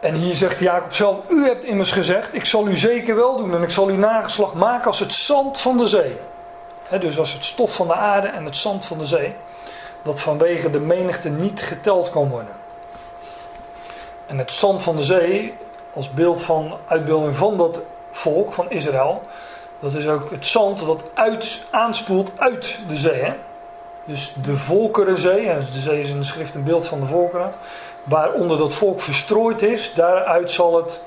En 0.00 0.14
hier 0.14 0.34
zegt 0.34 0.58
Jacob 0.58 0.94
zelf, 0.94 1.16
u 1.28 1.44
hebt 1.44 1.64
immers 1.64 1.92
gezegd, 1.92 2.34
ik 2.34 2.44
zal 2.44 2.68
u 2.68 2.76
zeker 2.76 3.16
wel 3.16 3.36
doen 3.36 3.54
en 3.54 3.62
ik 3.62 3.70
zal 3.70 3.86
uw 3.86 3.96
nageslacht 3.96 4.54
maken 4.54 4.86
als 4.86 4.98
het 4.98 5.12
zand 5.12 5.60
van 5.60 5.78
de 5.78 5.86
zee. 5.86 6.20
Dus 6.98 7.18
als 7.18 7.32
het 7.32 7.44
stof 7.44 7.74
van 7.74 7.86
de 7.86 7.94
aarde 7.94 8.26
en 8.26 8.44
het 8.44 8.56
zand 8.56 8.84
van 8.84 8.98
de 8.98 9.04
zee, 9.04 9.34
dat 10.02 10.20
vanwege 10.20 10.70
de 10.70 10.80
menigte 10.80 11.28
niet 11.28 11.62
geteld 11.62 12.10
kan 12.10 12.28
worden. 12.28 12.54
En 14.26 14.38
het 14.38 14.52
zand 14.52 14.82
van 14.82 14.96
de 14.96 15.04
zee, 15.04 15.54
als 15.94 16.10
beeld 16.10 16.42
van 16.42 16.76
uitbeelding 16.86 17.36
van 17.36 17.56
dat 17.56 17.80
volk, 18.10 18.52
van 18.52 18.70
Israël, 18.70 19.22
dat 19.78 19.94
is 19.94 20.06
ook 20.06 20.30
het 20.30 20.46
zand 20.46 20.86
dat 20.86 21.04
uit, 21.14 21.64
aanspoelt 21.70 22.32
uit 22.36 22.78
de 22.88 22.96
zee. 22.96 23.22
Hè? 23.22 23.34
Dus 24.04 24.34
de 24.42 24.56
Volkerenzee, 24.56 25.48
en 25.48 25.66
de 25.72 25.78
zee 25.78 26.00
is 26.00 26.10
in 26.10 26.18
de 26.18 26.24
schrift 26.24 26.54
een 26.54 26.64
beeld 26.64 26.86
van 26.86 27.00
de 27.00 27.06
volkeren, 27.06 27.52
waaronder 28.04 28.58
dat 28.58 28.74
volk 28.74 29.00
verstrooid 29.00 29.62
is, 29.62 29.94
daaruit 29.94 30.50
zal 30.50 30.76
het 30.76 31.00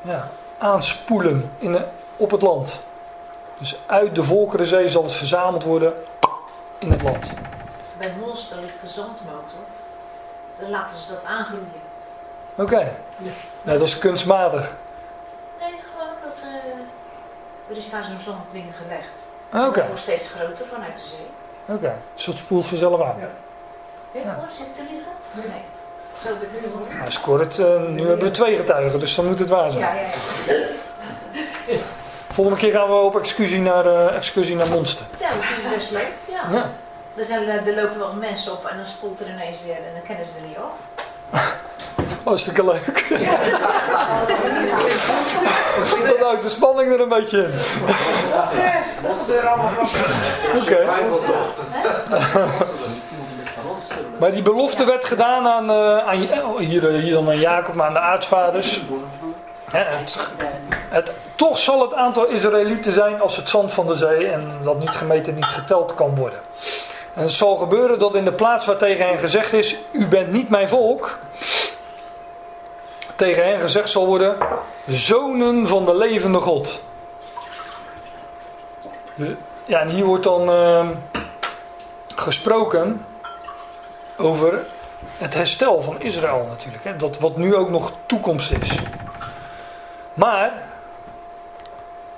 ja, 0.00 0.30
aanspoelen 0.58 1.52
in 1.58 1.72
de, 1.72 1.84
op 2.16 2.30
het 2.30 2.42
land. 2.42 2.84
Dus 3.58 3.78
uit 3.86 4.14
de 4.14 4.22
Volkerenzee 4.22 4.88
zal 4.88 5.02
het 5.02 5.14
verzameld 5.14 5.62
worden 5.62 5.94
in 6.78 6.90
het 6.90 7.02
land. 7.02 7.34
Bij 7.98 8.14
Monster 8.20 8.58
ligt 8.60 8.80
de 8.80 8.88
zandmotor. 8.88 9.58
Dan 10.58 10.70
laten 10.70 10.98
ze 10.98 11.08
dat 11.08 11.24
aangroeien. 11.24 11.85
Oké, 12.56 12.78
Ja. 13.16 13.30
ja, 13.62 13.72
dat 13.72 13.82
is 13.82 13.98
kunstmatig. 13.98 14.74
Nee, 15.60 15.68
gewoon 15.92 16.12
dat. 16.24 16.38
eh, 16.42 17.70
er 17.70 17.76
is 17.76 17.90
daar 17.90 18.04
zo'n 18.04 18.20
zandding 18.20 18.72
gelegd. 18.82 19.28
Oké, 19.68 19.78
Dat 19.78 19.86
wordt 19.86 20.02
steeds 20.02 20.28
groter 20.28 20.66
vanuit 20.66 20.96
de 20.96 21.02
zee. 21.06 21.76
oké. 21.76 21.94
Dus 22.14 22.26
het 22.26 22.36
spoelt 22.36 22.66
vanzelf 22.66 23.00
aan. 23.02 23.14
Weet 23.18 24.22
je 24.22 24.28
Ja. 24.28 24.34
hoor, 24.34 24.46
zit 24.50 24.74
te 24.74 24.82
liggen? 24.82 25.12
Nee. 25.50 25.62
Zo 26.18 26.28
heb 26.28 26.42
ik 26.42 26.48
het 26.52 26.72
hoor. 26.72 26.96
Nou, 26.98 27.10
scoort 27.10 27.40
het. 27.40 27.58
eh, 27.58 27.80
nu 27.88 28.06
hebben 28.08 28.24
we 28.26 28.30
twee 28.30 28.56
getuigen, 28.56 29.00
dus 29.00 29.14
dan 29.14 29.26
moet 29.26 29.38
het 29.38 29.48
waar 29.48 29.70
zijn. 29.70 29.82
Ja, 29.84 29.94
ja, 29.94 30.00
ja. 30.46 30.64
Volgende 32.36 32.58
keer 32.60 32.72
gaan 32.72 32.88
we 32.88 32.94
op 32.94 33.18
excursie 33.18 33.60
naar, 33.60 33.86
eh, 33.86 34.16
excursie 34.16 34.56
naar 34.56 34.68
Monster. 34.68 35.06
Ja, 35.18 35.28
dat 35.28 35.42
is 35.42 35.74
best 35.76 35.90
leuk. 35.90 36.12
Ja. 36.28 36.42
Ja. 36.52 36.70
Er, 37.16 37.24
zijn, 37.24 37.48
eh, 37.48 37.66
er 37.66 37.74
lopen 37.82 37.98
wel 37.98 38.12
mensen 38.12 38.52
op 38.52 38.64
en 38.66 38.76
dan 38.76 38.86
spoelt 38.86 39.20
er 39.20 39.28
ineens 39.28 39.56
weer 39.64 39.74
en 39.76 39.92
dan 39.92 40.02
kennen 40.02 40.26
ze 40.26 40.32
er 40.40 40.46
niet 40.46 40.56
af. 40.56 40.74
Hartstikke 42.26 42.64
leuk. 42.64 43.04
Dat 46.08 46.18
houdt 46.18 46.42
de 46.42 46.48
spanning 46.48 46.92
er 46.92 47.00
een 47.00 47.08
beetje 47.08 47.42
in. 47.42 47.52
Oké. 50.60 50.86
Maar 54.18 54.32
die 54.32 54.42
belofte 54.42 54.84
werd 54.84 55.04
gedaan 55.04 55.46
aan, 55.46 55.70
eh, 55.70 55.98
aan 55.98 56.28
oh, 56.44 56.58
hier, 56.58 56.88
eh, 56.88 57.02
hier 57.02 57.12
dan 57.12 57.28
aan 57.28 57.38
Jacob, 57.38 57.74
maar 57.74 57.86
aan 57.86 57.92
de 57.92 57.98
aartsvaders. 57.98 58.80
Het, 59.70 60.18
het, 60.88 61.14
toch 61.34 61.58
zal 61.58 61.80
het 61.80 61.94
aantal 61.94 62.26
Israëlieten 62.26 62.92
zijn 62.92 63.20
als 63.20 63.36
het 63.36 63.48
zand 63.48 63.72
van 63.72 63.86
de 63.86 63.96
zee 63.96 64.28
en 64.28 64.58
dat 64.62 64.78
niet 64.78 64.90
gemeten, 64.90 65.34
niet 65.34 65.44
geteld 65.44 65.94
kan 65.94 66.14
worden. 66.14 66.40
En 67.14 67.22
het 67.22 67.32
zal 67.32 67.56
gebeuren 67.56 67.98
dat 67.98 68.14
in 68.14 68.24
de 68.24 68.32
plaats 68.32 68.66
waar 68.66 68.76
tegen 68.76 69.06
hen 69.06 69.18
gezegd 69.18 69.52
is, 69.52 69.76
u 69.92 70.06
bent 70.06 70.32
niet 70.32 70.48
mijn 70.48 70.68
volk, 70.68 71.18
tegen 73.16 73.44
hen 73.44 73.60
gezegd 73.60 73.90
zal 73.90 74.06
worden, 74.06 74.36
zonen 74.86 75.66
van 75.66 75.84
de 75.84 75.96
levende 75.96 76.38
God. 76.38 76.82
Ja, 79.64 79.80
en 79.80 79.88
hier 79.88 80.04
wordt 80.04 80.24
dan 80.24 80.50
eh, 80.50 80.88
gesproken 82.14 83.04
over 84.16 84.64
het 85.18 85.34
herstel 85.34 85.80
van 85.80 86.00
Israël 86.00 86.46
natuurlijk. 86.48 86.84
Hè? 86.84 86.96
Dat 86.96 87.18
wat 87.18 87.36
nu 87.36 87.54
ook 87.54 87.70
nog 87.70 87.92
toekomst 88.06 88.50
is. 88.50 88.78
Maar 90.14 90.62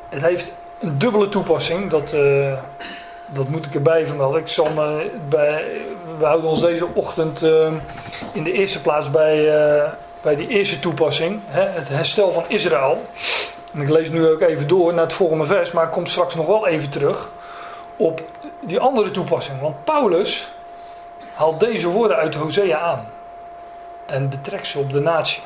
het 0.08 0.22
heeft 0.22 0.52
een 0.78 0.98
dubbele 0.98 1.28
toepassing. 1.28 1.90
Dat, 1.90 2.12
eh, 2.12 2.52
dat 3.26 3.48
moet 3.48 3.66
ik 3.66 3.74
erbij 3.74 4.06
vermelden. 4.06 4.40
Ik 4.40 4.48
zal 4.48 4.70
me 4.74 5.10
bij, 5.28 5.64
we 6.18 6.24
houden 6.24 6.48
ons 6.48 6.60
deze 6.60 6.86
ochtend 6.94 7.42
eh, 7.42 7.72
in 8.32 8.42
de 8.42 8.52
eerste 8.52 8.80
plaats 8.80 9.10
bij, 9.10 9.56
eh, 9.56 9.90
bij 10.22 10.36
die 10.36 10.48
eerste 10.48 10.78
toepassing. 10.78 11.40
Hè? 11.46 11.62
Het 11.62 11.88
herstel 11.88 12.32
van 12.32 12.44
Israël. 12.48 13.04
En 13.72 13.80
ik 13.80 13.88
lees 13.88 14.10
nu 14.10 14.28
ook 14.28 14.40
even 14.40 14.68
door 14.68 14.94
naar 14.94 15.04
het 15.04 15.12
volgende 15.12 15.44
vers. 15.46 15.72
Maar 15.72 15.84
ik 15.84 15.90
kom 15.90 16.06
straks 16.06 16.34
nog 16.34 16.46
wel 16.46 16.66
even 16.66 16.90
terug 16.90 17.28
op 17.96 18.20
die 18.60 18.80
andere 18.80 19.10
toepassing. 19.10 19.60
Want 19.60 19.84
Paulus 19.84 20.48
haalt 21.34 21.60
deze 21.60 21.88
woorden 21.88 22.16
uit 22.16 22.34
Hosea 22.34 22.78
aan. 22.78 23.08
En 24.06 24.28
betrekt 24.28 24.66
ze 24.66 24.78
op 24.78 24.92
de 24.92 25.00
natie. 25.00 25.42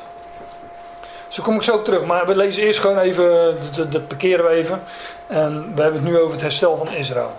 Zo 1.27 1.43
kom 1.43 1.55
ik 1.55 1.61
zo 1.61 1.81
terug. 1.81 2.05
Maar 2.05 2.25
we 2.25 2.35
lezen 2.35 2.63
eerst 2.63 2.79
gewoon 2.79 2.97
even, 2.97 3.57
dat, 3.75 3.91
dat 3.91 4.07
parkeren 4.07 4.45
we 4.45 4.51
even. 4.51 4.83
En 5.27 5.75
we 5.75 5.81
hebben 5.81 6.03
het 6.03 6.11
nu 6.11 6.19
over 6.19 6.31
het 6.31 6.41
herstel 6.41 6.77
van 6.77 6.93
Israël. 6.93 7.31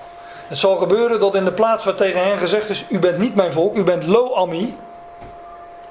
Het 0.49 0.59
zal 0.59 0.76
gebeuren 0.76 1.20
dat 1.20 1.35
in 1.35 1.45
de 1.45 1.53
plaats 1.53 1.85
waar 1.85 1.95
tegen 1.95 2.24
hen 2.24 2.39
gezegd 2.39 2.68
is: 2.68 2.85
U 2.89 2.99
bent 2.99 3.18
niet 3.18 3.35
mijn 3.35 3.53
volk, 3.53 3.76
u 3.76 3.82
bent 3.82 4.07
Lo-Ami. 4.07 4.78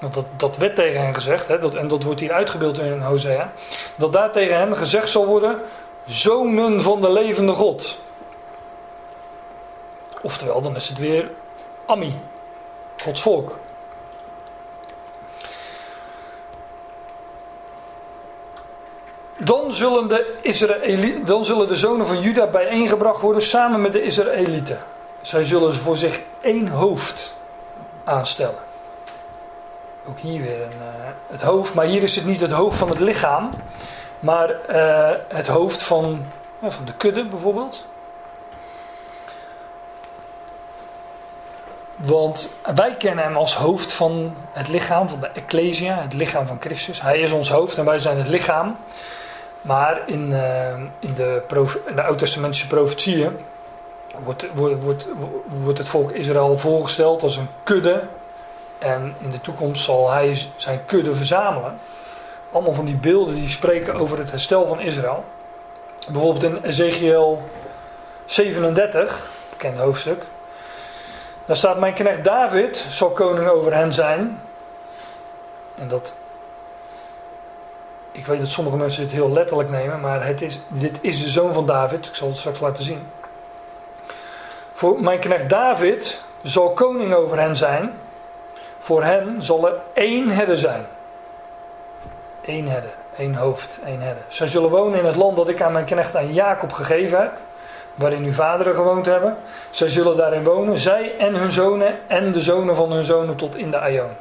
Want 0.04 0.16
dat, 0.16 0.26
dat 0.38 0.58
werd 0.58 0.76
tegen 0.76 1.02
hen 1.02 1.14
gezegd, 1.14 1.48
hè, 1.48 1.60
dat, 1.60 1.76
en 1.76 1.88
dat 1.88 2.04
wordt 2.04 2.20
hier 2.20 2.32
uitgebeeld 2.32 2.80
in 2.80 3.02
Hosea. 3.02 3.52
Dat 3.96 4.14
daar 4.14 4.32
tegen 4.32 4.58
hen 4.58 4.78
gezegd 4.78 5.10
zal 5.10 5.26
worden: 5.26 5.60
Zonen 6.06 6.82
van 6.82 7.02
de 7.02 7.12
levende 7.12 7.52
God. 7.52 8.00
Oftewel, 10.22 10.62
dan 10.62 10.76
is 10.76 10.88
het 10.88 10.98
weer 10.98 11.32
Ami. 11.86 12.20
Gods 13.02 13.22
volk. 13.22 13.60
Dan 19.38 19.74
zullen, 19.74 20.08
de 20.08 21.22
dan 21.26 21.46
zullen 21.46 21.68
de 21.68 21.76
zonen 21.76 22.08
van 22.08 22.20
Juda 22.20 22.48
bijeengebracht 22.48 23.22
worden 23.22 23.42
samen 23.42 23.82
met 23.82 23.94
de 23.94 24.04
Israëlieten. 24.04 24.80
Zij 25.22 25.44
zullen 25.44 25.74
voor 25.74 25.98
zich 25.98 26.22
één 26.42 26.68
hoofd 26.68 27.36
aanstellen. 28.04 28.72
Ook 30.08 30.20
hier 30.20 30.42
weer 30.42 30.62
een, 30.62 30.82
eh, 30.82 31.10
het 31.28 31.42
hoofd, 31.42 31.74
maar 31.74 31.86
hier 31.86 32.04
is 32.04 32.16
het 32.16 32.26
niet 32.26 32.40
het 32.40 32.52
hoofd 32.52 32.78
van 32.78 32.90
het 32.90 33.00
lichaam, 33.00 33.50
maar 34.20 34.50
eh, 34.50 35.12
het 35.28 35.48
hoofd 35.48 35.82
van, 35.82 36.26
van 36.62 36.86
de 36.86 36.94
kudde 36.94 37.26
bijvoorbeeld. 37.26 37.86
Want 41.96 42.54
wij 42.76 42.96
kennen 42.98 43.24
hem 43.24 43.36
als 43.36 43.56
hoofd 43.56 43.92
van 43.92 44.36
het 44.52 44.68
lichaam, 44.68 45.10
van 45.10 45.20
de 45.20 45.28
Ecclesia, 45.28 46.02
het 46.02 46.14
lichaam 46.14 46.48
van 46.48 46.58
Christus. 46.60 47.02
Hij 47.02 47.20
is 47.20 47.32
ons 47.32 47.50
hoofd 47.50 47.78
en 47.78 47.86
wij 47.86 48.00
zijn 48.00 48.18
het 48.18 48.28
lichaam. 48.28 48.78
Maar 49.62 50.02
in, 50.06 50.32
eh, 50.32 50.74
in, 51.00 51.14
de, 51.14 51.44
de 51.96 52.04
Oud-testamentische 52.04 52.68
profetieën 52.68 53.38
wordt, 54.24 54.46
wordt, 54.54 54.84
wordt, 54.84 55.08
wordt 55.46 55.78
het 55.78 55.88
volk 55.88 56.12
Israël 56.12 56.58
voorgesteld 56.58 57.24
als 57.24 57.38
een 57.38 57.50
kudde. 57.64 58.02
En 58.84 59.16
in 59.20 59.32
de 59.32 59.42
toekomst 59.42 59.84
zal 59.84 60.12
hij 60.12 60.38
zijn 60.56 60.86
kudde 60.86 61.14
verzamelen. 61.14 61.80
Allemaal 62.52 62.74
van 62.74 62.86
die 62.86 62.96
beelden 62.96 63.36
die 63.36 63.48
spreken 63.48 63.96
over 63.96 64.18
het 64.18 64.32
herstel 64.32 64.66
van 64.66 64.80
Israël. 64.80 65.24
Bijvoorbeeld 66.12 66.44
in 66.44 66.64
Ezekiel 66.64 67.42
37, 68.26 69.30
bekend 69.50 69.78
hoofdstuk. 69.78 70.24
Daar 71.46 71.56
staat: 71.56 71.80
Mijn 71.80 71.94
knecht 71.94 72.24
David 72.24 72.86
zal 72.90 73.10
koning 73.10 73.48
over 73.48 73.74
hen 73.74 73.94
zijn. 73.94 74.40
En 75.76 75.88
dat. 75.88 76.16
Ik 78.12 78.26
weet 78.26 78.40
dat 78.40 78.50
sommige 78.50 78.78
mensen 78.78 79.04
het 79.04 79.12
heel 79.12 79.32
letterlijk 79.32 79.70
nemen, 79.70 80.00
maar 80.00 80.26
het 80.26 80.42
is, 80.42 80.60
dit 80.68 80.98
is 81.02 81.22
de 81.22 81.30
zoon 81.30 81.54
van 81.54 81.66
David. 81.66 82.08
Ik 82.08 82.16
zal 82.16 82.28
het 82.28 82.38
straks 82.38 82.60
laten 82.60 82.84
zien. 82.84 83.08
Voor 84.74 85.02
mijn 85.02 85.20
knecht 85.20 85.50
David 85.50 86.22
zal 86.42 86.74
koning 86.74 87.14
over 87.14 87.40
hen 87.40 87.56
zijn. 87.56 87.94
Voor 88.84 89.04
hen 89.04 89.42
zal 89.42 89.68
er 89.68 89.74
één 89.94 90.30
herder 90.30 90.58
zijn. 90.58 90.86
Eén 92.46 92.68
herder, 92.68 92.96
één 93.18 93.36
hoofd, 93.36 93.80
één 93.86 94.02
herder. 94.02 94.24
Zij 94.28 94.48
zullen 94.48 94.70
wonen 94.70 95.00
in 95.00 95.06
het 95.06 95.16
land 95.16 95.36
dat 95.36 95.48
ik 95.48 95.62
aan 95.62 95.72
mijn 95.72 95.86
knecht 95.86 96.16
aan 96.16 96.34
Jacob 96.34 96.72
gegeven 96.72 97.20
heb 97.22 97.40
waarin 97.96 98.24
uw 98.24 98.32
vaderen 98.32 98.76
gewoond 98.76 99.06
hebben. 99.06 99.38
Zij 99.70 99.90
zullen 99.90 100.18
daarin 100.18 100.44
wonen, 100.44 100.80
zij 100.80 101.18
en 101.18 101.36
hun 101.36 101.52
zonen 101.52 102.00
en 102.08 102.32
de 102.32 102.42
zonen 102.42 102.76
van 102.76 102.92
hun 102.92 103.06
zonen 103.06 103.36
tot 103.36 103.56
in 103.56 103.72
de 103.72 103.80
Aion. 103.80 104.12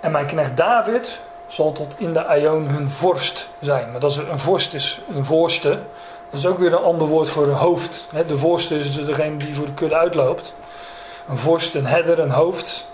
En 0.00 0.12
mijn 0.12 0.26
knecht 0.26 0.56
David 0.56 1.20
zal 1.46 1.72
tot 1.72 1.94
in 1.96 2.12
de 2.12 2.24
Aion 2.24 2.66
hun 2.66 2.88
vorst 2.88 3.48
zijn. 3.60 3.90
Maar 3.90 4.00
dat 4.00 4.10
is 4.10 4.16
een 4.16 4.38
vorst 4.38 4.74
is 4.74 5.00
een 5.14 5.24
voorste. 5.24 5.68
Dat 6.30 6.38
is 6.38 6.46
ook 6.46 6.58
weer 6.58 6.72
een 6.72 6.82
ander 6.82 7.06
woord 7.06 7.30
voor 7.30 7.46
een 7.46 7.54
hoofd. 7.54 8.06
De 8.26 8.36
voorste 8.36 8.78
is 8.78 9.04
degene 9.04 9.36
die 9.36 9.54
voor 9.54 9.66
de 9.66 9.74
kudde 9.74 9.96
uitloopt. 9.96 10.54
Een 11.28 11.36
vorst, 11.36 11.74
een 11.74 11.86
herder, 11.86 12.18
een 12.18 12.30
hoofd. 12.30 12.88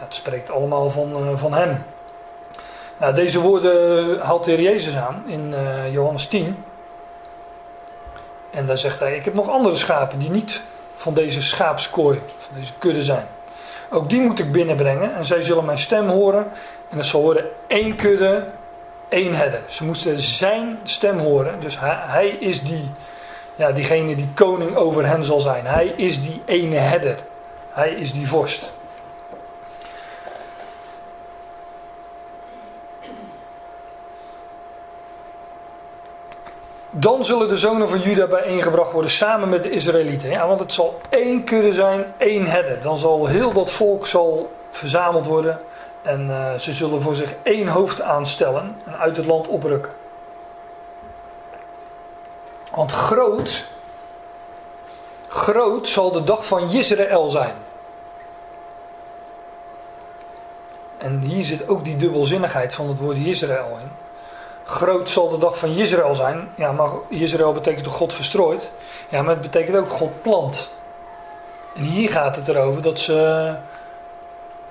Het 0.00 0.14
spreekt 0.14 0.50
allemaal 0.50 0.90
van, 0.90 1.28
uh, 1.28 1.36
van 1.36 1.52
hem. 1.52 1.84
Nou, 2.96 3.14
deze 3.14 3.40
woorden 3.40 4.20
haalt 4.20 4.44
de 4.44 4.62
Jezus 4.62 4.96
aan 4.96 5.22
in 5.26 5.52
uh, 5.52 5.92
Johannes 5.92 6.26
10. 6.26 6.64
En 8.50 8.66
dan 8.66 8.78
zegt 8.78 8.98
hij, 8.98 9.16
ik 9.16 9.24
heb 9.24 9.34
nog 9.34 9.48
andere 9.48 9.76
schapen 9.76 10.18
die 10.18 10.30
niet 10.30 10.62
van 10.94 11.14
deze 11.14 11.42
schaapskooi, 11.42 12.22
van 12.36 12.56
deze 12.56 12.72
kudde 12.78 13.02
zijn. 13.02 13.26
Ook 13.90 14.08
die 14.08 14.20
moet 14.20 14.38
ik 14.38 14.52
binnenbrengen 14.52 15.14
en 15.14 15.24
zij 15.24 15.42
zullen 15.42 15.64
mijn 15.64 15.78
stem 15.78 16.08
horen. 16.08 16.46
En 16.88 16.96
het 16.96 17.06
zal 17.06 17.20
worden 17.20 17.44
één 17.66 17.96
kudde, 17.96 18.44
één 19.08 19.34
herder. 19.34 19.62
Ze 19.66 19.84
moesten 19.84 20.20
zijn 20.20 20.78
stem 20.82 21.18
horen. 21.18 21.60
Dus 21.60 21.78
hij, 21.78 21.98
hij 22.00 22.28
is 22.28 22.62
die, 22.62 22.90
ja, 23.54 23.72
diegene 23.72 24.16
die 24.16 24.28
koning 24.34 24.76
over 24.76 25.06
hen 25.06 25.24
zal 25.24 25.40
zijn. 25.40 25.66
Hij 25.66 25.86
is 25.86 26.22
die 26.22 26.42
ene 26.44 26.76
herder. 26.76 27.16
Hij 27.70 27.90
is 27.90 28.12
die 28.12 28.28
vorst. 28.28 28.72
Dan 36.90 37.24
zullen 37.24 37.48
de 37.48 37.56
zonen 37.56 37.88
van 37.88 38.00
Juda 38.00 38.26
bijeengebracht 38.26 38.92
worden 38.92 39.10
samen 39.10 39.48
met 39.48 39.62
de 39.62 39.70
Israëlieten. 39.70 40.46
Want 40.46 40.60
het 40.60 40.72
zal 40.72 41.00
één 41.08 41.44
kudde 41.44 41.72
zijn, 41.72 42.14
één 42.16 42.46
herder. 42.46 42.82
Dan 42.82 42.96
zal 42.96 43.26
heel 43.26 43.52
dat 43.52 43.70
volk 43.70 44.06
zal 44.06 44.52
verzameld 44.70 45.26
worden. 45.26 45.60
En 46.02 46.26
uh, 46.26 46.54
ze 46.54 46.72
zullen 46.72 47.02
voor 47.02 47.14
zich 47.14 47.34
één 47.42 47.68
hoofd 47.68 48.00
aanstellen 48.00 48.76
en 48.84 48.98
uit 48.98 49.16
het 49.16 49.26
land 49.26 49.48
oprukken. 49.48 49.92
Want 52.70 52.92
groot, 52.92 53.64
groot 55.28 55.88
zal 55.88 56.10
de 56.12 56.24
dag 56.24 56.46
van 56.46 56.70
Israël 56.70 57.30
zijn. 57.30 57.54
En 60.98 61.20
hier 61.20 61.44
zit 61.44 61.68
ook 61.68 61.84
die 61.84 61.96
dubbelzinnigheid 61.96 62.74
van 62.74 62.88
het 62.88 62.98
woord 62.98 63.16
Israël 63.16 63.78
in. 63.82 63.99
Groot 64.70 65.10
zal 65.10 65.28
de 65.28 65.36
dag 65.36 65.58
van 65.58 65.68
Israël 65.68 66.14
zijn. 66.14 66.48
Ja, 66.54 66.72
maar 66.72 66.90
Israël 67.08 67.52
betekent 67.52 67.84
toch 67.84 67.94
God 67.94 68.12
verstrooid. 68.12 68.70
Ja, 69.08 69.22
maar 69.22 69.32
het 69.32 69.40
betekent 69.40 69.76
ook 69.76 69.90
God 69.90 70.22
plant. 70.22 70.70
En 71.74 71.82
hier 71.82 72.10
gaat 72.10 72.36
het 72.36 72.48
erover 72.48 72.82
dat 72.82 73.00
ze 73.00 73.14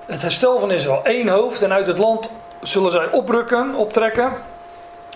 het 0.06 0.22
herstel 0.22 0.58
van 0.58 0.70
Israël, 0.70 1.00
één 1.04 1.28
hoofd 1.28 1.62
en 1.62 1.72
uit 1.72 1.86
het 1.86 1.98
land 1.98 2.30
zullen 2.60 2.90
zij 2.90 3.10
oprukken, 3.10 3.74
optrekken. 3.74 4.32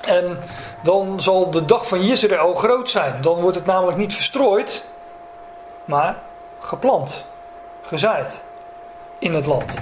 En 0.03 0.39
dan 0.83 1.21
zal 1.21 1.51
de 1.51 1.65
dag 1.65 1.89
van 1.89 2.01
Israël 2.01 2.55
groot 2.55 2.91
zijn. 2.91 3.23
Dan 3.23 3.41
wordt 3.41 3.57
het 3.57 3.67
namelijk 3.67 3.99
niet 3.99 4.15
verstrooid, 4.15 4.85
maar 5.85 6.17
geplant, 6.59 7.25
gezaaid 7.83 8.43
in 9.19 9.35
het 9.35 9.47
land. 9.47 9.75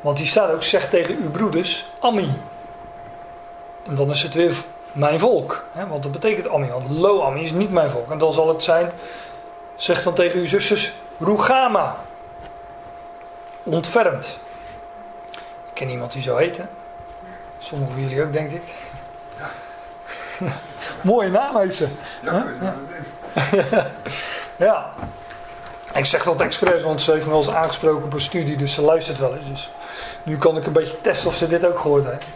Want 0.00 0.18
hier 0.18 0.26
staat 0.26 0.52
ook, 0.52 0.62
zeg 0.62 0.88
tegen 0.88 1.16
uw 1.16 1.30
broeders, 1.30 1.86
Ammi. 1.98 2.32
En 3.86 3.94
dan 3.94 4.10
is 4.10 4.22
het 4.22 4.34
weer 4.34 4.54
mijn 4.92 5.18
volk. 5.18 5.64
Hè? 5.72 5.86
Want 5.86 6.02
dat 6.02 6.12
betekent 6.12 6.48
Ammi. 6.48 6.68
Want 6.68 6.90
Lo 6.90 7.20
Ammi 7.20 7.42
is 7.42 7.52
niet 7.52 7.70
mijn 7.70 7.90
volk. 7.90 8.10
En 8.10 8.18
dan 8.18 8.32
zal 8.32 8.48
het 8.48 8.62
zijn, 8.62 8.92
zeg 9.76 10.02
dan 10.02 10.14
tegen 10.14 10.38
uw 10.38 10.46
zusters, 10.46 10.92
Rugama. 11.18 11.96
Ontfermd. 13.62 14.38
Ik 15.66 15.74
ken 15.74 15.88
iemand 15.88 16.12
die 16.12 16.22
zo 16.22 16.36
heet. 16.36 16.56
Hè? 16.56 16.64
Sommigen 17.58 17.94
van 17.94 18.02
jullie 18.02 18.22
ook, 18.22 18.32
denk 18.32 18.50
ik. 18.50 18.62
Mooie 21.02 21.30
naam 21.30 21.56
heeft 21.56 21.76
ze. 21.76 21.88
Ja, 22.22 22.46
Ja. 22.60 22.76
Ja. 24.56 24.92
Ik 25.94 26.06
zeg 26.06 26.22
dat 26.22 26.40
expres, 26.40 26.82
want 26.82 27.02
ze 27.02 27.12
heeft 27.12 27.24
me 27.24 27.30
wel 27.30 27.40
eens 27.40 27.50
aangesproken 27.50 28.04
op 28.04 28.12
een 28.12 28.20
studie, 28.20 28.56
dus 28.56 28.72
ze 28.72 28.82
luistert 28.82 29.18
wel 29.18 29.34
eens. 29.34 29.48
Dus 29.48 29.70
nu 30.22 30.38
kan 30.38 30.56
ik 30.56 30.66
een 30.66 30.72
beetje 30.72 31.00
testen 31.00 31.28
of 31.28 31.36
ze 31.36 31.46
dit 31.46 31.66
ook 31.66 31.78
gehoord 31.78 32.04
heeft. 32.04 32.26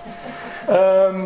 Ehm, 0.69 1.25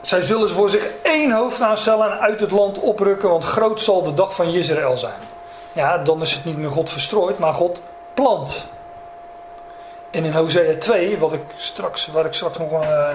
zij 0.00 0.22
zullen 0.22 0.48
voor 0.48 0.70
zich 0.70 0.86
één 1.02 1.32
hoofd 1.32 1.60
aanstellen 1.60 2.10
en 2.10 2.18
uit 2.18 2.40
het 2.40 2.50
land 2.50 2.80
oprukken, 2.80 3.28
want 3.28 3.44
groot 3.44 3.80
zal 3.80 4.02
de 4.02 4.14
dag 4.14 4.34
van 4.34 4.46
Israël 4.46 4.98
zijn. 4.98 5.20
Ja, 5.72 5.98
dan 5.98 6.22
is 6.22 6.32
het 6.32 6.44
niet 6.44 6.56
meer 6.56 6.70
God 6.70 6.90
verstrooid, 6.90 7.38
maar 7.38 7.54
God 7.54 7.80
plant. 8.14 8.68
En 10.10 10.24
in 10.24 10.32
Hosea 10.32 10.78
2, 10.78 11.18
wat 11.18 11.32
ik 11.32 11.42
straks, 11.56 12.06
waar 12.06 12.24
ik 12.24 12.32
straks 12.32 12.58
nog, 12.58 12.72
uh, 12.72 13.08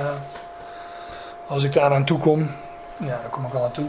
als 1.47 1.63
ik 1.63 1.73
daar 1.73 1.93
aan 1.93 2.05
toe 2.05 2.19
kom, 2.19 2.51
ja, 2.97 3.07
daar 3.07 3.29
kom 3.29 3.45
ik 3.45 3.53
al 3.53 3.63
aan 3.63 3.71
toe. 3.71 3.87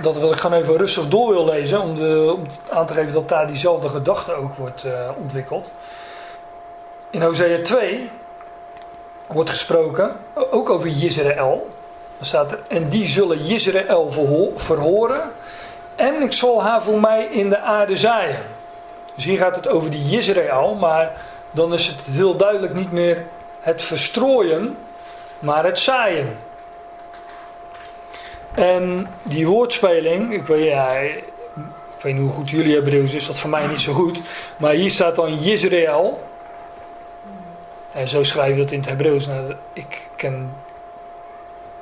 Dat 0.00 0.18
wat 0.18 0.32
ik 0.32 0.40
gewoon 0.40 0.58
even 0.58 0.76
rustig 0.76 1.08
door 1.08 1.32
wil 1.32 1.44
lezen, 1.44 1.80
om, 1.80 1.94
de, 1.94 2.32
om 2.36 2.46
aan 2.70 2.86
te 2.86 2.94
geven 2.94 3.12
dat 3.12 3.28
daar 3.28 3.46
diezelfde 3.46 3.88
gedachte 3.88 4.34
ook 4.34 4.54
wordt 4.54 4.84
uh, 4.84 4.92
ontwikkeld. 5.18 5.72
In 7.10 7.22
Hosea 7.22 7.62
2 7.62 8.10
wordt 9.26 9.50
gesproken, 9.50 10.16
ook 10.50 10.70
over 10.70 11.04
Israël. 11.04 11.70
Dan 12.16 12.26
staat 12.26 12.52
er, 12.52 12.58
en 12.68 12.88
die 12.88 13.06
zullen 13.06 13.40
Israël 13.40 14.10
verhoren, 14.56 15.32
en 15.94 16.22
ik 16.22 16.32
zal 16.32 16.62
haar 16.62 16.82
voor 16.82 17.00
mij 17.00 17.24
in 17.24 17.48
de 17.48 17.58
aarde 17.58 17.96
zaaien. 17.96 18.42
Dus 19.14 19.24
hier 19.24 19.38
gaat 19.38 19.56
het 19.56 19.68
over 19.68 19.90
die 19.90 20.18
Israël, 20.18 20.74
maar 20.74 21.12
dan 21.50 21.74
is 21.74 21.86
het 21.86 22.04
heel 22.10 22.36
duidelijk 22.36 22.74
niet 22.74 22.92
meer 22.92 23.26
het 23.60 23.82
verstrooien, 23.82 24.76
maar 25.38 25.64
het 25.64 25.78
zaaien. 25.78 26.38
En 28.54 29.08
die 29.22 29.46
woordspeling, 29.46 30.32
ik 30.32 30.46
weet, 30.46 30.64
ja, 30.64 30.88
niet 32.02 32.18
hoe 32.18 32.30
goed 32.30 32.50
jullie 32.50 32.74
Hebreeuws 32.74 33.14
is, 33.14 33.26
dat 33.26 33.38
voor 33.38 33.50
mij 33.50 33.66
niet 33.66 33.80
zo 33.80 33.92
goed. 33.92 34.20
Maar 34.56 34.72
hier 34.72 34.90
staat 34.90 35.14
dan 35.14 35.38
Israël. 35.38 36.25
En 37.96 38.08
zo 38.08 38.22
schrijf 38.22 38.50
je 38.50 38.62
dat 38.62 38.70
in 38.70 38.78
het 38.78 38.88
Hebreeuws. 38.88 39.26
Nou, 39.26 39.54
ik 39.72 40.08
ken 40.16 40.50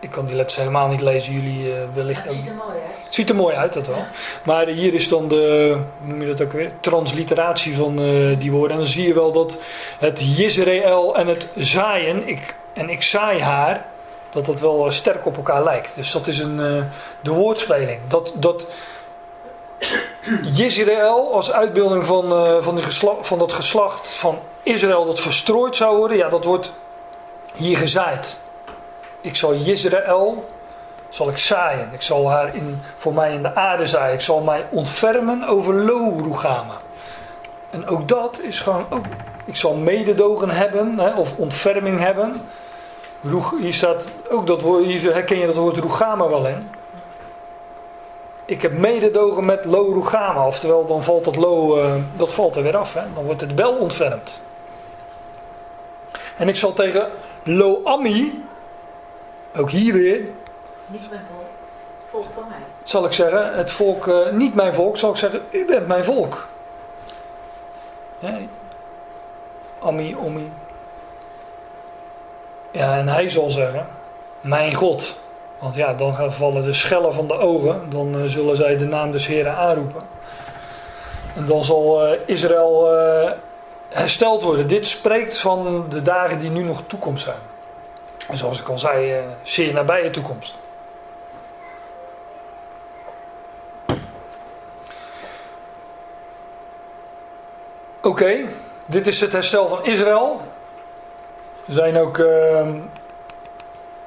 ik 0.05 0.11
kan 0.11 0.25
die 0.25 0.35
letters 0.35 0.59
helemaal 0.59 0.89
niet 0.89 1.01
lezen, 1.01 1.33
jullie 1.33 1.69
uh, 1.69 1.75
wellicht 1.95 2.25
Het 2.25 2.33
ziet 2.33 2.49
er 2.49 2.55
mooi 2.55 2.77
uit. 2.87 3.05
Het 3.05 3.15
ziet 3.15 3.29
er 3.29 3.35
mooi 3.35 3.55
uit, 3.55 3.73
dat 3.73 3.87
wel. 3.87 4.05
Maar 4.43 4.67
hier 4.67 4.95
is 4.95 5.09
dan 5.09 5.29
de, 5.29 5.77
hoe 5.99 6.09
noem 6.09 6.21
je 6.21 6.27
dat 6.27 6.41
ook 6.41 6.53
weer, 6.53 6.71
transliteratie 6.81 7.77
van 7.77 8.01
uh, 8.01 8.39
die 8.39 8.51
woorden. 8.51 8.71
En 8.71 8.83
dan 8.83 8.93
zie 8.93 9.07
je 9.07 9.15
wel 9.15 9.33
dat 9.33 9.59
het 9.99 10.37
Jezreel 10.37 11.17
en 11.17 11.27
het 11.27 11.49
zaaien, 11.57 12.29
ik, 12.29 12.57
en 12.73 12.89
ik 12.89 13.03
zaai 13.03 13.41
haar, 13.41 13.87
dat 14.31 14.47
dat 14.47 14.61
wel 14.61 14.91
sterk 14.91 15.27
op 15.27 15.37
elkaar 15.37 15.65
lijkt. 15.65 15.93
Dus 15.95 16.13
dat 16.13 16.27
is 16.27 16.39
een, 16.39 16.59
uh, 16.59 16.83
de 17.21 17.31
woordspeling. 17.31 17.99
Dat, 18.09 18.33
dat 18.35 18.67
Jezreel 20.43 21.33
als 21.33 21.53
uitbeelding 21.53 22.05
van, 22.05 22.63
van, 22.63 22.75
die 22.75 22.85
geslacht, 22.85 23.27
van 23.27 23.39
dat 23.39 23.53
geslacht 23.53 24.15
van 24.15 24.39
Israël 24.63 25.07
dat 25.07 25.21
verstrooid 25.21 25.77
zou 25.77 25.97
worden, 25.97 26.17
ja, 26.17 26.29
dat 26.29 26.45
wordt 26.45 26.73
hier 27.55 27.77
gezaaid. 27.77 28.39
Ik 29.21 29.37
zal 29.37 29.55
Jezreel, 29.55 30.45
zal 31.09 31.29
ik 31.29 31.39
zaaien. 31.39 31.89
Ik 31.93 32.03
zal 32.03 32.31
haar 32.31 32.55
in, 32.55 32.83
voor 32.97 33.15
mij 33.15 33.33
in 33.33 33.43
de 33.43 33.55
aarde 33.55 33.87
zaaien. 33.87 34.15
Ik 34.15 34.21
zal 34.21 34.41
mij 34.41 34.67
ontfermen 34.71 35.45
over 35.49 35.75
Lo-Rugama. 35.75 36.77
En 37.71 37.87
ook 37.87 38.09
dat 38.09 38.41
is 38.41 38.61
gewoon, 38.61 38.87
ook, 38.91 39.05
ik 39.45 39.57
zal 39.57 39.75
mededogen 39.75 40.51
hebben, 40.51 40.99
hè, 40.99 41.15
of 41.15 41.37
ontferming 41.37 41.99
hebben. 41.99 42.43
Hier 43.61 43.75
staat 43.75 44.05
ook 44.31 44.47
dat 44.47 44.61
woord, 44.61 44.85
hier 44.85 45.13
herken 45.13 45.39
je 45.39 45.47
dat 45.47 45.57
woord 45.57 45.77
Rugama 45.77 46.29
wel 46.29 46.47
in. 46.47 46.69
Ik 48.47 48.63
heb 48.63 48.79
mededogen 48.79 49.45
met 49.45 49.65
Lo-Rugama, 49.65 50.47
oftewel 50.47 50.87
dan 50.87 51.05
valt 51.05 51.25
dat 51.25 51.37
Lo, 51.37 51.79
uh, 51.79 51.95
dat 52.17 52.33
valt 52.33 52.57
er 52.57 52.63
weer 52.63 52.77
af. 52.77 52.95
Hè. 52.95 53.03
Dan 53.15 53.25
wordt 53.25 53.41
het 53.41 53.55
wel 53.55 53.77
ontfermd. 53.77 54.41
En 56.37 56.49
ik 56.49 56.57
zal 56.57 56.73
tegen 56.73 57.11
Lo-Ami, 57.43 58.45
ook 59.57 59.71
hier 59.71 59.93
weer. 59.93 60.21
Niet 60.87 61.11
mijn 61.11 61.23
volk, 61.33 61.47
volk 62.07 62.33
van 62.33 62.45
mij. 62.49 62.59
Zal 62.83 63.05
ik 63.05 63.13
zeggen, 63.13 63.55
het 63.55 63.71
volk, 63.71 64.07
uh, 64.07 64.31
niet 64.31 64.55
mijn 64.55 64.75
volk, 64.75 64.97
zal 64.97 65.11
ik 65.11 65.17
zeggen, 65.17 65.41
u 65.51 65.67
bent 65.67 65.87
mijn 65.87 66.05
volk. 66.05 66.47
Ja, 68.19 68.39
Ami, 69.79 70.17
Omi. 70.17 70.53
Ja, 72.71 72.97
en 72.97 73.09
hij 73.09 73.29
zal 73.29 73.51
zeggen, 73.51 73.87
mijn 74.41 74.75
God. 74.75 75.23
Want 75.65 75.77
ja, 75.77 75.95
dan 75.95 76.15
gaan 76.15 76.33
vallen 76.33 76.65
de 76.65 76.73
schellen 76.73 77.15
van 77.15 77.27
de 77.27 77.39
ogen. 77.39 77.91
Dan 77.91 78.15
uh, 78.15 78.25
zullen 78.25 78.57
zij 78.57 78.77
de 78.77 78.85
naam 78.85 79.11
des 79.11 79.27
Heren 79.27 79.57
aanroepen. 79.57 80.03
En 81.35 81.47
dan 81.47 81.65
zal 81.65 82.07
uh, 82.07 82.19
Israël 82.27 82.89
hersteld 83.89 84.43
worden. 84.43 84.67
Dit 84.67 84.87
spreekt 84.87 85.39
van 85.39 85.87
de 85.89 86.01
dagen 86.01 86.39
die 86.39 86.51
nu 86.51 86.63
nog 86.63 86.83
toekomst 86.87 87.25
zijn. 87.25 87.39
En 88.29 88.37
zoals 88.37 88.61
ik 88.61 88.69
al 88.69 88.79
zei, 88.79 89.21
zeer 89.43 89.73
nabije 89.73 90.11
toekomst. 90.11 90.59
Oké, 98.03 98.49
dit 98.87 99.07
is 99.07 99.21
het 99.21 99.33
herstel 99.33 99.69
van 99.69 99.85
Israël. 99.85 100.41
We 101.65 101.73
zijn 101.73 101.99
ook 101.99 102.19
uh, 102.19 102.69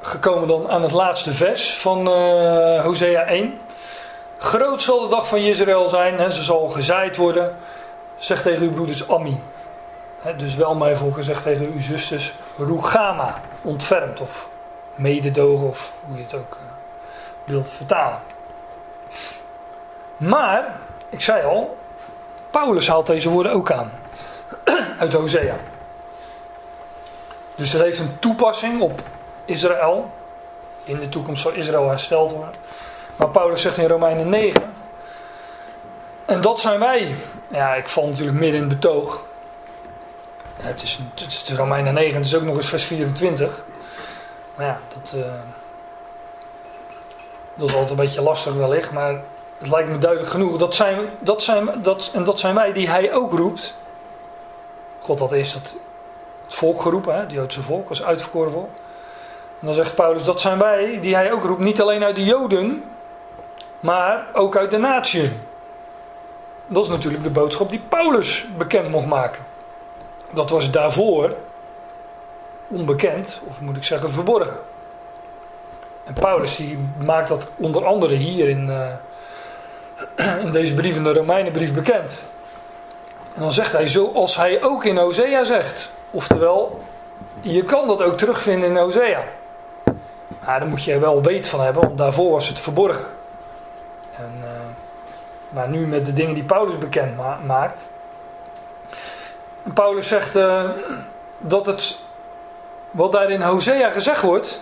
gekomen 0.07 0.47
dan 0.47 0.69
aan 0.69 0.81
het 0.81 0.91
laatste 0.91 1.31
vers 1.31 1.73
van 1.73 2.07
uh, 2.09 2.83
Hosea 2.83 3.21
1. 3.21 3.59
Groot 4.37 4.81
zal 4.81 4.99
de 4.99 5.07
dag 5.07 5.27
van 5.27 5.37
Israël 5.37 5.89
zijn, 5.89 6.17
hè, 6.19 6.31
ze 6.31 6.43
zal 6.43 6.67
gezaaid 6.67 7.15
worden. 7.15 7.55
Zeg 8.15 8.41
tegen 8.41 8.61
uw 8.61 8.71
broeders 8.71 9.09
Ammi. 9.09 9.41
Dus 10.37 10.55
wel 10.55 10.75
mijn 10.75 10.97
volk 10.97 11.15
zegt 11.19 11.43
tegen 11.43 11.65
uw 11.65 11.81
zusters 11.81 12.33
Rugama, 12.57 13.41
ontfermd 13.61 14.21
of 14.21 14.47
mededogen 14.95 15.67
of 15.67 15.93
hoe 16.07 16.17
je 16.17 16.23
het 16.23 16.33
ook 16.33 16.57
uh, 16.61 16.69
wilt 17.43 17.69
vertalen. 17.69 18.19
Maar, 20.17 20.75
ik 21.09 21.21
zei 21.21 21.45
al, 21.45 21.77
Paulus 22.49 22.87
haalt 22.87 23.05
deze 23.05 23.29
woorden 23.29 23.51
ook 23.51 23.71
aan. 23.71 23.91
Uit 24.99 25.13
Hosea. 25.13 25.55
Dus 27.55 27.71
het 27.71 27.81
heeft 27.81 27.99
een 27.99 28.19
toepassing 28.19 28.81
op 28.81 29.01
Israël. 29.47 30.11
In 30.83 30.99
de 30.99 31.09
toekomst 31.09 31.41
zal 31.41 31.51
Israël 31.51 31.89
hersteld 31.89 32.31
worden. 32.31 32.55
Maar 33.15 33.29
Paulus 33.29 33.61
zegt 33.61 33.77
in 33.77 33.87
Romeinen 33.87 34.29
9. 34.29 34.73
En 36.25 36.41
dat 36.41 36.59
zijn 36.59 36.79
wij. 36.79 37.15
Ja, 37.47 37.75
ik 37.75 37.89
val 37.89 38.07
natuurlijk 38.07 38.37
midden 38.37 38.61
in 38.61 38.69
het 38.69 38.79
betoog. 38.79 39.23
Het 40.57 40.81
is, 40.81 40.99
het 41.15 41.27
is 41.27 41.49
Romeinen 41.55 41.93
9, 41.93 42.15
het 42.15 42.25
is 42.25 42.35
ook 42.35 42.41
nog 42.41 42.55
eens 42.55 42.69
vers 42.69 42.83
24. 42.83 43.63
Maar 44.55 44.65
ja, 44.65 44.79
dat, 44.93 45.13
uh, 45.15 45.25
dat 47.55 47.67
is 47.69 47.73
altijd 47.73 47.89
een 47.89 48.05
beetje 48.05 48.21
lastig 48.21 48.53
wellicht, 48.53 48.91
maar 48.91 49.21
het 49.57 49.69
lijkt 49.69 49.89
me 49.89 49.97
duidelijk 49.97 50.31
genoeg. 50.31 50.57
Dat 50.57 50.75
zijn, 50.75 50.99
dat 51.19 51.43
zijn, 51.43 51.81
dat, 51.81 52.11
en 52.13 52.23
dat 52.23 52.39
zijn 52.39 52.55
wij 52.55 52.73
die 52.73 52.89
hij 52.89 53.13
ook 53.13 53.31
roept. 53.31 53.75
God 55.01 55.19
had 55.19 55.31
eerst 55.31 55.53
het, 55.53 55.75
het 56.45 56.53
volk 56.53 56.81
geroepen, 56.81 57.13
hè, 57.13 57.19
het 57.19 57.31
Joodse 57.31 57.61
volk, 57.61 57.89
als 57.89 58.03
uitverkoren 58.03 58.51
volk. 58.51 58.69
En 59.59 59.65
dan 59.65 59.73
zegt 59.73 59.95
Paulus, 59.95 60.23
dat 60.23 60.41
zijn 60.41 60.59
wij 60.59 60.99
die 61.01 61.15
hij 61.15 61.31
ook 61.31 61.43
roept, 61.43 61.59
niet 61.59 61.81
alleen 61.81 62.03
uit 62.03 62.15
de 62.15 62.23
Joden, 62.23 62.83
maar 63.79 64.27
ook 64.33 64.57
uit 64.57 64.71
de 64.71 64.77
natie. 64.77 65.31
Dat 66.67 66.83
is 66.83 66.89
natuurlijk 66.89 67.23
de 67.23 67.29
boodschap 67.29 67.69
die 67.69 67.81
Paulus 67.89 68.45
bekend 68.57 68.89
mocht 68.89 69.05
maken. 69.05 69.43
Dat 70.31 70.49
was 70.49 70.71
daarvoor 70.71 71.35
onbekend, 72.67 73.39
of 73.47 73.61
moet 73.61 73.77
ik 73.77 73.83
zeggen 73.83 74.09
verborgen. 74.09 74.59
En 76.03 76.13
Paulus 76.13 76.55
die 76.55 76.77
maakt 77.05 77.27
dat 77.27 77.49
onder 77.55 77.85
andere 77.85 78.13
hier 78.15 78.49
in, 78.49 78.67
uh, 80.17 80.37
in 80.43 80.51
deze 80.51 80.73
brief, 80.73 80.95
in 80.95 81.03
de 81.03 81.13
Romeinenbrief, 81.13 81.73
bekend. 81.73 82.19
En 83.33 83.41
dan 83.41 83.51
zegt 83.51 83.71
hij, 83.71 83.87
zoals 83.87 84.35
hij 84.35 84.63
ook 84.63 84.85
in 84.85 84.97
Hosea 84.97 85.43
zegt. 85.43 85.89
Oftewel, 86.11 86.81
je 87.41 87.63
kan 87.63 87.87
dat 87.87 88.01
ook 88.01 88.17
terugvinden 88.17 88.69
in 88.69 88.77
Hosea. 88.77 89.23
Maar 90.47 90.59
daar 90.59 90.69
moet 90.69 90.83
je 90.83 90.99
wel 90.99 91.21
weet 91.21 91.47
van 91.47 91.61
hebben, 91.61 91.81
want 91.81 91.97
daarvoor 91.97 92.31
was 92.31 92.47
het 92.47 92.59
verborgen. 92.59 93.05
En, 94.15 94.33
uh, 94.41 94.47
maar 95.49 95.69
nu 95.69 95.87
met 95.87 96.05
de 96.05 96.13
dingen 96.13 96.33
die 96.33 96.43
Paulus 96.43 96.77
bekend 96.77 97.15
ma 97.15 97.39
maakt. 97.45 97.89
Paulus 99.73 100.07
zegt 100.07 100.35
uh, 100.35 100.69
dat 101.37 101.65
het, 101.65 101.99
wat 102.91 103.11
daar 103.11 103.31
in 103.31 103.41
Hosea 103.41 103.89
gezegd 103.89 104.21
wordt, 104.21 104.61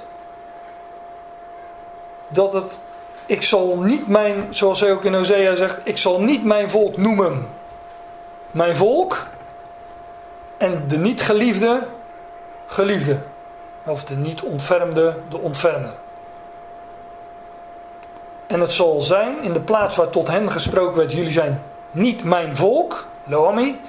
dat 2.28 2.54
het, 2.54 2.80
ik 3.26 3.44
zal 3.44 3.78
niet 3.82 4.08
mijn, 4.08 4.48
zoals 4.50 4.80
hij 4.80 4.92
ook 4.92 5.06
in 5.06 5.14
Hosea 5.14 5.56
zegt, 5.56 5.82
ik 5.84 5.98
zal 5.98 6.22
niet 6.22 6.44
mijn 6.44 6.70
volk 6.70 6.98
noemen. 6.98 7.50
Mijn 8.52 8.76
volk 8.76 9.28
en 10.58 10.88
de 10.88 10.98
niet 10.98 11.22
geliefde, 11.22 11.88
geliefde. 12.66 13.20
Of 13.86 14.04
de 14.04 14.16
niet 14.16 14.42
ontfermde, 14.42 15.14
de 15.30 15.38
ontfermde. 15.38 15.90
En 18.48 18.60
het 18.60 18.72
zal 18.72 19.02
zijn 19.02 19.42
in 19.42 19.54
de 19.54 19.62
plaats 19.62 19.96
waar 19.96 20.10
tot 20.10 20.28
hen 20.28 20.52
gesproken 20.52 20.98
werd: 20.98 21.12
jullie 21.12 21.32
zijn 21.32 21.62
niet 21.92 22.24
mijn 22.24 22.56
volk, 22.56 23.08
Loami. 23.24 23.80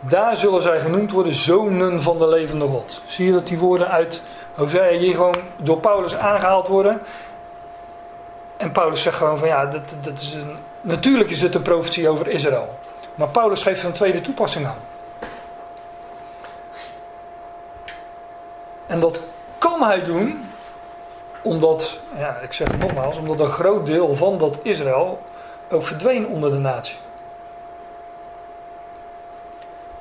Daar 0.00 0.36
zullen 0.36 0.62
zij 0.62 0.80
genoemd 0.80 1.10
worden 1.10 1.34
zonen 1.34 2.02
van 2.02 2.18
de 2.18 2.28
levende 2.28 2.66
God. 2.66 3.02
Zie 3.06 3.26
je 3.26 3.32
dat 3.32 3.46
die 3.46 3.58
woorden 3.58 3.88
uit 3.88 4.22
Hosea 4.54 4.90
hier 4.90 5.14
gewoon 5.14 5.36
door 5.56 5.78
Paulus 5.78 6.14
aangehaald 6.14 6.68
worden? 6.68 7.00
En 8.56 8.72
Paulus 8.72 9.02
zegt 9.02 9.16
gewoon 9.16 9.38
van 9.38 9.48
ja, 9.48 9.66
dat, 9.66 9.82
dat 10.00 10.18
is 10.18 10.32
een, 10.32 10.56
natuurlijk 10.80 11.30
is 11.30 11.42
het 11.42 11.54
een 11.54 11.62
profetie 11.62 12.08
over 12.08 12.28
Israël. 12.28 12.78
Maar 13.14 13.28
Paulus 13.28 13.62
geeft 13.62 13.80
er 13.80 13.86
een 13.86 13.92
tweede 13.92 14.20
toepassing 14.20 14.66
aan. 14.66 14.78
En 18.86 19.00
dat 19.00 19.20
kan 19.62 19.82
hij 19.82 20.04
doen 20.04 20.48
omdat, 21.42 21.98
ja, 22.16 22.36
ik 22.36 22.52
zeg 22.52 22.68
het 22.68 22.78
nogmaals, 22.78 23.16
omdat 23.16 23.40
een 23.40 23.46
groot 23.46 23.86
deel 23.86 24.14
van 24.14 24.38
dat 24.38 24.58
Israël 24.62 25.22
ook 25.70 25.82
verdween 25.82 26.26
onder 26.26 26.50
de 26.50 26.58
natie. 26.58 26.96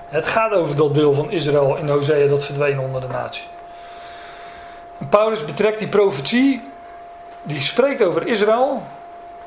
Het 0.08 0.26
gaat 0.26 0.52
over 0.52 0.76
dat 0.76 0.94
deel 0.94 1.14
van 1.14 1.32
Israël 1.32 1.76
in 1.76 1.90
Hosea 1.90 2.28
dat 2.28 2.44
verdween 2.44 2.80
onder 2.80 3.02
de 3.02 3.08
natie. 3.08 3.44
Paulus 5.10 5.46
betrekt 5.46 5.80
die 5.80 5.88
profetie, 5.88 6.72
die 7.42 7.62
spreekt 7.62 8.04
over 8.04 8.28
Israël, 8.28 8.84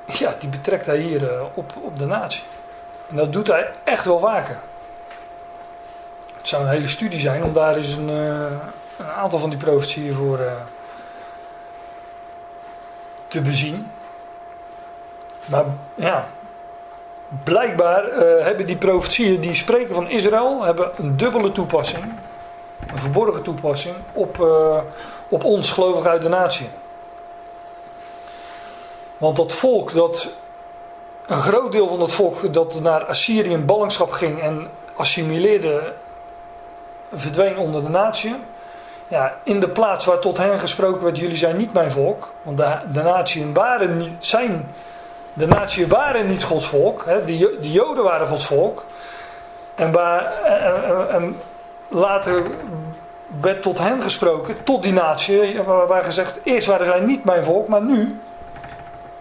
ja, 0.05 0.35
die 0.39 0.49
betrekt 0.49 0.87
hij 0.87 0.99
hier 0.99 1.23
uh, 1.23 1.43
op, 1.55 1.73
op 1.81 1.99
de 1.99 2.07
natie. 2.07 2.43
En 3.09 3.17
dat 3.17 3.33
doet 3.33 3.47
hij 3.47 3.71
echt 3.85 4.05
wel 4.05 4.19
vaker. 4.19 4.59
Het 6.37 6.49
zou 6.49 6.63
een 6.63 6.69
hele 6.69 6.89
studie 6.89 7.21
zijn 7.21 7.45
om 7.45 7.53
daar 7.53 7.77
eens 7.77 7.93
een, 7.93 8.11
uh, 8.11 8.47
een 8.99 9.11
aantal 9.11 9.39
van 9.39 9.51
die 9.51 9.59
profetieën 9.59 10.13
voor 10.13 10.39
uh, 10.39 10.53
te 13.29 13.41
bezien. 13.41 13.91
Maar 15.47 15.65
ja, 15.95 16.29
blijkbaar 17.43 18.13
uh, 18.13 18.45
hebben 18.45 18.67
die 18.67 18.77
profetieën 18.77 19.41
die 19.41 19.55
spreken 19.55 19.95
van 19.95 20.11
Israël 20.11 20.63
hebben 20.63 20.91
een 20.97 21.17
dubbele 21.17 21.53
toepassing, 21.53 22.05
een 22.93 22.99
verborgen 22.99 23.43
toepassing 23.43 23.97
op, 24.13 24.39
uh, 24.39 24.79
op 25.29 25.45
ons 25.45 25.71
gelovig 25.71 26.07
uit 26.07 26.23
de 26.23 26.29
natie. 26.29 26.69
Want 29.17 29.37
dat 29.37 29.53
volk, 29.53 29.93
dat, 29.93 30.29
een 31.27 31.37
groot 31.37 31.73
deel 31.73 31.89
van 31.89 31.99
dat 31.99 32.13
volk 32.13 32.53
dat 32.53 32.81
naar 32.81 33.05
Assyrië 33.05 33.51
in 33.51 33.67
ballingschap 33.67 34.11
ging 34.11 34.41
en 34.41 34.71
assimileerde, 34.97 35.93
verdween 37.13 37.59
onder 37.59 37.83
de 37.83 37.91
natie. 37.91 38.35
Ja, 39.09 39.39
in 39.43 39.61
de 39.61 39.69
plaats 39.69 40.05
waar 40.05 40.19
tot 40.19 40.37
hen 40.37 40.59
gesproken 40.59 41.05
werd, 41.05 41.19
jullie 41.19 41.37
zijn 41.37 41.57
niet 41.57 41.73
mijn 41.73 41.91
volk. 41.91 42.33
Want 42.43 42.57
de, 42.57 42.77
de 42.93 43.03
natieën 43.03 43.55
waren 43.55 43.97
niet, 43.97 44.25
zijn, 44.25 44.69
de 45.33 45.87
waren 45.89 46.27
niet 46.27 46.45
Gods 46.45 46.67
volk. 46.67 47.05
Hè, 47.07 47.25
de, 47.25 47.59
de 47.61 47.73
Joden 47.73 48.05
waren 48.05 48.29
Gods 48.29 48.47
volk. 48.47 48.85
En, 49.75 49.93
waar, 49.93 50.33
later 51.89 52.43
werd 53.41 53.63
tot 53.63 53.79
hen 53.79 54.03
gesproken, 54.03 54.63
tot 54.65 54.83
die 54.83 54.93
natie, 54.93 55.63
waar, 55.63 55.87
waar 55.87 56.05
gezegd, 56.05 56.41
eerst 56.43 56.67
waren 56.67 56.87
zij 56.87 57.01
niet 57.01 57.25
mijn 57.25 57.45
volk, 57.45 57.69
maar 57.69 57.83
nu 57.83 58.21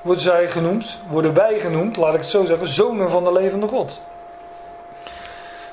worden 0.02 0.24
zij 0.24 0.48
genoemd, 0.48 0.98
worden 1.08 1.34
wij 1.34 1.60
genoemd, 1.60 1.98
laat 1.98 2.14
ik 2.14 2.20
het 2.20 2.30
zo 2.30 2.46
zeggen, 2.46 2.68
zonen 2.68 3.10
van 3.10 3.24
de 3.24 3.32
levende 3.32 3.68
God. 3.68 4.02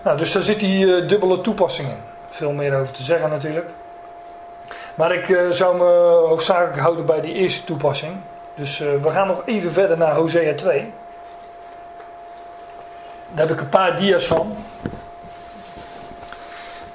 Nou, 0.03 0.17
dus 0.17 0.33
daar 0.33 0.43
zit 0.43 0.61
die 0.61 0.87
uh, 0.87 1.09
dubbele 1.09 1.41
toepassing 1.41 1.89
in. 1.89 1.99
Veel 2.29 2.53
meer 2.53 2.81
over 2.81 2.93
te 2.93 3.03
zeggen 3.03 3.31
natuurlijk. 3.31 3.71
Maar 5.01 5.15
ik 5.15 5.29
uh, 5.29 5.51
zou 5.51 5.77
me 5.77 5.85
hoofdzakelijk 6.29 6.79
houden 6.79 7.07
bij 7.07 7.21
die 7.21 7.35
eerste 7.35 7.65
toepassing. 7.65 8.13
Dus 8.55 8.81
uh, 8.81 8.89
we 9.03 9.11
gaan 9.11 9.27
nog 9.27 9.43
even 9.45 9.73
verder 9.73 9.97
naar 9.97 10.15
Hosea 10.15 10.55
2. 10.55 10.93
Daar 13.31 13.47
heb 13.47 13.57
ik 13.57 13.61
een 13.61 13.69
paar 13.69 13.97
dia's 13.97 14.25
van. 14.25 14.57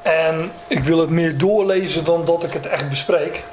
En 0.01 0.51
ik 0.68 0.80
wil 0.80 0.99
het 0.99 1.10
meer 1.10 1.38
doorlezen 1.38 2.03
dan 2.06 2.26
dat 2.26 2.43
ik 2.43 2.51
het 2.51 2.66
echt 2.66 2.89
bespreek. 2.89 3.43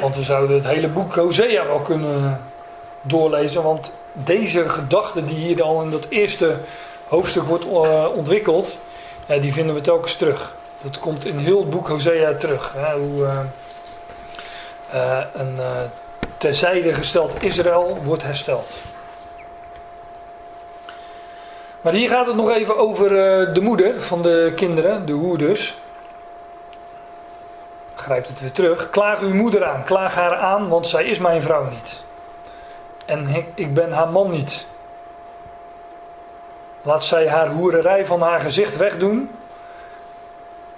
Want 0.00 0.16
we 0.16 0.22
zouden 0.22 0.56
het 0.56 0.66
hele 0.66 0.88
boek 0.88 1.14
Hosea 1.14 1.66
wel 1.66 1.80
kunnen 1.80 2.40
doorlezen. 3.02 3.62
Want 3.62 3.92
deze 4.12 4.68
gedachte 4.68 5.24
die 5.24 5.36
hier 5.36 5.62
al 5.62 5.82
in 5.82 5.90
dat 5.90 6.06
eerste 6.08 6.56
hoofdstuk 7.08 7.44
wordt 7.44 7.64
uh, 7.66 8.06
ontwikkeld, 8.14 8.76
die 9.40 9.52
vinden 9.52 9.74
we 9.74 9.80
telkens 9.80 10.16
terug. 10.16 10.54
Dat 10.82 10.98
komt 10.98 11.24
in 11.24 11.38
heel 11.38 11.58
het 11.58 11.70
boek 11.70 11.88
Hosea 11.88 12.34
terug. 12.34 12.72
Hè, 12.76 12.98
hoe 12.98 13.22
uh, 13.22 13.40
uh, 14.94 15.24
een 15.32 15.56
terzijde 16.36 16.94
gesteld 16.94 17.42
Israël 17.42 17.98
wordt 18.04 18.22
hersteld. 18.22 18.74
Maar 21.80 21.92
hier 21.92 22.08
gaat 22.08 22.26
het 22.26 22.36
nog 22.36 22.50
even 22.50 22.76
over 22.76 23.08
de 23.54 23.60
moeder 23.60 24.02
van 24.02 24.22
de 24.22 24.52
kinderen, 24.56 25.06
de 25.06 25.12
hoerders. 25.12 25.76
Grijpt 27.94 28.28
het 28.28 28.40
weer 28.40 28.52
terug. 28.52 28.90
Klaag 28.90 29.20
uw 29.20 29.34
moeder 29.34 29.64
aan, 29.64 29.84
klaag 29.84 30.14
haar 30.14 30.34
aan, 30.34 30.68
want 30.68 30.86
zij 30.86 31.04
is 31.04 31.18
mijn 31.18 31.42
vrouw 31.42 31.68
niet. 31.68 32.02
En 33.04 33.46
ik 33.54 33.74
ben 33.74 33.92
haar 33.92 34.08
man 34.08 34.30
niet. 34.30 34.66
Laat 36.82 37.04
zij 37.04 37.28
haar 37.28 37.48
hoererij 37.48 38.06
van 38.06 38.20
haar 38.20 38.40
gezicht 38.40 38.76
wegdoen 38.76 39.30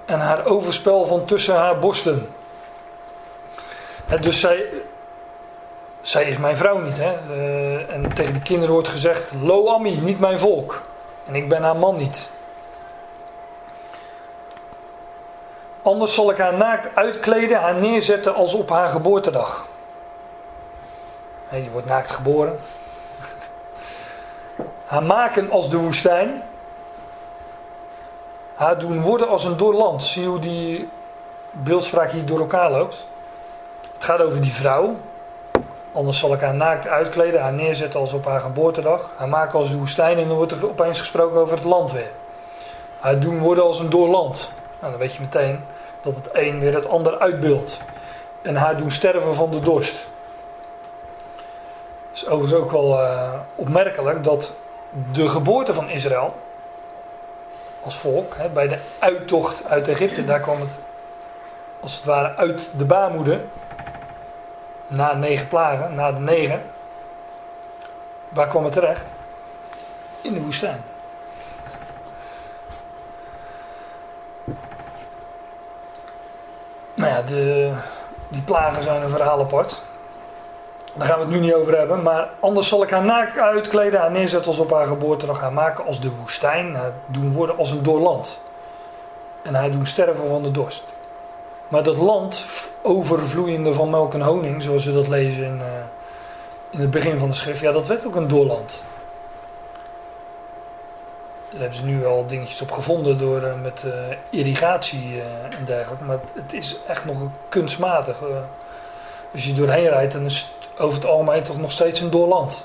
en 0.05 0.21
haar 0.21 0.47
overspel 0.47 1.05
van 1.05 1.25
tussen 1.25 1.55
haar 1.55 1.79
borsten. 1.79 2.29
dus 4.21 4.41
zij, 4.41 4.69
zij 6.01 6.25
is 6.25 6.39
mijn 6.39 6.57
vrouw 6.57 6.79
niet. 6.79 6.99
Hè? 6.99 7.15
Uh, 7.31 7.95
en 7.95 8.15
tegen 8.15 8.35
de 8.35 8.43
kinderen 8.43 8.75
wordt 8.75 8.89
gezegd: 8.89 9.33
Lo 9.41 9.69
Ami, 9.69 9.97
niet 10.01 10.21
mijn 10.21 10.39
volk. 10.39 10.83
En 11.27 11.35
ik 11.35 11.49
ben 11.49 11.63
haar 11.63 11.77
man 11.77 11.99
niet. 11.99 12.31
Anders 15.83 16.15
zal 16.15 16.31
ik 16.31 16.39
haar 16.39 16.55
naakt 16.55 16.89
uitkleden, 16.95 17.61
haar 17.61 17.75
neerzetten 17.75 18.35
als 18.35 18.55
op 18.55 18.71
haar 18.71 18.89
geboortedag. 18.89 19.67
Je 21.51 21.71
wordt 21.71 21.87
naakt 21.87 22.13
geboren. 22.13 22.59
Haar 24.85 25.03
maken 25.03 25.51
als 25.51 25.71
de 25.71 25.77
woestijn. 25.77 26.43
Haar 28.55 28.79
doen 28.79 29.03
worden 29.03 29.29
als 29.29 29.45
een 29.45 29.57
doorland. 29.57 30.03
Zie 30.03 30.27
hoe 30.27 30.39
die 30.39 30.89
beeldspraak 31.51 32.11
hier 32.11 32.27
door 32.27 32.39
elkaar 32.39 32.71
loopt. 32.71 33.07
Het 33.95 34.05
gaat 34.05 34.21
over 34.21 34.41
die 34.41 34.53
vrouw. 34.53 34.97
Anders 35.93 36.19
zal 36.19 36.33
ik 36.33 36.41
haar 36.41 36.55
naakt 36.55 36.89
uitkleden, 36.89 37.41
haar 37.41 37.53
neerzetten 37.53 38.01
als 38.01 38.13
op 38.13 38.25
haar 38.25 38.41
geboortedag. 38.41 39.11
Haar 39.17 39.29
maken 39.29 39.59
als 39.59 39.71
de 39.71 39.77
woestijn 39.77 40.19
en 40.19 40.29
dan 40.29 40.37
wordt 40.37 40.53
er 40.53 40.69
opeens 40.69 40.99
gesproken 40.99 41.41
over 41.41 41.57
het 41.57 41.65
land 41.65 41.93
weer. 41.93 42.11
Haar 43.01 43.21
doen 43.21 43.39
worden 43.39 43.65
als 43.65 43.79
een 43.79 43.91
doorland. 43.91 44.53
Nou, 44.81 44.91
dan 44.91 45.01
weet 45.01 45.15
je 45.15 45.21
meteen 45.21 45.65
dat 46.01 46.17
het 46.17 46.29
een 46.33 46.61
weer 46.61 46.75
het 46.75 46.89
ander 46.89 47.19
uitbeeldt. 47.19 47.81
En 48.43 48.57
haar 48.57 48.77
doen 48.77 48.91
sterven 48.91 49.35
van 49.35 49.51
de 49.51 49.61
dorst. 49.61 49.95
Het 52.11 52.23
is 52.23 52.27
overigens 52.27 52.63
ook 52.63 52.71
wel 52.71 53.01
uh, 53.01 53.33
opmerkelijk 53.55 54.25
dat 54.25 54.53
de 55.13 55.29
geboorte 55.29 55.75
van 55.75 55.89
Israël 55.89 56.35
als 57.85 57.99
volk, 57.99 58.35
hè, 58.37 58.49
bij 58.49 58.69
de 58.69 58.79
uittocht 58.99 59.65
uit 59.65 59.89
Egypte, 59.89 60.25
daar 60.25 60.41
kwam 60.41 60.61
het 60.61 60.79
als 61.81 61.97
het 61.97 62.05
ware 62.05 62.35
uit 62.37 62.69
de 62.77 62.85
baarmoeder, 62.85 63.41
na 64.87 65.15
negen 65.15 65.49
plagen, 65.49 65.95
na 65.95 66.13
de 66.13 66.21
negen, 66.21 66.63
waar 68.29 68.49
kwam 68.49 68.65
het 68.65 68.73
terecht? 68.73 69.05
In 70.21 70.35
de 70.35 70.43
woestijn. 70.43 70.83
Nou 76.95 77.11
ja, 77.11 77.23
de, 77.23 77.73
die 78.29 78.43
plagen 78.43 78.83
zijn 78.83 79.03
een 79.03 79.09
verhaal 79.09 79.41
apart. 79.41 79.83
Daar 80.97 81.07
gaan 81.09 81.19
we 81.19 81.25
het 81.25 81.33
nu 81.35 81.41
niet 81.41 81.55
over 81.55 81.79
hebben. 81.79 82.03
Maar 82.03 82.29
anders 82.41 82.69
zal 82.69 82.83
ik 82.83 82.91
haar 82.91 83.05
naakt 83.05 83.39
uitkleden, 83.39 84.01
haar 84.01 84.11
neerzetten 84.11 84.47
als 84.51 84.59
op 84.59 84.73
haar 84.73 84.87
geboortedag, 84.87 85.41
haar 85.41 85.53
maken 85.53 85.87
als 85.87 86.01
de 86.01 86.11
woestijn, 86.11 86.75
haar 86.75 86.93
doen 87.07 87.33
worden 87.33 87.57
als 87.59 87.71
een 87.71 87.83
doorland. 87.83 88.41
En 89.43 89.55
haar 89.55 89.71
doen 89.71 89.87
sterven 89.87 90.29
van 90.29 90.43
de 90.43 90.51
dorst. 90.51 90.95
Maar 91.69 91.83
dat 91.83 91.97
land, 91.97 92.45
overvloeiende 92.83 93.75
van 93.75 93.91
melk 93.91 94.15
en 94.15 94.21
honing, 94.21 94.63
zoals 94.63 94.85
we 94.85 94.93
dat 94.93 95.09
lezen 95.09 95.45
in, 95.45 95.61
eh, 95.61 95.67
in 96.71 96.81
het 96.81 96.91
begin 96.91 97.19
van 97.19 97.29
de 97.29 97.35
schrift, 97.35 97.61
ja, 97.61 97.73
dat 97.73 97.87
werd 97.87 98.07
ook 98.07 98.15
een 98.17 98.29
doorland. 98.29 98.83
Daar 101.51 101.61
hebben 101.61 101.79
ze 101.79 101.85
nu 101.85 102.01
wel 102.01 102.27
dingetjes 102.27 102.61
op 102.63 102.71
gevonden 102.71 103.19
door, 103.19 103.43
eh, 103.43 103.53
met 103.63 103.83
eh, 103.85 103.91
irrigatie 104.31 105.21
eh, 105.21 105.57
en 105.59 105.65
dergelijke. 105.65 106.05
Maar 106.05 106.19
het 106.35 106.53
is 106.53 106.77
echt 106.87 107.05
nog 107.05 107.17
kunstmatig. 107.49 108.21
eh. 108.21 108.27
als 109.33 109.45
je 109.45 109.55
doorheen 109.55 109.89
rijdt, 109.89 110.13
dan 110.13 110.25
is 110.25 110.54
over 110.79 110.95
het 110.99 111.07
algemeen 111.07 111.43
toch 111.43 111.59
nog 111.59 111.73
steeds 111.73 112.01
een 112.01 112.11
doorland. 112.11 112.65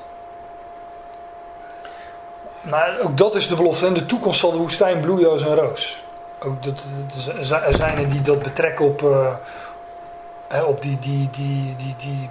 Maar 2.62 2.97
ook 3.03 3.18
dat 3.18 3.36
is 3.36 3.47
de 3.47 3.55
belofte. 3.55 3.86
In 3.86 3.93
de 3.93 4.05
toekomst 4.05 4.39
zal 4.39 4.51
de 4.51 4.57
woestijn 4.57 4.99
bloeien 4.99 5.30
als 5.30 5.41
een 5.41 5.55
roos. 5.55 6.03
Ook 6.43 6.64
dat, 6.64 6.86
dat- 7.16 7.36
er 7.64 7.76
zijn 7.76 7.97
er 7.97 8.10
die 8.10 8.22
dat 8.22 8.41
betrekken 8.43 8.86
op, 8.86 9.03
eh, 10.47 10.64
op 10.68 10.82
die, 10.82 10.99
die, 10.99 11.30
die, 11.30 11.76
die, 11.76 11.95
die, 11.97 12.30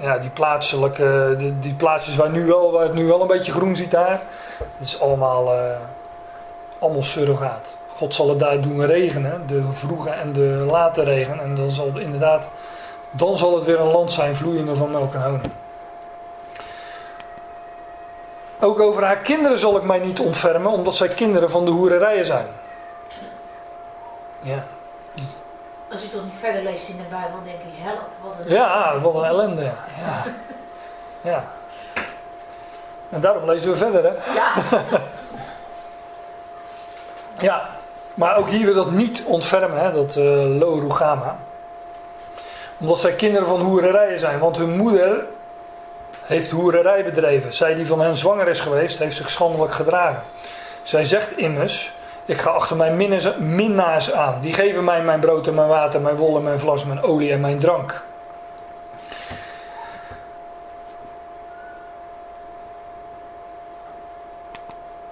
ja, 0.00 0.18
die 0.18 0.30
plaatselijke, 0.30 1.34
die, 1.38 1.58
die 1.58 1.74
plaatsjes 1.74 2.16
waar, 2.16 2.30
nu 2.30 2.46
wel, 2.46 2.72
waar 2.72 2.82
het 2.82 2.94
nu 2.94 3.06
wel 3.06 3.20
een 3.20 3.26
beetje 3.26 3.52
groen 3.52 3.76
ziet 3.76 3.90
daar. 3.90 4.20
Het 4.58 4.86
is 4.86 5.00
allemaal, 5.00 5.52
eh, 5.52 5.76
allemaal 6.78 7.02
surrogaat. 7.02 7.76
God 7.96 8.14
zal 8.14 8.28
het 8.28 8.38
daar 8.38 8.60
doen 8.60 8.86
regenen, 8.86 9.46
de 9.46 9.62
vroege 9.72 10.10
en 10.10 10.32
de 10.32 10.64
late 10.70 11.02
regen. 11.02 11.40
En 11.40 11.54
dan 11.54 11.70
zal 11.70 11.92
inderdaad, 11.98 12.50
dan 13.16 13.36
zal 13.36 13.54
het 13.54 13.64
weer 13.64 13.80
een 13.80 13.90
land 13.90 14.12
zijn 14.12 14.36
vloeiende 14.36 14.76
van 14.76 14.90
melk 14.90 15.14
en 15.14 15.22
honing. 15.22 15.52
Ook 18.60 18.80
over 18.80 19.04
haar 19.04 19.16
kinderen 19.16 19.58
zal 19.58 19.76
ik 19.76 19.82
mij 19.82 19.98
niet 19.98 20.20
ontfermen, 20.20 20.70
omdat 20.70 20.96
zij 20.96 21.08
kinderen 21.08 21.50
van 21.50 21.64
de 21.64 21.70
hoererijen 21.70 22.24
zijn. 22.24 22.46
Ja, 24.40 24.64
Als 25.90 26.02
je 26.02 26.10
toch 26.10 26.24
niet 26.24 26.34
verder 26.38 26.62
leest 26.62 26.88
in 26.88 26.96
de 26.96 27.02
Bijbel, 27.10 27.38
denk 27.44 27.58
je, 27.58 27.82
help, 27.82 28.08
wat 28.22 28.36
een... 28.38 28.52
ja 28.52 29.00
wat 29.00 29.14
een 29.14 29.24
ellende. 29.24 29.62
Ja. 29.62 29.74
ja. 30.00 30.24
ja. 31.20 31.44
En 33.10 33.20
daarom 33.20 33.44
lezen 33.44 33.70
we 33.70 33.76
verder, 33.76 34.04
hè? 34.04 34.32
Ja, 34.34 34.52
Ja, 37.38 37.68
maar 38.14 38.36
ook 38.36 38.48
hier 38.48 38.64
weer 38.64 38.74
dat 38.74 38.90
niet 38.90 39.24
ontfermen, 39.26 39.80
hè, 39.80 39.92
dat 39.92 40.16
uh, 40.16 40.58
lo 40.58 40.78
rugama. 40.78 41.36
Omdat 42.84 43.00
zij 43.00 43.12
kinderen 43.14 43.48
van 43.48 43.60
hoererijen 43.60 44.18
zijn. 44.18 44.38
Want 44.38 44.56
hun 44.56 44.76
moeder 44.76 45.24
heeft 46.22 46.50
hoererij 46.50 47.04
bedreven. 47.04 47.52
Zij 47.52 47.74
die 47.74 47.86
van 47.86 48.00
hen 48.00 48.16
zwanger 48.16 48.48
is 48.48 48.60
geweest, 48.60 48.98
heeft 48.98 49.16
zich 49.16 49.30
schandelijk 49.30 49.72
gedragen. 49.72 50.22
Zij 50.82 51.04
zegt 51.04 51.38
immers, 51.38 51.92
ik 52.24 52.36
ga 52.36 52.50
achter 52.50 52.76
mijn 52.76 52.96
minnaars- 53.38 54.12
aan. 54.12 54.40
Die 54.40 54.52
geven 54.52 54.84
mij 54.84 55.02
mijn 55.02 55.20
brood 55.20 55.46
en 55.46 55.54
mijn 55.54 55.68
water, 55.68 56.00
mijn 56.00 56.16
wol 56.16 56.36
en 56.36 56.42
mijn 56.42 56.58
vlas, 56.58 56.84
mijn 56.84 57.02
olie 57.02 57.32
en 57.32 57.40
mijn 57.40 57.58
drank. 57.58 58.04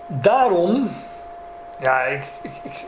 Daarom 0.07 0.97
ja, 1.79 2.03
ik, 2.03 2.25
ik, 2.43 2.85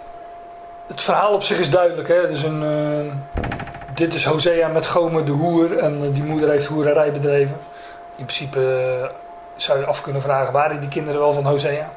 het 0.87 1.01
verhaal 1.01 1.35
op 1.35 1.43
zich 1.43 1.59
is 1.59 1.71
duidelijk. 1.71 2.09
Hè? 2.09 2.29
Dus 2.29 2.43
een, 2.43 2.63
eh, 2.63 3.43
dit 3.95 4.15
is 4.15 4.25
Hosea 4.25 4.69
met 4.69 4.87
Gomer 4.87 5.25
de 5.25 5.33
hoer 5.33 5.79
en 5.79 6.05
eh, 6.05 6.13
die 6.13 6.23
moeder 6.23 6.51
heeft 6.51 6.67
hoererij 6.67 7.13
bedreven. 7.13 7.57
In 8.17 8.25
principe 8.25 8.61
eh, 8.61 9.09
zou 9.57 9.79
je 9.79 9.87
af 9.87 10.03
kunnen 10.03 10.23
vragen, 10.23 10.53
waren 10.53 10.81
die 10.81 10.89
kinderen 10.89 11.21
wel 11.21 11.33
van 11.33 11.47
Hosea? 11.47 11.91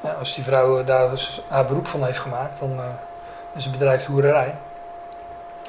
Ja, 0.00 0.10
als 0.18 0.34
die 0.34 0.44
vrouw 0.44 0.78
eh, 0.78 0.86
daar 0.86 1.10
dus 1.10 1.42
haar 1.48 1.64
beroep 1.64 1.86
van 1.86 2.04
heeft 2.04 2.18
gemaakt, 2.18 2.60
dan 2.60 2.72
eh, 2.78 2.84
is 3.54 3.64
het 3.64 3.72
bedrijf 3.72 4.06
hoererij. 4.06 4.54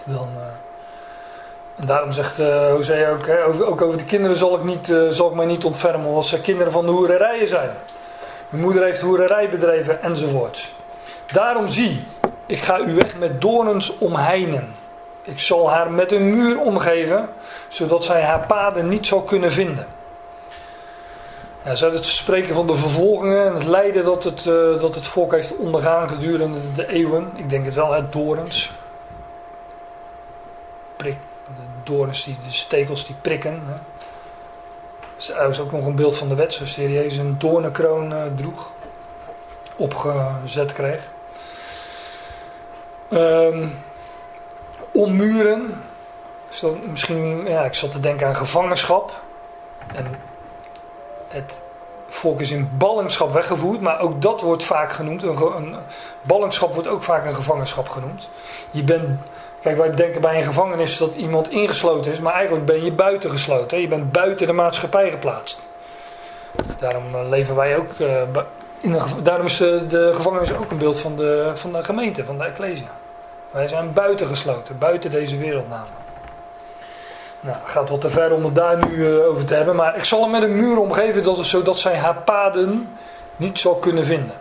Dan, 0.03 0.29
en 1.75 1.85
daarom 1.85 2.11
zegt 2.11 2.37
Hosea 2.71 3.11
ook, 3.11 3.27
hè, 3.27 3.45
over, 3.45 3.65
ook 3.65 3.81
over 3.81 3.97
de 3.97 4.03
kinderen 4.03 4.37
zal 4.37 4.55
ik, 4.55 4.63
niet, 4.63 4.87
mij 5.33 5.45
niet 5.45 5.65
ontfermen, 5.65 6.13
als 6.13 6.29
ze 6.29 6.41
kinderen 6.41 6.71
van 6.71 6.85
de 6.85 6.91
hoererijen 6.91 7.47
zijn. 7.47 7.71
Mijn 8.49 8.63
moeder 8.63 8.83
heeft 8.83 9.01
hoererij 9.01 9.49
bedreven 9.49 10.01
enzovoort. 10.01 10.73
Daarom 11.31 11.67
zie, 11.67 12.03
ik 12.45 12.61
ga 12.61 12.79
u 12.79 12.93
weg 12.93 13.17
met 13.17 13.41
doorns 13.41 13.97
omheinen. 13.97 14.73
Ik 15.27 15.39
zal 15.39 15.69
haar 15.69 15.91
met 15.91 16.11
een 16.11 16.33
muur 16.33 16.59
omgeven, 16.59 17.29
zodat 17.67 18.03
zij 18.03 18.21
haar 18.21 18.45
paden 18.45 18.87
niet 18.87 19.05
zal 19.05 19.21
kunnen 19.21 19.51
vinden. 19.51 19.87
Ja, 21.63 21.75
zou 21.75 21.93
het 21.93 22.05
spreken 22.05 22.55
van 22.55 22.67
de 22.67 22.75
vervolgingen 22.75 23.45
en 23.45 23.53
het 23.53 23.65
lijden 23.65 24.03
dat 24.03 24.23
het, 24.23 24.39
eh, 24.39 24.79
dat 24.79 24.95
het 24.95 25.05
volk 25.05 25.31
heeft 25.31 25.55
ondergaan 25.55 26.09
gedurende 26.09 26.59
de 26.75 26.87
eeuwen. 26.87 27.31
Ik 27.35 27.49
denk 27.49 27.65
het 27.65 27.73
wel, 27.73 27.91
hè, 27.91 28.09
dorens. 28.09 28.71
Prik, 30.95 31.17
de 31.45 31.61
dorens, 31.83 32.23
die, 32.23 32.37
de 32.45 32.51
stekels 32.51 33.05
die 33.05 33.15
prikken. 33.21 33.61
Hè. 33.65 33.73
Er 35.43 35.49
is 35.49 35.59
ook 35.59 35.71
nog 35.71 35.85
een 35.85 35.95
beeld 35.95 36.17
van 36.17 36.29
de 36.29 36.35
wet, 36.35 36.55
Heer 36.55 36.91
Jezus 36.91 37.17
een 37.17 37.35
doornenkroon 37.39 38.13
eh, 38.13 38.21
droeg, 38.35 38.71
opgezet 39.75 40.73
kreeg. 40.73 41.09
Ehm 43.09 43.67
ommuren. 44.97 45.83
Is 46.49 46.59
dat 46.59 46.85
misschien, 46.87 47.45
ja, 47.47 47.63
ik 47.63 47.73
zat 47.73 47.91
te 47.91 47.99
denken 47.99 48.27
aan 48.27 48.35
gevangenschap. 48.35 49.21
En 49.95 50.05
het 51.27 51.61
volk 52.07 52.39
is 52.39 52.51
in 52.51 52.69
ballingschap 52.77 53.33
weggevoerd, 53.33 53.81
maar 53.81 53.99
ook 53.99 54.21
dat 54.21 54.41
wordt 54.41 54.63
vaak 54.63 54.91
genoemd. 54.91 55.23
Een, 55.23 55.55
een 55.55 55.75
ballingschap 56.21 56.73
wordt 56.73 56.87
ook 56.87 57.03
vaak 57.03 57.25
een 57.25 57.35
gevangenschap 57.35 57.89
genoemd. 57.89 58.29
Je 58.71 58.83
bent, 58.83 59.19
kijk, 59.61 59.77
wij 59.77 59.91
denken 59.91 60.21
bij 60.21 60.37
een 60.37 60.43
gevangenis 60.43 60.97
dat 60.97 61.13
iemand 61.13 61.49
ingesloten 61.49 62.11
is, 62.11 62.19
maar 62.19 62.33
eigenlijk 62.33 62.65
ben 62.65 62.83
je 62.83 62.91
buitengesloten. 62.91 63.77
hè. 63.77 63.83
Je 63.83 63.89
bent 63.89 64.11
buiten 64.11 64.47
de 64.47 64.53
maatschappij 64.53 65.09
geplaatst. 65.09 65.59
Daarom 66.79 67.03
eh, 67.13 67.29
leven 67.29 67.55
wij 67.55 67.77
ook. 67.77 67.91
eh, 67.99 68.21
in 68.81 68.97
daarom 69.23 69.45
is 69.45 69.57
de, 69.57 69.85
de 69.87 70.11
gevangenis 70.13 70.53
ook 70.53 70.71
een 70.71 70.77
beeld 70.77 70.99
van 70.99 71.15
de, 71.15 71.51
van 71.55 71.73
de 71.73 71.83
gemeente, 71.83 72.25
van 72.25 72.37
de 72.37 72.43
Ecclesia. 72.43 72.87
Wij 73.51 73.67
zijn 73.67 73.93
buitengesloten, 73.93 74.77
buiten 74.77 75.11
deze 75.11 75.37
wereld. 75.37 75.67
Nou, 75.69 75.83
het 77.39 77.69
gaat 77.69 77.89
wat 77.89 78.01
te 78.01 78.09
ver 78.09 78.33
om 78.33 78.43
het 78.43 78.55
daar 78.55 78.87
nu 78.87 79.05
eh, 79.05 79.27
over 79.27 79.45
te 79.45 79.53
hebben. 79.53 79.75
Maar 79.75 79.97
ik 79.97 80.03
zal 80.03 80.21
hem 80.21 80.31
met 80.31 80.43
een 80.43 80.55
muur 80.55 80.79
omgeven, 80.79 81.23
dat, 81.23 81.45
zodat 81.45 81.79
zij 81.79 81.97
haar 81.97 82.15
paden 82.15 82.97
niet 83.35 83.59
zal 83.59 83.75
kunnen 83.75 84.03
vinden. 84.03 84.35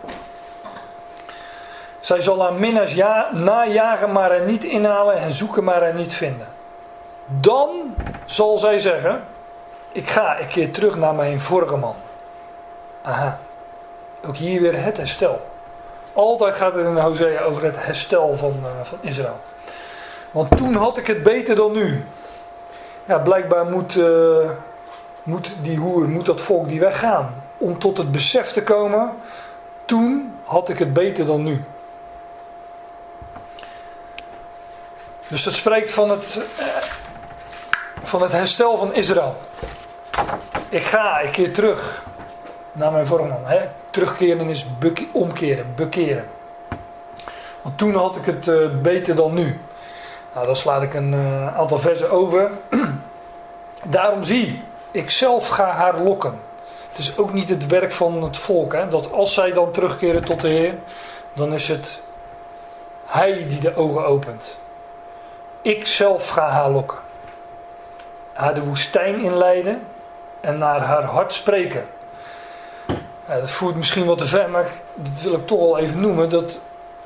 Zij 1.99 2.21
zal 2.21 2.41
haar 2.41 2.53
minnaars 2.53 2.93
ja, 2.93 3.29
najagen, 3.33 4.11
maar 4.11 4.31
er 4.31 4.41
niet 4.41 4.63
inhalen 4.63 5.17
en 5.17 5.31
zoeken, 5.31 5.63
maar 5.63 5.81
er 5.81 5.93
niet 5.93 6.13
vinden. 6.13 6.47
Dan 7.25 7.95
zal 8.25 8.57
zij 8.57 8.79
zeggen, 8.79 9.23
ik 9.91 10.09
ga, 10.09 10.35
ik 10.35 10.47
keer 10.47 10.71
terug 10.71 10.95
naar 10.95 11.15
mijn 11.15 11.39
vorige 11.39 11.77
man. 11.77 11.95
Aha. 13.01 13.39
Ook 14.25 14.35
hier 14.35 14.61
weer 14.61 14.83
het 14.83 14.97
herstel. 14.97 15.41
Altijd 16.17 16.55
gaat 16.55 16.73
het 16.73 16.85
in 16.85 16.97
Hosea 16.97 17.41
over 17.41 17.63
het 17.63 17.85
herstel 17.85 18.35
van, 18.35 18.53
eh, 18.63 18.83
van 18.83 18.97
Israël. 19.01 19.39
Want 20.31 20.57
toen 20.57 20.75
had 20.75 20.97
ik 20.97 21.07
het 21.07 21.23
beter 21.23 21.55
dan 21.55 21.71
nu. 21.71 22.05
Ja, 23.05 23.19
blijkbaar 23.19 23.65
moet, 23.65 23.95
eh, 23.95 24.49
moet 25.23 25.53
die 25.61 25.77
hoer, 25.77 26.09
moet 26.09 26.25
dat 26.25 26.41
volk 26.41 26.67
die 26.67 26.79
weggaan. 26.79 27.43
Om 27.57 27.79
tot 27.79 27.97
het 27.97 28.11
besef 28.11 28.51
te 28.51 28.63
komen. 28.63 29.13
Toen 29.85 30.35
had 30.43 30.69
ik 30.69 30.79
het 30.79 30.93
beter 30.93 31.25
dan 31.25 31.43
nu. 31.43 31.63
Dus 35.27 35.43
dat 35.43 35.53
spreekt 35.53 35.91
van 35.91 36.09
het, 36.09 36.45
eh, 36.57 36.65
van 38.03 38.21
het 38.21 38.31
herstel 38.31 38.77
van 38.77 38.93
Israël. 38.93 39.37
Ik 40.69 40.83
ga, 40.83 41.19
ik 41.19 41.31
keer 41.31 41.53
terug 41.53 42.05
naar 42.77 42.91
mijn 42.91 43.05
vormman. 43.05 43.45
Hè? 43.45 43.59
Terugkeren 43.89 44.49
is 44.49 44.65
omkeren, 45.11 45.65
bekeren. 45.75 46.25
Want 47.61 47.77
toen 47.77 47.95
had 47.95 48.15
ik 48.15 48.25
het 48.25 48.47
eh, 48.47 48.55
beter 48.81 49.15
dan 49.15 49.33
nu. 49.33 49.59
Nou, 50.33 50.45
dan 50.45 50.55
slaat 50.55 50.81
ik 50.81 50.93
een 50.93 51.13
eh, 51.13 51.57
aantal 51.57 51.77
versen 51.77 52.11
over. 52.11 52.51
Daarom 53.89 54.23
zie, 54.23 54.63
ik 54.91 55.09
zelf 55.09 55.47
ga 55.47 55.71
haar 55.71 56.01
lokken. 56.01 56.39
Het 56.87 56.97
is 56.97 57.17
ook 57.17 57.33
niet 57.33 57.49
het 57.49 57.67
werk 57.67 57.91
van 57.91 58.23
het 58.23 58.37
volk. 58.37 58.73
Hè? 58.73 58.87
Dat 58.87 59.11
als 59.11 59.33
zij 59.33 59.53
dan 59.53 59.71
terugkeren 59.71 60.23
tot 60.23 60.41
de 60.41 60.47
Heer, 60.47 60.75
dan 61.33 61.53
is 61.53 61.67
het 61.67 62.01
Hij 63.05 63.47
die 63.47 63.59
de 63.59 63.75
ogen 63.75 64.05
opent. 64.05 64.59
Ik 65.61 65.87
zelf 65.87 66.29
ga 66.29 66.49
haar 66.49 66.69
lokken. 66.69 66.97
Haar 68.33 68.53
de 68.53 68.63
woestijn 68.63 69.19
inleiden 69.19 69.81
en 70.41 70.57
naar 70.57 70.81
haar 70.81 71.03
hart 71.03 71.33
spreken. 71.33 71.87
Dat 73.27 73.51
voert 73.51 73.75
misschien 73.75 74.05
wat 74.05 74.17
te 74.17 74.25
ver, 74.25 74.49
maar 74.49 74.71
dat 74.95 75.21
wil 75.21 75.33
ik 75.33 75.47
toch 75.47 75.59
al 75.59 75.77
even 75.77 75.99
noemen. 75.99 76.29
Dat 76.29 76.59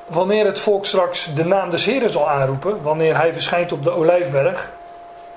wanneer 0.06 0.46
het 0.46 0.60
volk 0.60 0.86
straks 0.86 1.34
de 1.34 1.46
naam 1.46 1.70
des 1.70 1.86
Heren 1.86 2.12
zal 2.12 2.30
aanroepen, 2.30 2.82
wanneer 2.82 3.18
hij 3.18 3.34
verschijnt 3.34 3.72
op 3.72 3.84
de 3.84 3.92
Olijfberg, 3.92 4.72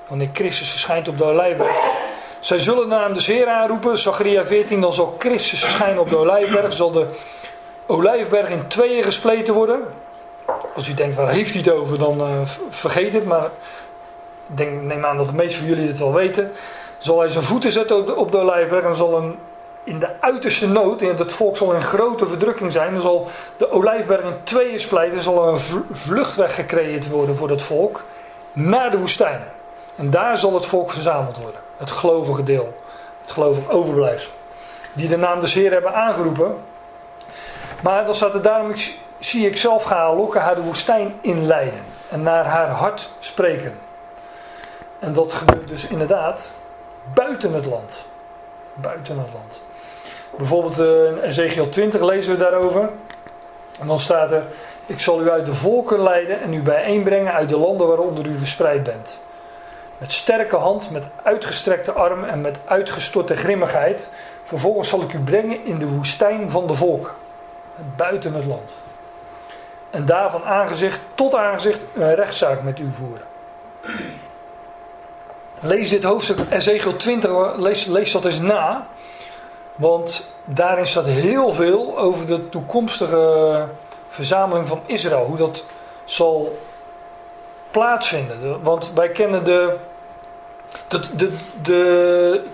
Wanneer 0.09 0.29
Christus 0.33 0.71
verschijnt 0.71 1.09
op 1.09 1.19
de 1.19 1.25
Olijfberg. 1.25 1.77
Zij 2.41 2.59
zullen 2.59 2.89
de 2.89 2.95
naam 2.95 3.13
des 3.13 3.27
Heer 3.27 3.49
aanroepen. 3.49 3.99
Zacharia 3.99 4.47
14. 4.47 4.81
Dan 4.81 4.93
zal 4.93 5.15
Christus 5.19 5.61
verschijnen 5.61 6.01
op 6.01 6.09
de 6.09 6.17
Olijfberg. 6.17 6.73
Zal 6.73 6.91
de 6.91 7.07
Olijfberg 7.87 8.51
in 8.51 8.67
tweeën 8.67 9.03
gespleten 9.03 9.55
worden. 9.55 9.83
Als 10.75 10.89
u 10.89 10.95
denkt, 10.95 11.15
waar 11.15 11.29
heeft 11.29 11.53
hij 11.53 11.63
het 11.63 11.73
over? 11.73 11.99
Dan 11.99 12.21
uh, 12.21 12.27
vergeet 12.69 13.13
het. 13.13 13.25
Maar 13.25 13.45
ik 14.49 14.57
denk, 14.57 14.83
neem 14.83 15.05
aan 15.05 15.17
dat 15.17 15.27
de 15.27 15.33
meesten 15.33 15.59
van 15.59 15.69
jullie 15.69 15.89
het 15.89 15.99
wel 15.99 16.13
weten. 16.13 16.53
Zal 16.99 17.19
hij 17.19 17.29
zijn 17.29 17.45
voeten 17.45 17.73
zetten 17.73 18.17
op 18.17 18.33
de 18.33 18.39
Olijfberg. 18.39 18.85
En 18.85 18.95
zal 18.95 19.17
een 19.17 19.39
in 19.85 19.99
de 19.99 20.09
uiterste 20.21 20.69
nood, 20.69 21.03
in 21.03 21.17
het 21.17 21.33
volk 21.33 21.57
zal 21.57 21.73
in 21.73 21.83
grote 21.83 22.27
verdrukking 22.27 22.73
zijn, 22.73 22.93
dan 22.93 23.03
zal 23.03 23.29
de 23.57 23.71
olijfberg 23.71 24.23
in 24.23 24.45
tweeën 24.45 24.81
splijten, 24.81 25.23
zal 25.23 25.47
er 25.47 25.53
een 25.53 25.85
vluchtweg 25.91 26.55
gecreëerd 26.55 27.09
worden 27.09 27.37
voor 27.37 27.51
het 27.51 27.63
volk 27.63 28.05
naar 28.53 28.91
de 28.91 28.99
woestijn. 28.99 29.45
En 29.95 30.11
daar 30.11 30.39
zal 30.39 30.55
het 30.55 30.67
volk 30.67 30.91
verzameld 30.91 31.39
worden, 31.39 31.61
het 31.77 31.91
gelovige 31.91 32.43
deel, 32.43 32.75
het 33.23 33.33
gelovige 33.33 33.71
overblijfsel, 33.71 34.33
die 34.93 35.09
de 35.09 35.17
naam 35.17 35.41
des 35.41 35.55
Heer 35.55 35.73
hebben 35.73 35.95
aangeroepen. 35.95 36.57
Maar 37.83 38.05
dan 38.05 38.15
staat 38.15 38.35
er 38.35 38.43
daarom, 38.43 38.73
zie 39.19 39.47
ik 39.47 39.57
zelf 39.57 39.83
gaan 39.83 40.17
lokken 40.17 40.41
haar 40.41 40.55
de 40.55 40.61
woestijn 40.61 41.15
inleiden 41.21 41.85
en 42.09 42.23
naar 42.23 42.45
haar 42.45 42.69
hart 42.69 43.11
spreken. 43.19 43.79
En 44.99 45.13
dat 45.13 45.33
gebeurt 45.33 45.69
dus 45.69 45.87
inderdaad 45.87 46.51
buiten 47.15 47.53
het 47.53 47.65
land. 47.65 48.07
Buiten 48.75 49.19
het 49.19 49.33
land. 49.33 49.63
Bijvoorbeeld 50.37 50.79
eh, 50.79 51.07
in 51.07 51.19
Ezekiel 51.19 51.69
20 51.69 52.01
lezen 52.01 52.33
we 52.33 52.39
daarover. 52.39 52.89
En 53.81 53.87
dan 53.87 53.99
staat 53.99 54.31
er: 54.31 54.43
Ik 54.87 55.01
zal 55.01 55.23
u 55.23 55.31
uit 55.31 55.47
de 55.47 55.53
volken 55.53 56.03
leiden 56.03 56.41
en 56.41 56.55
u 56.55 56.63
bijeenbrengen 56.63 57.33
uit 57.33 57.49
de 57.49 57.59
landen 57.59 57.87
waaronder 57.87 58.27
u 58.27 58.39
verspreid 58.39 58.83
bent. 58.83 59.19
Met 59.99 60.13
sterke 60.13 60.57
hand, 60.57 60.91
met 60.91 61.05
uitgestrekte 61.23 61.93
arm 61.93 62.25
en 62.25 62.41
met 62.41 62.59
uitgestorte 62.65 63.37
grimmigheid. 63.37 64.09
Vervolgens 64.43 64.89
zal 64.89 65.01
ik 65.01 65.13
u 65.13 65.19
brengen 65.19 65.65
in 65.65 65.79
de 65.79 65.89
woestijn 65.89 66.51
van 66.51 66.67
de 66.67 66.75
volken, 66.75 67.13
buiten 67.97 68.35
het 68.35 68.45
land. 68.45 68.73
En 69.91 70.05
daar 70.05 70.31
van 70.31 70.45
aangezicht 70.45 70.99
tot 71.15 71.35
aangezicht 71.35 71.79
een 71.95 72.15
rechtszaak 72.15 72.63
met 72.63 72.79
u 72.79 72.91
voeren. 72.91 73.27
Lees 75.61 75.91
dit 75.91 76.05
hoofdstuk 76.05 76.39
Ezekiel 76.51 76.97
20, 76.97 77.57
lees, 77.57 77.85
lees 77.85 78.13
dat 78.13 78.25
eens 78.25 78.41
na. 78.41 78.87
Want 79.75 80.29
daarin 80.45 80.87
staat 80.87 81.07
heel 81.07 81.53
veel 81.53 81.99
over 81.99 82.27
de 82.27 82.49
toekomstige 82.49 83.67
verzameling 84.09 84.69
van 84.69 84.81
Israël. 84.87 85.25
Hoe 85.25 85.37
dat 85.37 85.65
zal 86.05 86.59
plaatsvinden. 87.71 88.63
Want 88.63 88.93
wij 88.95 89.09
kennen 89.09 89.45
de, 89.45 89.77
dat, 90.87 91.11
de, 91.17 91.33
de, 91.63 92.45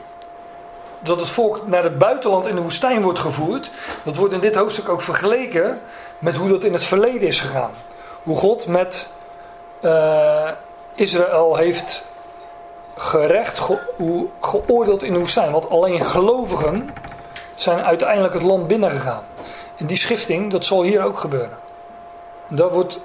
dat 1.00 1.18
het 1.18 1.28
volk 1.28 1.66
naar 1.66 1.82
het 1.82 1.98
buitenland 1.98 2.46
in 2.46 2.54
de 2.54 2.62
woestijn 2.62 3.02
wordt 3.02 3.18
gevoerd. 3.18 3.70
Dat 4.02 4.16
wordt 4.16 4.34
in 4.34 4.40
dit 4.40 4.54
hoofdstuk 4.54 4.88
ook 4.88 5.02
vergeleken 5.02 5.80
met 6.18 6.34
hoe 6.36 6.48
dat 6.48 6.64
in 6.64 6.72
het 6.72 6.84
verleden 6.84 7.28
is 7.28 7.40
gegaan. 7.40 7.72
Hoe 8.22 8.36
God 8.36 8.66
met 8.66 9.06
uh, 9.80 10.50
Israël 10.94 11.56
heeft 11.56 12.04
gerecht, 12.96 13.58
ge, 13.58 13.78
geoordeeld 14.40 15.02
in 15.02 15.12
de 15.12 15.18
woestijn. 15.18 15.52
Want 15.52 15.70
alleen 15.70 16.04
gelovigen 16.04 16.90
zijn 17.62 17.84
uiteindelijk 17.84 18.34
het 18.34 18.42
land 18.42 18.66
binnengegaan. 18.66 19.22
En 19.76 19.86
die 19.86 19.96
schifting, 19.96 20.50
dat 20.50 20.64
zal 20.64 20.82
hier 20.82 21.04
ook 21.04 21.18
gebeuren. 21.18 21.58
En 22.48 22.56
dat 22.56 22.70
wordt, 22.70 22.98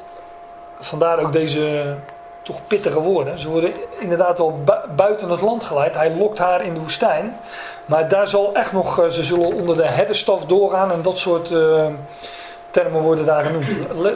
vandaar 0.80 1.20
ook 1.20 1.34
deze 1.34 1.95
toch 2.41 2.68
pittige 2.68 2.99
woorden. 2.99 3.39
Ze 3.39 3.49
worden 3.49 3.74
inderdaad 3.97 4.38
wel 4.38 4.64
buiten 4.95 5.30
het 5.30 5.41
land 5.41 5.64
geleid. 5.64 5.95
Hij 5.95 6.16
lokt 6.16 6.38
haar 6.38 6.64
in 6.64 6.74
de 6.74 6.80
woestijn. 6.80 7.38
Maar 7.86 8.08
daar 8.08 8.28
zal 8.28 8.53
echt 8.53 8.72
nog, 8.72 8.99
eh, 8.99 9.10
ze 9.10 9.24
zullen 9.24 9.53
onder 9.53 9.78
de 9.78 9.86
herdenstaf 9.86 10.45
doorgaan 10.45 10.91
en 10.91 11.01
dat 11.01 11.18
soort 11.18 11.51
uh, 11.51 11.86
termen 12.70 13.01
worden 13.01 13.26
daar 13.26 13.43
genoemd. 13.43 13.68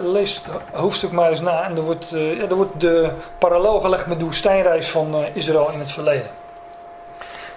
lees 0.04 0.36
het 0.36 0.80
hoofdstuk 0.80 1.12
maar 1.12 1.30
eens 1.30 1.42
na 1.42 1.64
en 1.64 1.76
er 1.76 1.82
wordt, 1.82 2.12
uh, 2.14 2.38
ja, 2.38 2.48
er 2.48 2.56
wordt 2.56 2.80
de 2.80 3.10
parallel 3.38 3.80
gelegd 3.80 4.06
met 4.06 4.20
de 4.20 4.26
woestijnreis 4.26 4.90
van 4.90 5.16
Israël 5.34 5.72
in 5.72 5.80
het 5.80 5.92
verleden. 5.92 6.30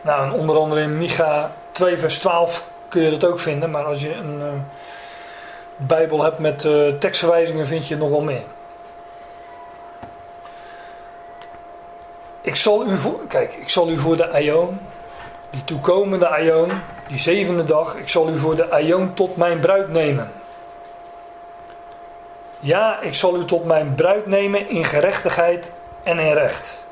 Nou, 0.03 0.25
en 0.25 0.33
onder 0.33 0.57
andere 0.57 0.81
in 0.81 0.99
Micha 0.99 1.51
2 1.73 1.99
vers 1.99 2.19
12 2.19 2.71
kun 2.93 3.03
je 3.03 3.11
dat 3.11 3.25
ook 3.25 3.41
vinden. 3.41 3.71
Maar 3.71 3.85
als 3.85 4.01
je 4.01 4.15
een 4.15 4.39
uh, 4.39 4.47
Bijbel 5.77 6.23
hebt 6.23 6.39
met 6.39 6.65
uh, 6.65 6.89
tekstverwijzingen, 6.89 7.67
vind 7.67 7.89
je 7.89 7.97
nog 7.97 8.11
wel 8.11 8.21
meer. 8.21 8.45
Ik 12.41 12.57
zal 12.57 12.87
u 12.87 12.97
voor, 12.97 13.27
kijk, 13.29 13.55
ik 13.55 13.69
zal 13.69 13.89
u 13.89 13.99
voor 13.99 14.17
de 14.17 14.31
Aion, 14.31 14.81
die 15.51 15.65
toekomende 15.65 16.29
Aion, 16.29 16.71
die 17.09 17.19
zevende 17.19 17.65
dag, 17.65 17.97
ik 17.97 18.09
zal 18.09 18.29
u 18.29 18.39
voor 18.39 18.57
de 18.57 18.71
Aion 18.71 19.15
tot 19.15 19.37
mijn 19.37 19.61
bruid 19.61 19.89
nemen. 19.89 20.33
Ja, 22.61 23.01
ik 23.01 23.15
zal 23.15 23.37
u 23.37 23.45
tot 23.45 23.65
mijn 23.65 23.95
bruid 23.95 24.27
nemen 24.27 24.69
in 24.69 24.85
gerechtigheid 24.85 25.73
en 26.03 26.19
in 26.19 26.33
recht. 26.33 26.85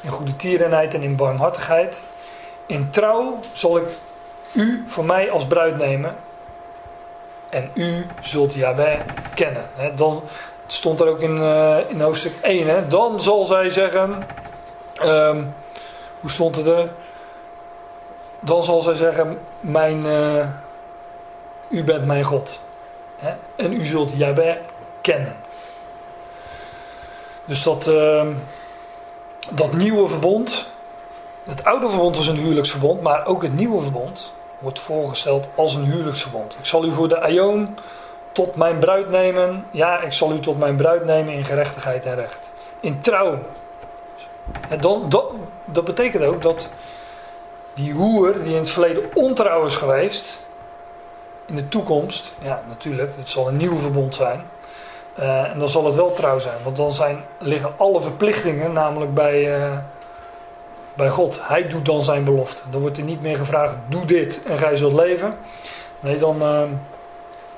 In 0.00 0.10
goede 0.10 0.36
tierenheid 0.36 0.94
en 0.94 1.02
in 1.02 1.16
barmhartigheid. 1.16 2.02
In 2.66 2.90
trouw 2.90 3.40
zal 3.52 3.76
ik 3.76 3.84
u 4.52 4.84
voor 4.86 5.04
mij 5.04 5.30
als 5.30 5.46
bruid 5.46 5.76
nemen. 5.76 6.16
En 7.48 7.70
u 7.74 8.06
zult 8.20 8.54
Yahweh 8.54 9.00
kennen. 9.34 9.68
dan 9.96 10.22
stond 10.66 11.00
er 11.00 11.08
ook 11.08 11.20
in, 11.20 11.36
uh, 11.36 11.76
in 11.88 12.00
hoofdstuk 12.00 12.34
1. 12.42 12.88
Dan 12.88 13.20
zal 13.20 13.46
zij 13.46 13.70
zeggen. 13.70 14.26
Um, 15.04 15.54
hoe 16.20 16.30
stond 16.30 16.56
het 16.56 16.66
er? 16.66 16.90
Dan 18.40 18.64
zal 18.64 18.80
zij 18.80 18.94
zeggen: 18.94 19.38
mijn, 19.60 20.06
uh, 20.06 20.46
U 21.68 21.84
bent 21.84 22.06
mijn 22.06 22.24
God. 22.24 22.60
En 23.56 23.72
u 23.72 23.84
zult 23.84 24.12
Yahweh 24.16 24.56
kennen. 25.00 25.36
Dus 27.44 27.62
dat, 27.62 27.86
uh, 27.86 28.26
dat 29.50 29.72
nieuwe 29.72 30.08
verbond. 30.08 30.68
Het 31.44 31.64
oude 31.64 31.88
verbond 31.88 32.16
was 32.16 32.26
een 32.26 32.36
huwelijksverbond, 32.36 33.00
maar 33.00 33.26
ook 33.26 33.42
het 33.42 33.54
nieuwe 33.54 33.82
verbond 33.82 34.32
wordt 34.58 34.78
voorgesteld 34.78 35.48
als 35.54 35.74
een 35.74 35.84
huwelijksverbond. 35.84 36.56
Ik 36.58 36.66
zal 36.66 36.84
u 36.84 36.92
voor 36.92 37.08
de 37.08 37.20
Aion 37.20 37.78
tot 38.32 38.56
mijn 38.56 38.78
bruid 38.78 39.10
nemen. 39.10 39.64
Ja, 39.70 40.00
ik 40.00 40.12
zal 40.12 40.32
u 40.32 40.40
tot 40.40 40.58
mijn 40.58 40.76
bruid 40.76 41.04
nemen 41.04 41.34
in 41.34 41.44
gerechtigheid 41.44 42.04
en 42.04 42.14
recht. 42.14 42.52
In 42.80 43.00
trouw. 43.00 43.38
En 44.68 44.80
dan, 44.80 45.08
dat, 45.08 45.24
dat 45.64 45.84
betekent 45.84 46.24
ook 46.24 46.42
dat 46.42 46.68
die 47.72 47.92
hoer 47.92 48.42
die 48.42 48.52
in 48.52 48.58
het 48.58 48.70
verleden 48.70 49.10
ontrouw 49.14 49.66
is 49.66 49.76
geweest, 49.76 50.46
in 51.46 51.54
de 51.54 51.68
toekomst, 51.68 52.32
ja 52.38 52.62
natuurlijk, 52.68 53.12
het 53.16 53.28
zal 53.28 53.48
een 53.48 53.56
nieuw 53.56 53.76
verbond 53.76 54.14
zijn. 54.14 54.42
Uh, 55.18 55.50
en 55.50 55.58
dan 55.58 55.68
zal 55.68 55.84
het 55.84 55.94
wel 55.94 56.12
trouw 56.12 56.38
zijn, 56.38 56.56
want 56.62 56.76
dan 56.76 56.92
zijn, 56.92 57.24
liggen 57.38 57.72
alle 57.76 58.00
verplichtingen 58.00 58.72
namelijk 58.72 59.14
bij, 59.14 59.58
uh, 59.58 59.78
bij 60.98 61.08
God. 61.08 61.38
Hij 61.42 61.68
doet 61.68 61.84
dan 61.84 62.04
zijn 62.04 62.24
belofte. 62.24 62.62
Dan 62.70 62.80
wordt 62.80 62.96
er 62.96 63.02
niet 63.02 63.22
meer 63.22 63.36
gevraagd, 63.36 63.74
doe 63.88 64.04
dit 64.04 64.40
en 64.46 64.58
gij 64.58 64.76
zult 64.76 64.92
leven. 64.92 65.34
Nee, 66.00 66.18
dan, 66.18 66.34
uh, 66.34 66.62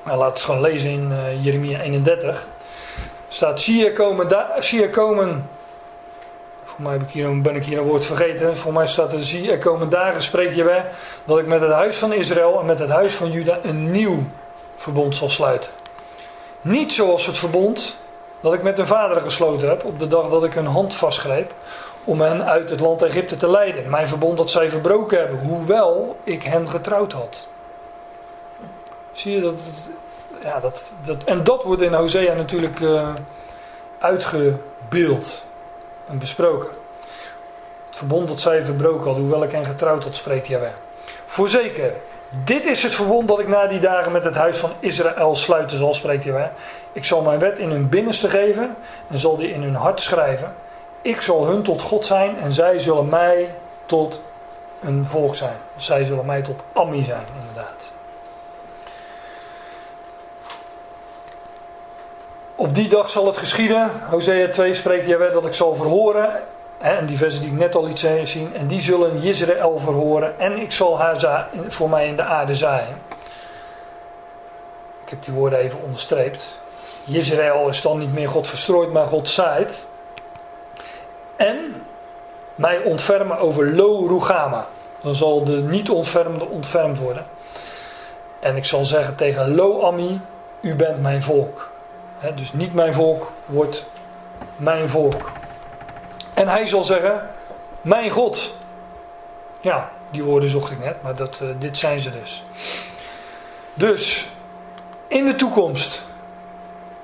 nou, 0.04 0.18
laat 0.18 0.32
het 0.32 0.40
gewoon 0.40 0.60
lezen 0.60 0.90
in 0.90 1.10
uh, 1.10 1.44
Jeremia 1.44 1.80
31. 1.80 2.46
staat, 3.28 3.60
zie 3.60 3.84
je 3.84 3.92
komen, 3.92 4.28
zie 4.58 4.80
je 4.80 4.90
komen 4.90 5.48
voor 6.80 6.88
mij 6.88 6.92
heb 6.92 7.02
ik 7.02 7.14
hier, 7.14 7.40
ben 7.40 7.56
ik 7.56 7.64
hier 7.64 7.78
een 7.78 7.84
woord 7.84 8.04
vergeten. 8.04 8.56
Voor 8.56 8.72
mij 8.72 8.86
staat 8.86 9.12
er, 9.12 9.24
zie 9.24 9.50
er 9.50 9.58
komen 9.58 9.88
dagen, 9.88 10.22
spreek 10.22 10.54
je 10.54 10.64
weg, 10.64 10.84
dat 11.24 11.38
ik 11.38 11.46
met 11.46 11.60
het 11.60 11.70
huis 11.70 11.96
van 11.96 12.12
Israël 12.12 12.60
en 12.60 12.66
met 12.66 12.78
het 12.78 12.90
huis 12.90 13.14
van 13.14 13.30
Juda 13.30 13.58
een 13.62 13.90
nieuw 13.90 14.18
verbond 14.76 15.16
zal 15.16 15.28
sluiten. 15.28 15.70
Niet 16.60 16.92
zoals 16.92 17.26
het 17.26 17.38
verbond 17.38 17.96
dat 18.40 18.54
ik 18.54 18.62
met 18.62 18.76
hun 18.76 18.86
vader 18.86 19.20
gesloten 19.20 19.68
heb 19.68 19.84
op 19.84 19.98
de 19.98 20.08
dag 20.08 20.28
dat 20.28 20.44
ik 20.44 20.52
hun 20.52 20.66
hand 20.66 20.94
vastgreep 20.94 21.52
om 22.04 22.20
hen 22.20 22.44
uit 22.44 22.70
het 22.70 22.80
land 22.80 23.02
Egypte 23.02 23.36
te 23.36 23.50
leiden. 23.50 23.90
Mijn 23.90 24.08
verbond 24.08 24.36
dat 24.36 24.50
zij 24.50 24.70
verbroken 24.70 25.18
hebben, 25.18 25.38
hoewel 25.38 26.16
ik 26.24 26.42
hen 26.42 26.68
getrouwd 26.68 27.12
had. 27.12 27.48
Zie 29.12 29.34
je 29.34 29.40
dat? 29.40 29.60
ja, 30.42 30.60
dat, 30.60 30.92
dat 31.04 31.24
en 31.24 31.44
dat 31.44 31.62
wordt 31.62 31.82
in 31.82 31.92
Hosea 31.92 32.34
natuurlijk 32.34 32.80
uh, 32.80 33.08
uitgebeeld 33.98 35.44
en 36.08 36.18
besproken. 36.18 36.68
Het 37.86 37.96
verbond 37.96 38.28
dat 38.28 38.40
zij 38.40 38.64
verbroken 38.64 39.10
had, 39.10 39.18
hoewel 39.18 39.42
ik 39.42 39.50
hen 39.50 39.64
getrouwd 39.64 40.04
had, 40.04 40.16
spreekt 40.16 40.46
Jawel. 40.46 40.72
Voorzeker, 41.26 41.92
dit 42.44 42.64
is 42.64 42.82
het 42.82 42.94
verbond 42.94 43.28
dat 43.28 43.38
ik 43.38 43.48
na 43.48 43.66
die 43.66 43.80
dagen 43.80 44.12
met 44.12 44.24
het 44.24 44.34
huis 44.34 44.58
van 44.58 44.72
Israël 44.78 45.34
sluiten 45.34 45.78
zal, 45.78 45.94
spreekt 45.94 46.24
Jawel. 46.24 46.50
Ik 46.92 47.04
zal 47.04 47.22
mijn 47.22 47.38
wet 47.38 47.58
in 47.58 47.70
hun 47.70 47.88
binnenste 47.88 48.28
geven 48.28 48.76
en 49.10 49.18
zal 49.18 49.36
die 49.36 49.50
in 49.50 49.62
hun 49.62 49.74
hart 49.74 50.00
schrijven. 50.00 50.54
Ik 51.02 51.20
zal 51.20 51.46
hun 51.46 51.62
tot 51.62 51.82
God 51.82 52.06
zijn 52.06 52.38
en 52.38 52.52
zij 52.52 52.78
zullen 52.78 53.08
mij 53.08 53.54
tot 53.86 54.22
een 54.80 55.06
volk 55.06 55.36
zijn. 55.36 55.56
Zij 55.76 56.04
zullen 56.04 56.26
mij 56.26 56.42
tot 56.42 56.62
Ammi 56.72 57.04
zijn, 57.04 57.24
inderdaad. 57.40 57.92
Op 62.54 62.74
die 62.74 62.88
dag 62.88 63.08
zal 63.08 63.26
het 63.26 63.36
geschieden. 63.36 63.90
Hosea 64.08 64.48
2 64.48 64.74
spreekt 64.74 65.06
Jawel 65.06 65.32
dat 65.32 65.46
ik 65.46 65.54
zal 65.54 65.74
verhoren 65.74 66.42
en 66.78 67.06
die 67.06 67.16
versen 67.16 67.40
die 67.40 67.50
ik 67.50 67.58
net 67.58 67.74
al 67.74 67.88
iets 67.88 68.04
zien. 68.24 68.54
En 68.54 68.66
die 68.66 68.80
zullen 68.80 69.22
Israël 69.22 69.78
verhoren. 69.78 70.40
En 70.40 70.58
ik 70.58 70.72
zal 70.72 70.98
haar 70.98 71.48
voor 71.68 71.90
mij 71.90 72.06
in 72.06 72.16
de 72.16 72.22
aarde 72.22 72.54
zaaien. 72.54 73.02
Ik 75.04 75.10
heb 75.10 75.22
die 75.22 75.34
woorden 75.34 75.58
even 75.58 75.82
onderstreept. 75.82 76.58
Israël 77.06 77.68
is 77.68 77.82
dan 77.82 77.98
niet 77.98 78.12
meer 78.12 78.28
God 78.28 78.48
verstrooid, 78.48 78.92
maar 78.92 79.06
God 79.06 79.28
zaait. 79.28 79.84
En 81.40 81.82
mij 82.54 82.82
ontfermen 82.82 83.38
over 83.38 83.74
Lo 83.74 84.06
Rugama. 84.06 84.66
Dan 85.00 85.14
zal 85.14 85.44
de 85.44 85.62
niet 85.62 85.90
ontfermde 85.90 86.44
ontfermd 86.44 86.98
worden. 86.98 87.26
En 88.40 88.56
ik 88.56 88.64
zal 88.64 88.84
zeggen 88.84 89.14
tegen 89.14 89.54
Lo 89.54 89.82
Ami, 89.82 90.20
u 90.60 90.74
bent 90.74 91.02
mijn 91.02 91.22
volk. 91.22 91.70
Dus 92.34 92.52
niet 92.52 92.74
mijn 92.74 92.94
volk 92.94 93.32
wordt 93.46 93.84
mijn 94.56 94.88
volk. 94.88 95.30
En 96.34 96.48
hij 96.48 96.66
zal 96.66 96.84
zeggen, 96.84 97.30
mijn 97.80 98.10
God. 98.10 98.54
Ja, 99.60 99.90
die 100.10 100.24
woorden 100.24 100.48
zocht 100.48 100.70
ik 100.70 100.78
net, 100.78 101.02
maar 101.02 101.14
dat, 101.14 101.38
eh, 101.42 101.48
dit 101.58 101.78
zijn 101.78 102.00
ze 102.00 102.10
dus. 102.10 102.44
Dus, 103.74 104.28
in 105.06 105.24
de 105.24 105.36
toekomst, 105.36 106.02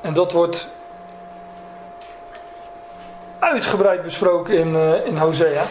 en 0.00 0.14
dat 0.14 0.32
wordt 0.32 0.68
uitgebreid 3.38 4.02
besproken 4.02 4.58
in, 4.58 4.74
eh, 4.74 5.06
in 5.06 5.16
Hosea. 5.16 5.64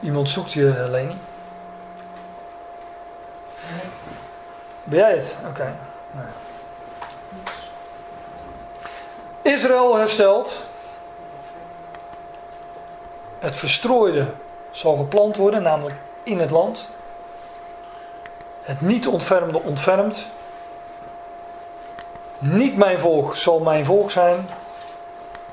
Iemand 0.00 0.30
zoekt 0.30 0.52
je, 0.52 0.68
eh, 0.68 0.90
Leni. 0.90 1.18
Ben 4.84 4.98
jij 4.98 5.14
het? 5.14 5.36
Oké. 5.48 5.74
Nee. 6.10 6.26
Israël 9.54 9.96
herstelt. 9.96 10.62
Het 13.38 13.56
verstrooide 13.56 14.26
zal 14.70 14.96
geplant 14.96 15.36
worden, 15.36 15.62
namelijk 15.62 15.96
in 16.22 16.38
het 16.38 16.50
land. 16.50 16.90
Het 18.62 18.80
niet 18.80 19.06
ontfermde 19.06 19.62
ontfermt. 19.62 20.26
Niet 22.38 22.76
mijn 22.76 23.00
volk 23.00 23.36
zal 23.36 23.60
mijn 23.60 23.84
volk 23.84 24.10
zijn. 24.10 24.48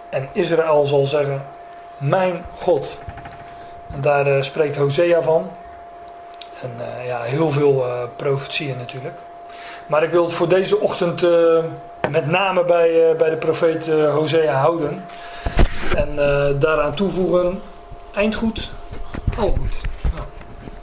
En 0.10 0.30
Israël 0.32 0.86
zal 0.86 1.06
zeggen, 1.06 1.46
mijn 1.98 2.46
God. 2.58 3.00
En 3.94 4.02
daar 4.02 4.28
eh, 4.28 4.42
spreekt 4.42 4.76
Hosea 4.76 5.22
van. 5.22 5.52
En 6.62 6.72
eh, 6.78 7.08
ja, 7.08 7.22
heel 7.22 7.50
veel 7.50 7.86
uh, 7.88 8.04
profetieën 8.16 8.78
natuurlijk. 8.78 9.18
Maar 9.88 10.04
ik 10.04 10.12
wil 10.12 10.24
het 10.24 10.34
voor 10.34 10.50
deze 10.50 10.80
ochtend 10.80 11.28
met 12.10 12.28
name 12.28 12.66
bij, 12.66 13.16
bij 13.18 13.30
de 13.30 13.36
profeet 13.36 13.86
Hosea 13.88 14.54
houden. 14.54 15.06
En 15.96 16.16
daaraan 16.60 16.94
toevoegen, 16.96 17.62
eind 18.14 18.36
goed, 18.36 18.72
al 19.38 19.56
goed. 19.58 19.95